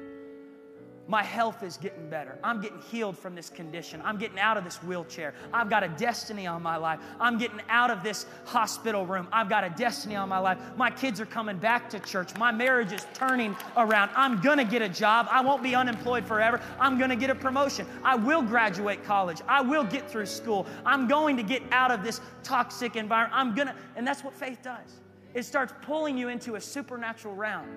My 1.07 1.21
health 1.21 1.61
is 1.61 1.77
getting 1.77 2.09
better. 2.09 2.39
I'm 2.43 2.61
getting 2.61 2.81
healed 2.81 3.17
from 3.17 3.35
this 3.35 3.49
condition. 3.49 4.01
I'm 4.03 4.17
getting 4.17 4.39
out 4.39 4.57
of 4.57 4.63
this 4.63 4.81
wheelchair. 4.81 5.35
I've 5.53 5.69
got 5.69 5.83
a 5.83 5.87
destiny 5.89 6.47
on 6.47 6.63
my 6.63 6.77
life. 6.77 6.99
I'm 7.19 7.37
getting 7.37 7.61
out 7.69 7.91
of 7.91 8.01
this 8.01 8.25
hospital 8.45 9.05
room. 9.05 9.27
I've 9.31 9.47
got 9.47 9.63
a 9.63 9.69
destiny 9.69 10.15
on 10.15 10.29
my 10.29 10.39
life. 10.39 10.57
My 10.75 10.89
kids 10.89 11.21
are 11.21 11.27
coming 11.27 11.57
back 11.57 11.89
to 11.91 11.99
church. 11.99 12.35
My 12.37 12.51
marriage 12.51 12.91
is 12.91 13.05
turning 13.13 13.55
around. 13.77 14.09
I'm 14.15 14.41
going 14.41 14.57
to 14.57 14.63
get 14.63 14.81
a 14.81 14.89
job. 14.89 15.27
I 15.29 15.41
won't 15.41 15.61
be 15.61 15.75
unemployed 15.75 16.25
forever. 16.25 16.59
I'm 16.79 16.97
going 16.97 17.11
to 17.11 17.15
get 17.15 17.29
a 17.29 17.35
promotion. 17.35 17.85
I 18.03 18.15
will 18.15 18.41
graduate 18.41 19.03
college. 19.03 19.41
I 19.47 19.61
will 19.61 19.83
get 19.83 20.09
through 20.09 20.25
school. 20.25 20.65
I'm 20.87 21.07
going 21.07 21.37
to 21.37 21.43
get 21.43 21.61
out 21.71 21.91
of 21.91 22.03
this 22.03 22.19
toxic 22.41 22.95
environment. 22.95 23.39
I'm 23.39 23.53
going 23.53 23.67
to, 23.67 23.75
and 23.95 24.07
that's 24.07 24.23
what 24.23 24.33
faith 24.33 24.59
does. 24.63 25.01
It 25.35 25.43
starts 25.43 25.73
pulling 25.83 26.17
you 26.17 26.29
into 26.29 26.55
a 26.55 26.61
supernatural 26.61 27.35
realm 27.35 27.67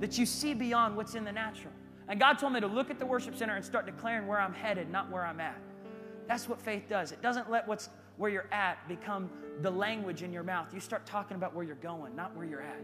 that 0.00 0.18
you 0.18 0.26
see 0.26 0.52
beyond 0.52 0.96
what's 0.96 1.14
in 1.14 1.24
the 1.24 1.32
natural. 1.32 1.72
And 2.10 2.18
God 2.18 2.40
told 2.40 2.52
me 2.52 2.60
to 2.60 2.66
look 2.66 2.90
at 2.90 2.98
the 2.98 3.06
worship 3.06 3.36
center 3.36 3.54
and 3.54 3.64
start 3.64 3.86
declaring 3.86 4.26
where 4.26 4.40
I'm 4.40 4.52
headed, 4.52 4.90
not 4.90 5.08
where 5.12 5.24
I'm 5.24 5.38
at. 5.38 5.56
That's 6.26 6.48
what 6.48 6.60
faith 6.60 6.88
does. 6.88 7.12
It 7.12 7.22
doesn't 7.22 7.48
let 7.48 7.68
what's 7.68 7.88
where 8.16 8.30
you're 8.30 8.52
at 8.52 8.86
become 8.88 9.30
the 9.62 9.70
language 9.70 10.24
in 10.24 10.32
your 10.32 10.42
mouth. 10.42 10.74
You 10.74 10.80
start 10.80 11.06
talking 11.06 11.36
about 11.36 11.54
where 11.54 11.64
you're 11.64 11.76
going, 11.76 12.16
not 12.16 12.36
where 12.36 12.44
you're 12.44 12.62
at. 12.62 12.80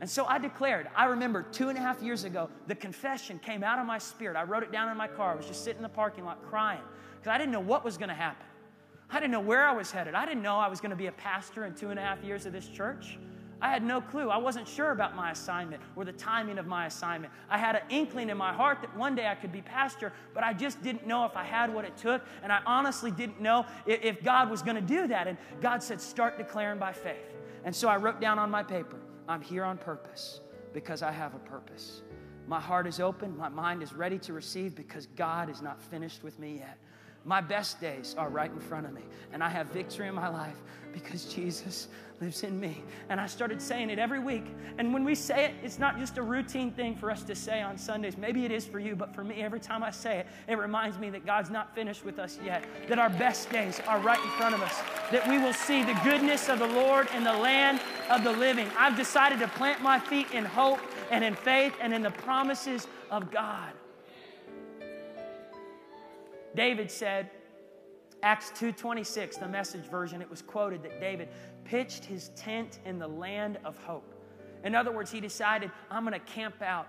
And 0.00 0.10
so 0.10 0.24
I 0.24 0.38
declared, 0.38 0.88
I 0.96 1.04
remember 1.04 1.44
two 1.44 1.68
and 1.68 1.78
a 1.78 1.80
half 1.80 2.02
years 2.02 2.24
ago, 2.24 2.50
the 2.66 2.74
confession 2.74 3.38
came 3.38 3.62
out 3.62 3.78
of 3.78 3.86
my 3.86 3.98
spirit. 3.98 4.36
I 4.36 4.42
wrote 4.42 4.64
it 4.64 4.72
down 4.72 4.88
in 4.88 4.96
my 4.96 5.06
car. 5.06 5.32
I 5.32 5.36
was 5.36 5.46
just 5.46 5.62
sitting 5.62 5.78
in 5.78 5.82
the 5.84 5.88
parking 5.88 6.24
lot 6.24 6.42
crying 6.42 6.82
because 7.18 7.32
I 7.32 7.38
didn't 7.38 7.52
know 7.52 7.60
what 7.60 7.84
was 7.84 7.96
going 7.96 8.08
to 8.08 8.14
happen. 8.16 8.46
I 9.10 9.20
didn't 9.20 9.32
know 9.32 9.40
where 9.40 9.64
I 9.64 9.72
was 9.72 9.92
headed. 9.92 10.14
I 10.14 10.26
didn't 10.26 10.42
know 10.42 10.56
I 10.56 10.68
was 10.68 10.80
going 10.80 10.90
to 10.90 10.96
be 10.96 11.06
a 11.06 11.12
pastor 11.12 11.66
in 11.66 11.74
two 11.74 11.90
and 11.90 12.00
a 12.00 12.02
half 12.02 12.24
years 12.24 12.46
of 12.46 12.52
this 12.52 12.66
church. 12.66 13.16
I 13.62 13.68
had 13.68 13.82
no 13.82 14.00
clue. 14.00 14.30
I 14.30 14.38
wasn't 14.38 14.66
sure 14.66 14.90
about 14.90 15.14
my 15.14 15.32
assignment 15.32 15.82
or 15.94 16.04
the 16.04 16.12
timing 16.12 16.58
of 16.58 16.66
my 16.66 16.86
assignment. 16.86 17.32
I 17.48 17.58
had 17.58 17.76
an 17.76 17.82
inkling 17.90 18.30
in 18.30 18.36
my 18.36 18.52
heart 18.52 18.80
that 18.80 18.96
one 18.96 19.14
day 19.14 19.26
I 19.26 19.34
could 19.34 19.52
be 19.52 19.60
pastor, 19.60 20.12
but 20.34 20.42
I 20.42 20.52
just 20.52 20.82
didn't 20.82 21.06
know 21.06 21.24
if 21.26 21.36
I 21.36 21.44
had 21.44 21.72
what 21.72 21.84
it 21.84 21.96
took. 21.96 22.22
And 22.42 22.50
I 22.52 22.60
honestly 22.64 23.10
didn't 23.10 23.40
know 23.40 23.66
if 23.86 24.22
God 24.22 24.50
was 24.50 24.62
going 24.62 24.76
to 24.76 24.82
do 24.82 25.06
that. 25.08 25.26
And 25.26 25.36
God 25.60 25.82
said, 25.82 26.00
start 26.00 26.38
declaring 26.38 26.78
by 26.78 26.92
faith. 26.92 27.36
And 27.64 27.76
so 27.76 27.88
I 27.88 27.96
wrote 27.96 28.20
down 28.20 28.38
on 28.38 28.50
my 28.50 28.62
paper, 28.62 28.98
I'm 29.28 29.42
here 29.42 29.64
on 29.64 29.76
purpose 29.76 30.40
because 30.72 31.02
I 31.02 31.12
have 31.12 31.34
a 31.34 31.38
purpose. 31.38 32.02
My 32.46 32.60
heart 32.60 32.86
is 32.86 32.98
open, 32.98 33.36
my 33.36 33.48
mind 33.48 33.82
is 33.82 33.92
ready 33.92 34.18
to 34.20 34.32
receive 34.32 34.74
because 34.74 35.06
God 35.06 35.50
is 35.50 35.62
not 35.62 35.80
finished 35.80 36.24
with 36.24 36.38
me 36.38 36.58
yet. 36.58 36.78
My 37.24 37.40
best 37.40 37.80
days 37.80 38.14
are 38.16 38.30
right 38.30 38.50
in 38.50 38.60
front 38.60 38.86
of 38.86 38.92
me, 38.92 39.02
and 39.32 39.44
I 39.44 39.48
have 39.48 39.66
victory 39.68 40.08
in 40.08 40.14
my 40.14 40.28
life 40.28 40.56
because 40.92 41.26
Jesus 41.26 41.88
lives 42.20 42.42
in 42.42 42.58
me. 42.60 42.82
And 43.08 43.20
I 43.20 43.26
started 43.26 43.62
saying 43.62 43.90
it 43.90 43.98
every 43.98 44.18
week. 44.18 44.44
And 44.78 44.92
when 44.92 45.04
we 45.04 45.14
say 45.14 45.46
it, 45.46 45.54
it's 45.62 45.78
not 45.78 45.98
just 45.98 46.18
a 46.18 46.22
routine 46.22 46.70
thing 46.70 46.94
for 46.94 47.10
us 47.10 47.22
to 47.24 47.34
say 47.34 47.62
on 47.62 47.78
Sundays. 47.78 48.16
Maybe 48.18 48.44
it 48.44 48.50
is 48.50 48.66
for 48.66 48.78
you, 48.78 48.94
but 48.94 49.14
for 49.14 49.24
me, 49.24 49.36
every 49.42 49.60
time 49.60 49.82
I 49.82 49.90
say 49.90 50.18
it, 50.18 50.26
it 50.48 50.58
reminds 50.58 50.98
me 50.98 51.08
that 51.10 51.24
God's 51.24 51.50
not 51.50 51.74
finished 51.74 52.04
with 52.04 52.18
us 52.18 52.38
yet, 52.44 52.64
that 52.88 52.98
our 52.98 53.10
best 53.10 53.50
days 53.50 53.80
are 53.86 53.98
right 54.00 54.22
in 54.22 54.30
front 54.32 54.54
of 54.54 54.62
us, 54.62 54.80
that 55.10 55.26
we 55.28 55.38
will 55.38 55.54
see 55.54 55.82
the 55.82 55.98
goodness 56.04 56.48
of 56.48 56.58
the 56.58 56.66
Lord 56.66 57.08
in 57.14 57.24
the 57.24 57.32
land 57.32 57.80
of 58.10 58.24
the 58.24 58.32
living. 58.32 58.68
I've 58.78 58.96
decided 58.96 59.38
to 59.40 59.48
plant 59.48 59.80
my 59.80 59.98
feet 59.98 60.30
in 60.32 60.44
hope 60.44 60.80
and 61.10 61.24
in 61.24 61.34
faith 61.34 61.74
and 61.80 61.94
in 61.94 62.02
the 62.02 62.10
promises 62.10 62.86
of 63.10 63.30
God. 63.30 63.72
David 66.54 66.90
said, 66.90 67.30
Acts 68.22 68.50
2:26, 68.50 69.38
the 69.38 69.48
message 69.48 69.84
version, 69.84 70.20
it 70.20 70.28
was 70.28 70.42
quoted 70.42 70.82
that 70.82 71.00
David 71.00 71.28
pitched 71.64 72.04
his 72.04 72.28
tent 72.36 72.80
in 72.84 72.98
the 72.98 73.08
land 73.08 73.58
of 73.64 73.78
hope. 73.78 74.14
In 74.62 74.74
other 74.74 74.92
words, 74.92 75.10
he 75.10 75.20
decided, 75.20 75.70
I'm 75.90 76.04
going 76.04 76.18
to 76.18 76.26
camp 76.26 76.60
out 76.60 76.86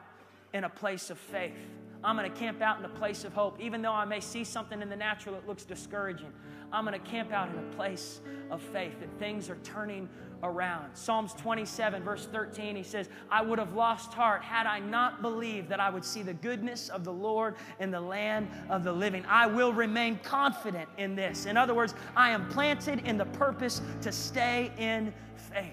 in 0.54 0.66
a 0.66 0.70
place 0.70 1.10
of 1.10 1.18
faith. 1.18 1.56
I'm 2.04 2.18
going 2.18 2.30
to 2.30 2.38
camp 2.38 2.62
out 2.62 2.80
in 2.80 2.86
a 2.86 2.90
place 2.90 3.24
of 3.24 3.34
hope. 3.34 3.62
Even 3.62 3.82
though 3.82 3.94
I 3.94 4.06
may 4.06 4.20
see 4.20 4.44
something 4.44 4.82
in 4.82 4.90
the 4.90 4.96
natural 4.96 5.36
that 5.36 5.48
looks 5.48 5.64
discouraging, 5.64 6.34
I'm 6.74 6.86
going 6.86 7.00
to 7.00 7.10
camp 7.10 7.32
out 7.32 7.50
in 7.50 7.60
a 7.60 7.76
place 7.76 8.22
of 8.50 8.62
faith 8.62 9.00
that 9.00 9.20
things 9.20 9.50
are 9.50 9.58
turning 9.64 10.10
around. 10.44 10.96
Psalms 10.96 11.34
27, 11.34 12.04
verse 12.04 12.28
13, 12.32 12.76
he 12.76 12.84
says, 12.84 13.10
I 13.30 13.42
would 13.42 13.60
have 13.60 13.74
lost 13.74 14.14
heart 14.14 14.44
had 14.44 14.66
I 14.66 14.80
not 14.80 15.22
believed 15.22 15.70
that 15.70 15.80
I 15.80 15.90
would 15.90 16.04
see 16.04 16.22
the 16.22 16.34
goodness 16.34 16.90
of 16.90 17.04
the 17.04 17.14
Lord 17.14 17.56
in 17.80 17.92
the 17.92 18.02
land 18.02 18.50
of 18.70 18.84
the 18.84 18.92
living. 18.92 19.26
I 19.28 19.48
will 19.48 19.74
remain 19.74 20.20
confident 20.24 20.90
in 20.98 21.16
this. 21.16 21.46
In 21.46 21.58
other 21.58 21.74
words, 21.74 21.94
I 22.16 22.32
am 22.32 22.48
planted 22.50 23.06
in 23.06 23.18
the 23.18 23.26
purpose 23.26 23.82
to 24.02 24.12
stay 24.12 24.72
in 24.78 25.14
faith. 25.36 25.66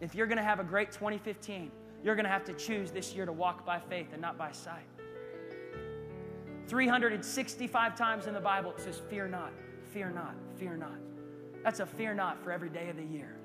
If 0.00 0.14
you're 0.14 0.26
going 0.26 0.38
to 0.38 0.44
have 0.44 0.60
a 0.60 0.64
great 0.64 0.92
2015, 0.92 1.70
you're 2.02 2.14
going 2.14 2.24
to 2.24 2.30
have 2.30 2.44
to 2.44 2.54
choose 2.54 2.90
this 2.90 3.14
year 3.14 3.26
to 3.26 3.32
walk 3.32 3.66
by 3.66 3.78
faith 3.78 4.08
and 4.12 4.22
not 4.22 4.38
by 4.38 4.52
sight. 4.52 4.86
365 6.66 7.96
times 7.96 8.26
in 8.26 8.34
the 8.34 8.40
Bible 8.40 8.70
it 8.70 8.80
says, 8.80 9.02
Fear 9.10 9.28
not, 9.28 9.52
fear 9.92 10.10
not, 10.10 10.34
fear 10.56 10.76
not. 10.76 10.98
That's 11.64 11.80
a 11.80 11.86
fear 11.86 12.14
not 12.14 12.42
for 12.42 12.52
every 12.52 12.70
day 12.70 12.88
of 12.88 12.96
the 12.96 13.04
year. 13.04 13.39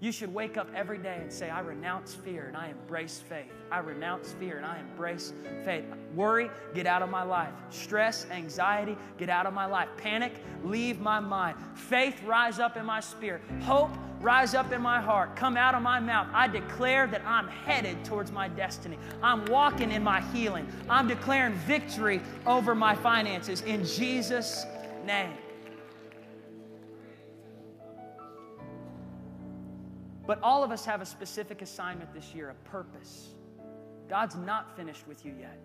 You 0.00 0.12
should 0.12 0.32
wake 0.32 0.56
up 0.56 0.66
every 0.74 0.96
day 0.96 1.18
and 1.20 1.30
say, 1.30 1.50
I 1.50 1.60
renounce 1.60 2.14
fear 2.14 2.46
and 2.46 2.56
I 2.56 2.68
embrace 2.68 3.22
faith. 3.28 3.52
I 3.70 3.80
renounce 3.80 4.32
fear 4.32 4.56
and 4.56 4.64
I 4.64 4.78
embrace 4.78 5.34
faith. 5.62 5.84
Worry, 6.14 6.50
get 6.72 6.86
out 6.86 7.02
of 7.02 7.10
my 7.10 7.22
life. 7.22 7.52
Stress, 7.68 8.26
anxiety, 8.30 8.96
get 9.18 9.28
out 9.28 9.44
of 9.44 9.52
my 9.52 9.66
life. 9.66 9.90
Panic, 9.98 10.32
leave 10.64 11.00
my 11.00 11.20
mind. 11.20 11.58
Faith, 11.74 12.22
rise 12.24 12.58
up 12.58 12.78
in 12.78 12.86
my 12.86 13.00
spirit. 13.00 13.42
Hope, 13.60 13.90
rise 14.22 14.54
up 14.54 14.72
in 14.72 14.80
my 14.80 15.02
heart. 15.02 15.36
Come 15.36 15.58
out 15.58 15.74
of 15.74 15.82
my 15.82 16.00
mouth. 16.00 16.28
I 16.32 16.48
declare 16.48 17.06
that 17.08 17.20
I'm 17.26 17.48
headed 17.48 18.02
towards 18.02 18.32
my 18.32 18.48
destiny. 18.48 18.96
I'm 19.22 19.44
walking 19.46 19.90
in 19.90 20.02
my 20.02 20.22
healing. 20.32 20.66
I'm 20.88 21.08
declaring 21.08 21.52
victory 21.66 22.22
over 22.46 22.74
my 22.74 22.94
finances 22.94 23.60
in 23.60 23.84
Jesus' 23.84 24.64
name. 25.04 25.34
But 30.30 30.38
all 30.44 30.62
of 30.62 30.70
us 30.70 30.84
have 30.84 31.00
a 31.00 31.04
specific 31.04 31.60
assignment 31.60 32.14
this 32.14 32.36
year, 32.36 32.50
a 32.50 32.68
purpose. 32.68 33.30
God's 34.08 34.36
not 34.36 34.76
finished 34.76 35.08
with 35.08 35.26
you 35.26 35.34
yet. 35.36 35.58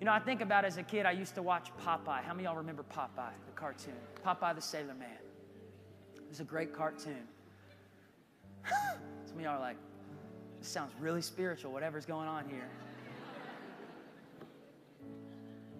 You 0.00 0.06
know, 0.06 0.12
I 0.12 0.18
think 0.18 0.40
about 0.40 0.64
as 0.64 0.76
a 0.76 0.82
kid, 0.82 1.06
I 1.06 1.12
used 1.12 1.36
to 1.36 1.42
watch 1.42 1.70
Popeye. 1.80 2.24
How 2.24 2.34
many 2.34 2.46
of 2.46 2.50
y'all 2.50 2.56
remember 2.56 2.82
Popeye, 2.92 3.30
the 3.46 3.52
cartoon? 3.54 3.94
Popeye 4.26 4.56
the 4.56 4.60
Sailor 4.60 4.94
Man. 4.94 5.20
It 6.16 6.28
was 6.28 6.40
a 6.40 6.44
great 6.44 6.74
cartoon. 6.74 7.28
Some 9.24 9.36
of 9.36 9.40
y'all 9.40 9.52
are 9.52 9.60
like, 9.60 9.76
this 10.58 10.66
sounds 10.66 10.90
really 10.98 11.22
spiritual, 11.22 11.70
whatever's 11.70 12.06
going 12.06 12.26
on 12.26 12.44
here. 12.48 12.68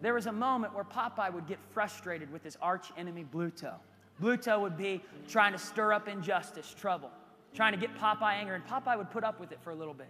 there 0.01 0.15
was 0.15 0.27
a 0.27 0.33
moment 0.33 0.77
where 0.77 0.85
Popeye 0.85 1.33
would 1.33 1.49
get 1.49 1.59
frustrated 1.73 2.33
with 2.33 2.45
his 2.45 2.57
arch 2.63 2.93
enemy, 2.97 3.27
Bluto. 3.35 3.75
Bluto 4.23 4.61
would 4.61 4.77
be 4.77 5.03
trying 5.27 5.51
to 5.51 5.59
stir 5.59 5.93
up 5.93 6.07
injustice, 6.07 6.73
trouble 6.73 7.11
trying 7.55 7.73
to 7.73 7.79
get 7.79 7.97
Popeye 7.97 8.35
angry, 8.35 8.55
and 8.55 8.67
Popeye 8.67 8.97
would 8.97 9.11
put 9.11 9.25
up 9.25 9.41
with 9.41 9.53
it 9.53 9.59
for 9.63 9.71
a 9.71 9.75
little 9.75 9.95
bit. 9.95 10.09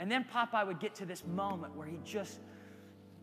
And 0.00 0.10
then 0.10 0.24
Popeye 0.24 0.66
would 0.66 0.80
get 0.80 0.94
to 0.96 1.06
this 1.06 1.24
moment 1.24 1.76
where 1.76 1.86
he 1.86 1.98
just, 2.04 2.40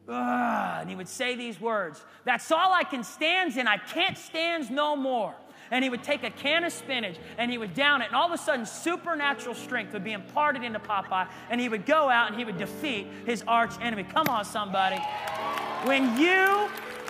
and 0.08 0.90
he 0.90 0.96
would 0.96 1.08
say 1.08 1.36
these 1.36 1.62
words 1.62 2.04
That's 2.26 2.52
all 2.52 2.74
I 2.74 2.84
can 2.84 3.04
stand 3.04 3.56
in. 3.56 3.68
I 3.68 3.78
can't 3.78 4.18
stand 4.18 4.72
no 4.72 4.96
more. 4.96 5.36
And 5.70 5.84
he 5.86 5.90
would 5.90 6.04
take 6.04 6.24
a 6.24 6.30
can 6.30 6.66
of 6.66 6.74
spinach 6.74 7.16
and 7.38 7.50
he 7.50 7.58
would 7.58 7.74
down 7.74 8.02
it, 8.02 8.08
and 8.08 8.16
all 8.16 8.28
of 8.28 8.34
a 8.34 8.38
sudden, 8.38 8.66
supernatural 8.66 9.56
strength 9.56 9.94
would 9.94 10.04
be 10.04 10.12
imparted 10.12 10.64
into 10.64 10.80
Popeye, 10.80 11.30
and 11.50 11.62
he 11.62 11.70
would 11.70 11.86
go 11.86 12.10
out 12.10 12.30
and 12.30 12.38
he 12.38 12.44
would 12.44 12.58
defeat 12.58 13.08
his 13.26 13.44
arch 13.48 13.74
enemy. 13.82 14.04
Come 14.04 14.28
on, 14.28 14.44
somebody. 14.44 14.98
When 15.86 16.18
you 16.18 16.68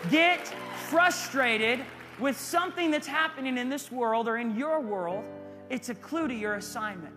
get 0.10 0.48
frustrated 0.90 1.80
with 2.20 2.40
something 2.40 2.92
that's 2.92 3.08
happening 3.08 3.58
in 3.58 3.70
this 3.70 3.92
world 3.92 4.28
or 4.28 4.38
in 4.38 4.56
your 4.56 4.80
world, 4.80 5.24
it's 5.72 5.88
a 5.90 5.96
clue 5.96 6.28
to 6.28 6.34
your 6.34 6.56
assignment. 6.56 7.16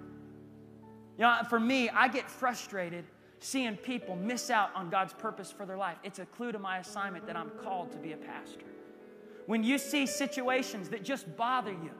You 1.18 1.24
know, 1.24 1.38
for 1.50 1.59
me, 1.59 1.88
I 1.90 2.09
get 2.09 2.30
frustrated 2.30 3.05
seeing 3.40 3.76
people 3.76 4.16
miss 4.16 4.48
out 4.48 4.70
on 4.74 4.88
God's 4.88 5.12
purpose 5.12 5.50
for 5.50 5.66
their 5.66 5.76
life. 5.76 5.98
It's 6.05 6.20
a 6.20 6.24
clue 6.24 6.52
to 6.52 6.59
my 6.59 6.78
assignment 6.78 7.26
that 7.26 7.36
I'm 7.36 7.50
called 7.62 7.90
to 7.92 7.98
be 7.98 8.12
a 8.12 8.16
pastor. 8.16 8.64
When 9.46 9.62
you 9.62 9.76
see 9.76 10.07
situations 10.07 10.88
that 10.90 11.02
just 11.02 11.36
bother 11.36 11.72
you, 11.72 11.90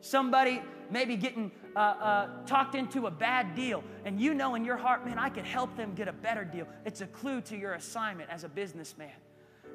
somebody 0.00 0.62
maybe 0.90 1.16
getting 1.16 1.50
uh, 1.74 1.78
uh, 1.78 2.28
talked 2.46 2.74
into 2.74 3.06
a 3.06 3.10
bad 3.10 3.54
deal, 3.54 3.82
and 4.04 4.20
you 4.20 4.34
know 4.34 4.54
in 4.54 4.64
your 4.64 4.76
heart, 4.76 5.04
man, 5.04 5.18
I 5.18 5.30
could 5.30 5.46
help 5.46 5.74
them 5.76 5.94
get 5.94 6.06
a 6.06 6.12
better 6.12 6.44
deal. 6.44 6.68
It's 6.84 7.00
a 7.00 7.06
clue 7.06 7.40
to 7.42 7.56
your 7.56 7.72
assignment 7.72 8.30
as 8.30 8.44
a 8.44 8.48
businessman. 8.48 9.10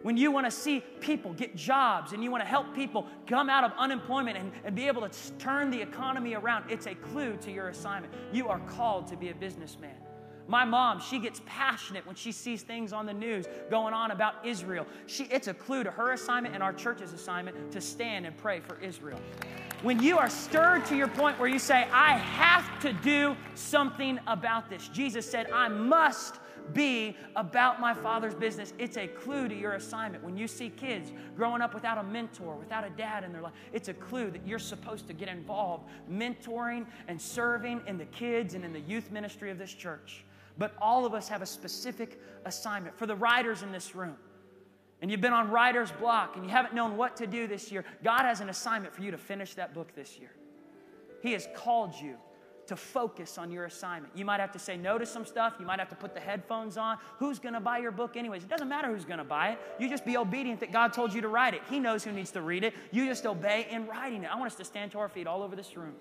When 0.01 0.17
you 0.17 0.31
want 0.31 0.45
to 0.45 0.51
see 0.51 0.81
people 0.99 1.33
get 1.33 1.55
jobs 1.55 2.11
and 2.11 2.23
you 2.23 2.29
want 2.29 2.43
to 2.43 2.47
help 2.47 2.75
people 2.75 3.07
come 3.25 3.49
out 3.49 3.63
of 3.63 3.71
unemployment 3.77 4.37
and, 4.37 4.51
and 4.65 4.75
be 4.75 4.87
able 4.87 5.07
to 5.07 5.31
turn 5.33 5.69
the 5.69 5.81
economy 5.81 6.33
around, 6.33 6.69
it's 6.69 6.87
a 6.87 6.95
clue 6.95 7.37
to 7.37 7.51
your 7.51 7.69
assignment. 7.69 8.13
You 8.33 8.49
are 8.49 8.59
called 8.59 9.07
to 9.07 9.15
be 9.15 9.29
a 9.29 9.35
businessman. 9.35 9.95
My 10.47 10.65
mom, 10.65 10.99
she 10.99 11.19
gets 11.19 11.41
passionate 11.45 12.05
when 12.05 12.15
she 12.15 12.31
sees 12.33 12.63
things 12.63 12.91
on 12.91 13.05
the 13.05 13.13
news 13.13 13.45
going 13.69 13.93
on 13.93 14.11
about 14.11 14.45
Israel. 14.45 14.85
She, 15.07 15.23
it's 15.25 15.47
a 15.47 15.53
clue 15.53 15.83
to 15.85 15.91
her 15.91 16.11
assignment 16.11 16.53
and 16.53 16.61
our 16.61 16.73
church's 16.73 17.13
assignment 17.13 17.71
to 17.71 17.79
stand 17.79 18.25
and 18.25 18.35
pray 18.35 18.59
for 18.59 18.77
Israel. 18.81 19.21
When 19.83 20.01
you 20.01 20.17
are 20.17 20.29
stirred 20.29 20.85
to 20.87 20.95
your 20.95 21.07
point 21.07 21.39
where 21.39 21.47
you 21.47 21.59
say, 21.59 21.87
I 21.91 22.17
have 22.17 22.79
to 22.81 22.91
do 22.91 23.37
something 23.55 24.19
about 24.27 24.69
this, 24.69 24.89
Jesus 24.89 25.29
said, 25.29 25.49
I 25.51 25.69
must 25.69 26.39
be 26.73 27.17
about 27.35 27.81
my 27.81 27.93
father's 27.93 28.35
business. 28.35 28.73
It's 28.77 28.97
a 28.97 29.07
clue 29.07 29.47
to 29.47 29.55
your 29.55 29.73
assignment. 29.73 30.23
When 30.23 30.37
you 30.37 30.47
see 30.47 30.69
kids 30.69 31.11
growing 31.35 31.61
up 31.61 31.73
without 31.73 31.97
a 31.97 32.03
mentor, 32.03 32.55
without 32.55 32.85
a 32.85 32.89
dad 32.91 33.23
in 33.23 33.33
their 33.33 33.41
life, 33.41 33.53
it's 33.73 33.89
a 33.89 33.93
clue 33.93 34.31
that 34.31 34.47
you're 34.47 34.59
supposed 34.59 35.07
to 35.07 35.13
get 35.13 35.27
involved 35.27 35.89
mentoring 36.09 36.85
and 37.07 37.21
serving 37.21 37.81
in 37.87 37.97
the 37.97 38.05
kids 38.05 38.53
and 38.53 38.63
in 38.63 38.71
the 38.71 38.79
youth 38.81 39.11
ministry 39.11 39.51
of 39.51 39.57
this 39.57 39.73
church. 39.73 40.23
But 40.57 40.73
all 40.79 41.05
of 41.05 41.13
us 41.13 41.27
have 41.29 41.41
a 41.41 41.45
specific 41.45 42.21
assignment. 42.45 42.97
For 42.97 43.05
the 43.05 43.15
writers 43.15 43.63
in 43.63 43.71
this 43.71 43.95
room, 43.95 44.17
and 45.01 45.11
you've 45.11 45.21
been 45.21 45.33
on 45.33 45.49
writer's 45.49 45.91
block 45.91 46.37
and 46.37 46.45
you 46.45 46.51
haven't 46.51 46.73
known 46.73 46.95
what 46.95 47.17
to 47.17 47.27
do 47.27 47.45
this 47.45 47.71
year, 47.71 47.83
God 48.03 48.21
has 48.21 48.39
an 48.39 48.49
assignment 48.49 48.95
for 48.95 49.01
you 49.01 49.11
to 49.11 49.17
finish 49.17 49.53
that 49.55 49.73
book 49.73 49.93
this 49.95 50.17
year. 50.17 50.31
He 51.21 51.33
has 51.33 51.47
called 51.55 51.93
you 52.01 52.15
to 52.67 52.75
focus 52.75 53.37
on 53.37 53.51
your 53.51 53.65
assignment. 53.65 54.15
You 54.15 54.25
might 54.25 54.39
have 54.39 54.51
to 54.53 54.59
say 54.59 54.77
no 54.77 54.97
to 54.97 55.05
some 55.05 55.25
stuff. 55.25 55.53
You 55.59 55.65
might 55.65 55.79
have 55.79 55.89
to 55.89 55.95
put 55.95 56.13
the 56.13 56.19
headphones 56.19 56.77
on. 56.77 56.97
Who's 57.17 57.39
going 57.39 57.53
to 57.53 57.59
buy 57.59 57.79
your 57.79 57.91
book, 57.91 58.15
anyways? 58.15 58.43
It 58.43 58.49
doesn't 58.49 58.69
matter 58.69 58.87
who's 58.87 59.05
going 59.05 59.17
to 59.17 59.23
buy 59.23 59.49
it. 59.49 59.59
You 59.79 59.89
just 59.89 60.05
be 60.05 60.17
obedient 60.17 60.59
that 60.61 60.71
God 60.71 60.93
told 60.93 61.13
you 61.13 61.21
to 61.21 61.27
write 61.27 61.53
it. 61.53 61.61
He 61.69 61.79
knows 61.79 62.03
who 62.03 62.11
needs 62.11 62.31
to 62.31 62.41
read 62.41 62.63
it. 62.63 62.73
You 62.91 63.05
just 63.05 63.25
obey 63.25 63.67
in 63.69 63.87
writing 63.87 64.23
it. 64.23 64.31
I 64.31 64.35
want 64.35 64.47
us 64.51 64.57
to 64.57 64.65
stand 64.65 64.91
to 64.93 64.99
our 64.99 65.09
feet 65.09 65.27
all 65.27 65.43
over 65.43 65.55
this 65.55 65.75
room. 65.75 65.93